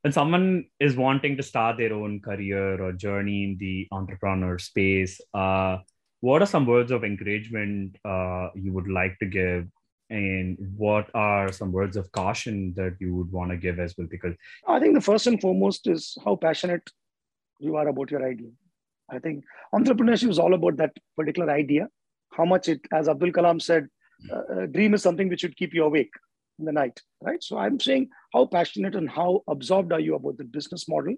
when 0.03 0.13
someone 0.13 0.65
is 0.79 0.95
wanting 0.95 1.35
to 1.37 1.43
start 1.43 1.77
their 1.77 1.93
own 1.93 2.21
career 2.21 2.81
or 2.81 2.93
journey 2.93 3.43
in 3.43 3.57
the 3.57 3.87
entrepreneur 3.91 4.57
space 4.57 5.19
uh, 5.33 5.79
what 6.21 6.41
are 6.41 6.51
some 6.55 6.65
words 6.65 6.91
of 6.91 7.03
encouragement 7.03 7.97
uh, 8.05 8.47
you 8.55 8.71
would 8.71 8.87
like 8.87 9.19
to 9.19 9.25
give 9.25 9.67
and 10.09 10.57
what 10.77 11.09
are 11.13 11.51
some 11.51 11.71
words 11.71 11.97
of 11.97 12.11
caution 12.11 12.73
that 12.75 12.95
you 12.99 13.15
would 13.15 13.31
want 13.31 13.51
to 13.51 13.57
give 13.57 13.79
as 13.79 13.95
well? 13.97 14.07
Because 14.09 14.35
i 14.67 14.79
think 14.79 14.93
the 14.93 15.01
first 15.01 15.27
and 15.27 15.39
foremost 15.39 15.87
is 15.87 16.17
how 16.25 16.35
passionate 16.35 16.89
you 17.59 17.75
are 17.75 17.87
about 17.87 18.11
your 18.11 18.25
idea. 18.27 18.49
I 19.09 19.19
think 19.19 19.43
entrepreneurship 19.73 20.29
is 20.29 20.39
all 20.39 20.53
about 20.53 20.77
that 20.77 20.91
particular 21.17 21.51
idea. 21.51 21.87
How 22.31 22.45
much 22.45 22.67
it 22.67 22.81
as 22.91 23.07
abdul 23.07 23.31
kalam 23.31 23.61
said 23.61 23.87
uh, 24.31 24.65
dream 24.65 24.93
is 24.93 25.03
something 25.03 25.29
which 25.29 25.41
should 25.41 25.57
keep 25.57 25.73
you 25.73 25.83
awake 25.83 26.11
in 26.59 26.65
the 26.65 26.71
night 26.71 27.01
right? 27.21 27.41
So 27.43 27.57
i'm 27.57 27.79
saying 27.79 28.09
how 28.33 28.45
passionate 28.45 28.95
and 28.95 29.09
how 29.09 29.43
absorbed 29.47 29.93
are 29.93 29.99
you 29.99 30.15
about 30.15 30.37
the 30.37 30.43
business 30.43 30.87
model? 30.87 31.15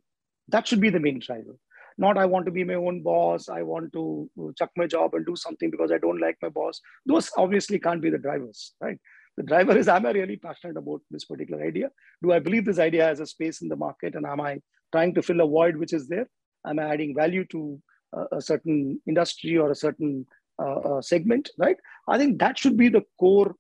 That 0.50 0.68
should 0.68 0.82
be 0.82 0.90
the 0.90 1.00
main 1.00 1.20
driver 1.20 1.56
not 1.98 2.18
i 2.18 2.26
want 2.26 2.46
to 2.46 2.52
be 2.52 2.64
my 2.64 2.74
own 2.74 3.02
boss. 3.02 3.50
I 3.50 3.62
want 3.62 3.94
to 3.94 4.30
chuck 4.58 4.72
my 4.76 4.88
job 4.88 5.14
and 5.14 5.26
do 5.26 5.36
something 5.36 5.72
because 5.72 5.92
i 5.92 5.98
don't 5.98 6.22
like 6.22 6.38
my 6.42 6.50
boss. 6.50 6.82
Those 7.06 7.32
obviously 7.38 7.80
can't 7.80 8.02
be 8.02 8.10
the 8.10 8.18
drivers 8.18 8.74
right? 8.82 8.98
The 9.38 9.44
driver 9.44 9.78
is 9.78 9.88
am 9.88 10.06
i 10.06 10.12
really 10.12 10.38
passionate 10.38 10.78
about 10.78 11.02
this 11.12 11.26
particular 11.26 11.64
idea? 11.64 11.90
Do 12.24 12.32
i 12.32 12.40
believe 12.40 12.66
this 12.66 12.80
idea 12.80 13.06
has 13.06 13.20
a 13.20 13.26
space 13.26 13.62
in 13.62 13.70
the 13.70 13.76
market 13.76 14.16
and 14.16 14.26
am 14.26 14.42
i 14.42 14.60
trying 14.92 15.14
to 15.16 15.22
fill 15.22 15.42
a 15.42 15.48
void 15.48 15.78
which 15.78 15.94
is 15.94 16.08
there? 16.08 16.28
Am 16.68 16.80
i 16.80 16.94
adding 16.94 17.16
value 17.16 17.46
to 17.52 17.82
a, 18.14 18.38
a 18.38 18.42
certain 18.42 19.02
industry 19.08 19.58
or 19.58 19.72
a 19.72 19.76
certain 19.76 20.26
uh, 20.62 20.80
uh, 20.90 21.02
segment? 21.02 21.50
Right? 21.58 21.78
I 22.08 22.18
think 22.18 22.40
that 22.40 22.58
should 22.58 22.78
be 22.78 22.90
the 22.90 23.04
core 23.20 23.56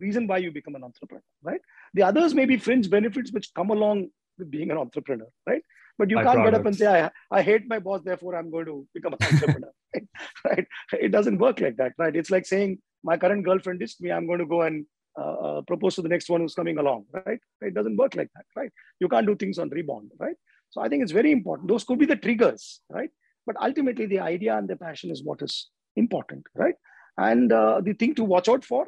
reason 0.00 0.26
why 0.28 0.38
you 0.38 0.52
become 0.52 0.76
an 0.76 0.84
entrepreneur 0.84 1.22
right? 1.42 1.60
The 1.94 2.02
others 2.02 2.34
may 2.34 2.44
be 2.44 2.56
fringe 2.56 2.88
benefits 2.88 3.32
which 3.32 3.52
come 3.54 3.70
along 3.70 4.08
with 4.38 4.50
being 4.50 4.70
an 4.70 4.78
entrepreneur 4.78 5.26
right 5.46 5.62
but 5.98 6.10
you 6.10 6.16
can't 6.16 6.28
products. 6.28 6.50
get 6.50 6.60
up 6.60 6.66
and 6.66 6.76
say, 6.76 7.04
I, 7.04 7.10
I 7.30 7.42
hate 7.42 7.68
my 7.68 7.78
boss, 7.78 8.02
therefore 8.04 8.36
I'm 8.36 8.50
going 8.50 8.66
to 8.66 8.86
become 8.94 9.14
an 9.14 9.26
entrepreneur. 9.26 9.72
right? 10.44 10.66
It 10.92 11.10
doesn't 11.10 11.38
work 11.38 11.60
like 11.60 11.76
that, 11.76 11.92
right? 11.98 12.14
It's 12.14 12.30
like 12.30 12.46
saying, 12.46 12.78
my 13.02 13.16
current 13.16 13.44
girlfriend 13.44 13.80
dissed 13.80 14.00
me, 14.00 14.12
I'm 14.12 14.26
going 14.26 14.38
to 14.38 14.46
go 14.46 14.62
and 14.62 14.86
uh, 15.18 15.32
uh, 15.32 15.60
propose 15.62 15.96
to 15.96 16.02
the 16.02 16.08
next 16.08 16.28
one 16.30 16.40
who's 16.40 16.54
coming 16.54 16.78
along, 16.78 17.04
right? 17.26 17.40
It 17.60 17.74
doesn't 17.74 17.96
work 17.96 18.14
like 18.14 18.30
that, 18.34 18.44
right? 18.56 18.70
You 19.00 19.08
can't 19.08 19.26
do 19.26 19.34
things 19.34 19.58
on 19.58 19.68
rebound, 19.70 20.12
right? 20.18 20.36
So 20.70 20.80
I 20.80 20.88
think 20.88 21.02
it's 21.02 21.12
very 21.12 21.32
important. 21.32 21.68
Those 21.68 21.84
could 21.84 21.98
be 21.98 22.06
the 22.06 22.16
triggers, 22.16 22.80
right? 22.90 23.10
But 23.46 23.56
ultimately, 23.60 24.06
the 24.06 24.20
idea 24.20 24.56
and 24.56 24.68
the 24.68 24.76
passion 24.76 25.10
is 25.10 25.24
what 25.24 25.42
is 25.42 25.70
important, 25.96 26.44
right? 26.54 26.74
And 27.16 27.52
uh, 27.52 27.80
the 27.80 27.94
thing 27.94 28.14
to 28.16 28.24
watch 28.24 28.48
out 28.48 28.64
for 28.64 28.86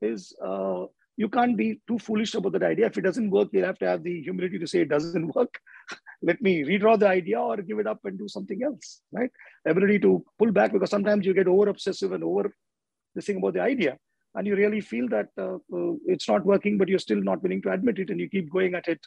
is 0.00 0.34
uh, 0.44 0.84
you 1.16 1.28
can't 1.28 1.56
be 1.56 1.80
too 1.88 1.98
foolish 1.98 2.34
about 2.34 2.52
that 2.52 2.62
idea. 2.62 2.86
If 2.86 2.98
it 2.98 3.02
doesn't 3.02 3.30
work, 3.30 3.48
you'll 3.52 3.66
have 3.66 3.78
to 3.78 3.88
have 3.88 4.02
the 4.02 4.22
humility 4.22 4.58
to 4.58 4.66
say 4.66 4.80
it 4.80 4.88
doesn't 4.88 5.34
work. 5.34 5.58
Let 6.22 6.40
me 6.40 6.62
redraw 6.62 6.98
the 6.98 7.08
idea 7.08 7.40
or 7.40 7.56
give 7.56 7.78
it 7.78 7.86
up 7.86 8.00
and 8.04 8.18
do 8.18 8.28
something 8.28 8.62
else, 8.62 9.00
right? 9.12 9.30
Ability 9.66 9.98
to 10.00 10.24
pull 10.38 10.52
back 10.52 10.72
because 10.72 10.90
sometimes 10.90 11.26
you 11.26 11.34
get 11.34 11.48
over 11.48 11.68
obsessive 11.68 12.12
and 12.12 12.22
over 12.22 12.54
this 13.14 13.26
thing 13.26 13.38
about 13.38 13.54
the 13.54 13.60
idea. 13.60 13.98
And 14.34 14.46
you 14.46 14.56
really 14.56 14.80
feel 14.80 15.08
that 15.08 15.28
uh, 15.36 15.56
uh, 15.56 15.94
it's 16.06 16.28
not 16.28 16.46
working, 16.46 16.78
but 16.78 16.88
you're 16.88 16.98
still 16.98 17.20
not 17.20 17.42
willing 17.42 17.60
to 17.62 17.72
admit 17.72 17.98
it 17.98 18.10
and 18.10 18.18
you 18.18 18.28
keep 18.28 18.50
going 18.50 18.74
at 18.74 18.88
it, 18.88 19.00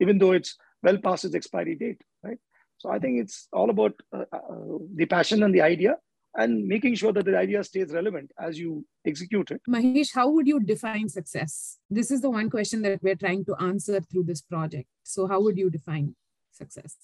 even 0.00 0.18
though 0.18 0.32
it's 0.32 0.56
well 0.82 0.98
past 0.98 1.24
its 1.24 1.34
expiry 1.34 1.74
date, 1.74 2.00
right? 2.22 2.38
So 2.78 2.90
I 2.90 2.98
think 2.98 3.20
it's 3.20 3.48
all 3.52 3.70
about 3.70 3.94
uh, 4.12 4.24
uh 4.32 4.78
the 4.94 5.06
passion 5.06 5.42
and 5.42 5.54
the 5.54 5.62
idea 5.62 5.96
and 6.36 6.66
making 6.66 6.94
sure 6.94 7.12
that 7.12 7.24
the 7.24 7.36
idea 7.36 7.62
stays 7.64 7.92
relevant 7.92 8.30
as 8.38 8.58
you 8.58 8.84
execute 9.06 9.50
it. 9.50 9.60
Mahesh, 9.68 10.14
how 10.14 10.28
would 10.30 10.46
you 10.46 10.60
define 10.60 11.08
success? 11.08 11.78
This 11.90 12.10
is 12.10 12.20
the 12.20 12.30
one 12.30 12.48
question 12.48 12.82
that 12.82 13.02
we're 13.02 13.16
trying 13.16 13.44
to 13.46 13.56
answer 13.56 14.00
through 14.00 14.24
this 14.24 14.40
project. 14.40 14.88
So, 15.02 15.26
how 15.26 15.40
would 15.40 15.58
you 15.58 15.70
define 15.70 16.14
success? 16.52 16.96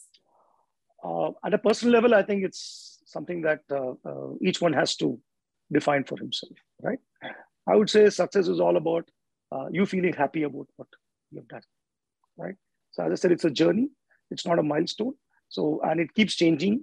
Uh, 1.02 1.30
at 1.44 1.54
a 1.54 1.58
personal 1.58 1.92
level, 1.92 2.14
I 2.14 2.22
think 2.22 2.44
it's 2.44 3.00
something 3.06 3.42
that 3.42 3.60
uh, 3.70 3.92
uh, 4.04 4.34
each 4.40 4.60
one 4.60 4.72
has 4.72 4.96
to 4.96 5.18
define 5.72 6.04
for 6.04 6.18
himself, 6.18 6.52
right? 6.82 6.98
I 7.68 7.74
would 7.74 7.90
say 7.90 8.08
success 8.10 8.48
is 8.48 8.60
all 8.60 8.76
about 8.76 9.08
uh, 9.50 9.66
you 9.70 9.86
feeling 9.86 10.12
happy 10.12 10.44
about 10.44 10.68
what 10.76 10.88
you've 11.30 11.48
done, 11.48 11.62
right? 12.36 12.54
So, 12.92 13.04
as 13.04 13.12
I 13.12 13.14
said, 13.16 13.32
it's 13.32 13.44
a 13.44 13.50
journey, 13.50 13.88
it's 14.30 14.46
not 14.46 14.58
a 14.58 14.62
milestone. 14.62 15.14
So, 15.48 15.80
and 15.84 16.00
it 16.00 16.14
keeps 16.14 16.34
changing, 16.34 16.82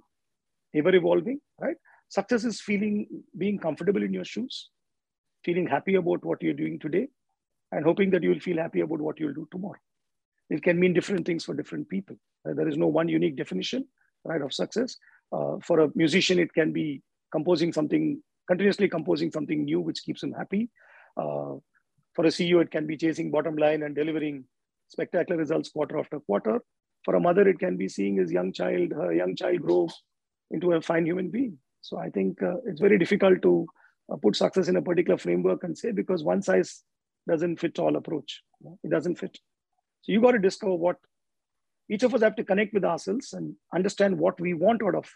ever 0.74 0.94
evolving, 0.94 1.40
right? 1.60 1.76
Success 2.14 2.44
is 2.44 2.60
feeling, 2.60 3.08
being 3.36 3.58
comfortable 3.58 4.04
in 4.04 4.12
your 4.14 4.24
shoes, 4.24 4.68
feeling 5.44 5.66
happy 5.66 5.96
about 5.96 6.24
what 6.24 6.40
you're 6.40 6.60
doing 6.62 6.78
today, 6.78 7.08
and 7.72 7.84
hoping 7.84 8.08
that 8.10 8.22
you'll 8.22 8.38
feel 8.38 8.58
happy 8.58 8.82
about 8.82 9.00
what 9.00 9.18
you'll 9.18 9.34
do 9.34 9.48
tomorrow. 9.50 9.80
It 10.48 10.62
can 10.62 10.78
mean 10.78 10.92
different 10.92 11.26
things 11.26 11.44
for 11.44 11.54
different 11.54 11.88
people. 11.88 12.14
Uh, 12.48 12.54
there 12.54 12.68
is 12.68 12.76
no 12.76 12.86
one 12.86 13.08
unique 13.08 13.34
definition, 13.36 13.88
right, 14.24 14.42
of 14.42 14.54
success. 14.54 14.96
Uh, 15.32 15.56
for 15.60 15.80
a 15.80 15.90
musician, 15.96 16.38
it 16.38 16.54
can 16.54 16.72
be 16.72 17.02
composing 17.32 17.72
something, 17.72 18.22
continuously 18.46 18.88
composing 18.88 19.32
something 19.32 19.64
new, 19.64 19.80
which 19.80 20.04
keeps 20.04 20.22
him 20.22 20.32
happy. 20.34 20.70
Uh, 21.16 21.54
for 22.14 22.26
a 22.26 22.34
CEO, 22.36 22.62
it 22.62 22.70
can 22.70 22.86
be 22.86 22.96
chasing 22.96 23.32
bottom 23.32 23.56
line 23.56 23.82
and 23.82 23.96
delivering 23.96 24.44
spectacular 24.86 25.36
results 25.36 25.68
quarter 25.68 25.98
after 25.98 26.20
quarter. 26.20 26.60
For 27.04 27.16
a 27.16 27.20
mother, 27.20 27.48
it 27.48 27.58
can 27.58 27.76
be 27.76 27.88
seeing 27.88 28.18
his 28.18 28.30
young 28.30 28.52
child, 28.52 28.92
her 28.92 29.12
young 29.12 29.34
child 29.34 29.62
grow 29.62 29.88
into 30.52 30.74
a 30.74 30.80
fine 30.80 31.06
human 31.06 31.28
being. 31.28 31.58
So 31.84 31.98
I 31.98 32.08
think 32.08 32.42
uh, 32.42 32.56
it's 32.64 32.80
very 32.80 32.98
difficult 32.98 33.42
to 33.42 33.66
uh, 34.10 34.16
put 34.16 34.36
success 34.36 34.68
in 34.68 34.76
a 34.76 34.82
particular 34.82 35.18
framework 35.18 35.64
and 35.64 35.76
say 35.76 35.92
because 35.92 36.24
one 36.24 36.40
size 36.40 36.82
doesn't 37.28 37.60
fit 37.60 37.78
all 37.78 37.96
approach. 37.96 38.42
It 38.82 38.90
doesn't 38.90 39.16
fit. 39.16 39.38
So 40.00 40.12
you 40.12 40.22
got 40.22 40.32
to 40.32 40.38
discover 40.38 40.74
what 40.76 40.96
each 41.90 42.02
of 42.02 42.14
us 42.14 42.22
have 42.22 42.36
to 42.36 42.44
connect 42.44 42.72
with 42.72 42.86
ourselves 42.86 43.34
and 43.34 43.54
understand 43.74 44.18
what 44.18 44.40
we 44.40 44.54
want 44.54 44.82
out 44.82 44.94
of 44.94 45.10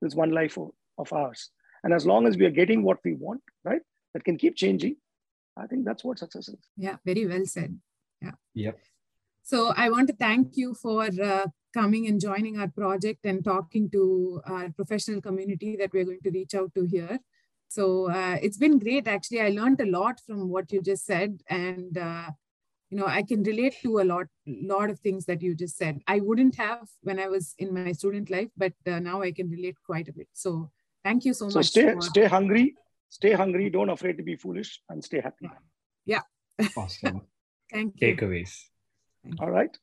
this 0.00 0.14
one 0.14 0.30
life 0.30 0.56
of, 0.56 0.70
of 0.96 1.12
ours. 1.12 1.50
And 1.84 1.92
as 1.92 2.06
long 2.06 2.26
as 2.26 2.38
we 2.38 2.46
are 2.46 2.50
getting 2.60 2.82
what 2.82 2.98
we 3.04 3.12
want, 3.12 3.42
right, 3.62 3.82
that 4.14 4.24
can 4.24 4.38
keep 4.38 4.56
changing, 4.56 4.96
I 5.54 5.66
think 5.66 5.84
that's 5.84 6.02
what 6.02 6.18
success 6.18 6.48
is. 6.48 6.64
Yeah, 6.78 6.96
very 7.04 7.26
well 7.26 7.44
said. 7.44 7.78
Yeah. 8.22 8.32
Yep. 8.54 8.78
So 9.42 9.74
I 9.76 9.90
want 9.90 10.08
to 10.08 10.14
thank 10.14 10.56
you 10.56 10.72
for 10.72 11.04
uh, 11.04 11.46
coming 11.72 12.06
and 12.06 12.20
joining 12.20 12.58
our 12.58 12.68
project 12.68 13.24
and 13.24 13.44
talking 13.44 13.90
to 13.90 14.40
our 14.46 14.70
professional 14.70 15.20
community 15.20 15.76
that 15.76 15.92
we're 15.92 16.04
going 16.04 16.20
to 16.24 16.30
reach 16.30 16.54
out 16.54 16.74
to 16.74 16.84
here. 16.84 17.18
So 17.68 18.10
uh, 18.10 18.38
it's 18.42 18.56
been 18.56 18.78
great. 18.78 19.08
Actually, 19.08 19.40
I 19.42 19.48
learned 19.48 19.80
a 19.80 19.86
lot 19.86 20.20
from 20.26 20.48
what 20.48 20.72
you 20.72 20.80
just 20.80 21.04
said, 21.04 21.40
and 21.48 21.98
uh, 21.98 22.30
you 22.90 22.98
know 22.98 23.06
I 23.06 23.22
can 23.22 23.42
relate 23.42 23.74
to 23.82 23.98
a 24.00 24.04
lot, 24.04 24.26
lot 24.46 24.88
of 24.90 25.00
things 25.00 25.26
that 25.26 25.42
you 25.42 25.54
just 25.54 25.76
said. 25.76 26.00
I 26.06 26.20
wouldn't 26.20 26.54
have 26.56 26.88
when 27.02 27.18
I 27.18 27.28
was 27.28 27.54
in 27.58 27.74
my 27.74 27.92
student 27.92 28.30
life, 28.30 28.50
but 28.56 28.72
uh, 28.86 29.00
now 29.00 29.22
I 29.22 29.32
can 29.32 29.50
relate 29.50 29.76
quite 29.84 30.08
a 30.08 30.12
bit. 30.12 30.28
So 30.32 30.70
thank 31.04 31.24
you 31.24 31.34
so, 31.34 31.48
so 31.48 31.58
much. 31.58 31.66
So 31.66 31.80
stay, 31.80 31.92
for... 31.92 32.00
stay 32.02 32.26
hungry, 32.26 32.74
stay 33.08 33.32
hungry. 33.32 33.68
Don't 33.68 33.90
afraid 33.90 34.16
to 34.18 34.22
be 34.22 34.36
foolish, 34.36 34.80
and 34.88 35.04
stay 35.04 35.20
happy. 35.20 35.50
Yeah. 36.04 36.22
Awesome. 36.76 37.22
thank 37.70 38.00
you. 38.00 38.16
Takeaways. 38.16 38.54
All 39.40 39.50
right. 39.50 39.76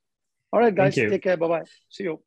All 0.54 0.60
right, 0.62 0.74
guys. 0.76 1.04
Take 1.10 1.24
care. 1.24 1.36
Bye 1.38 1.50
bye. 1.50 1.64
See 1.90 2.06
you. 2.06 2.24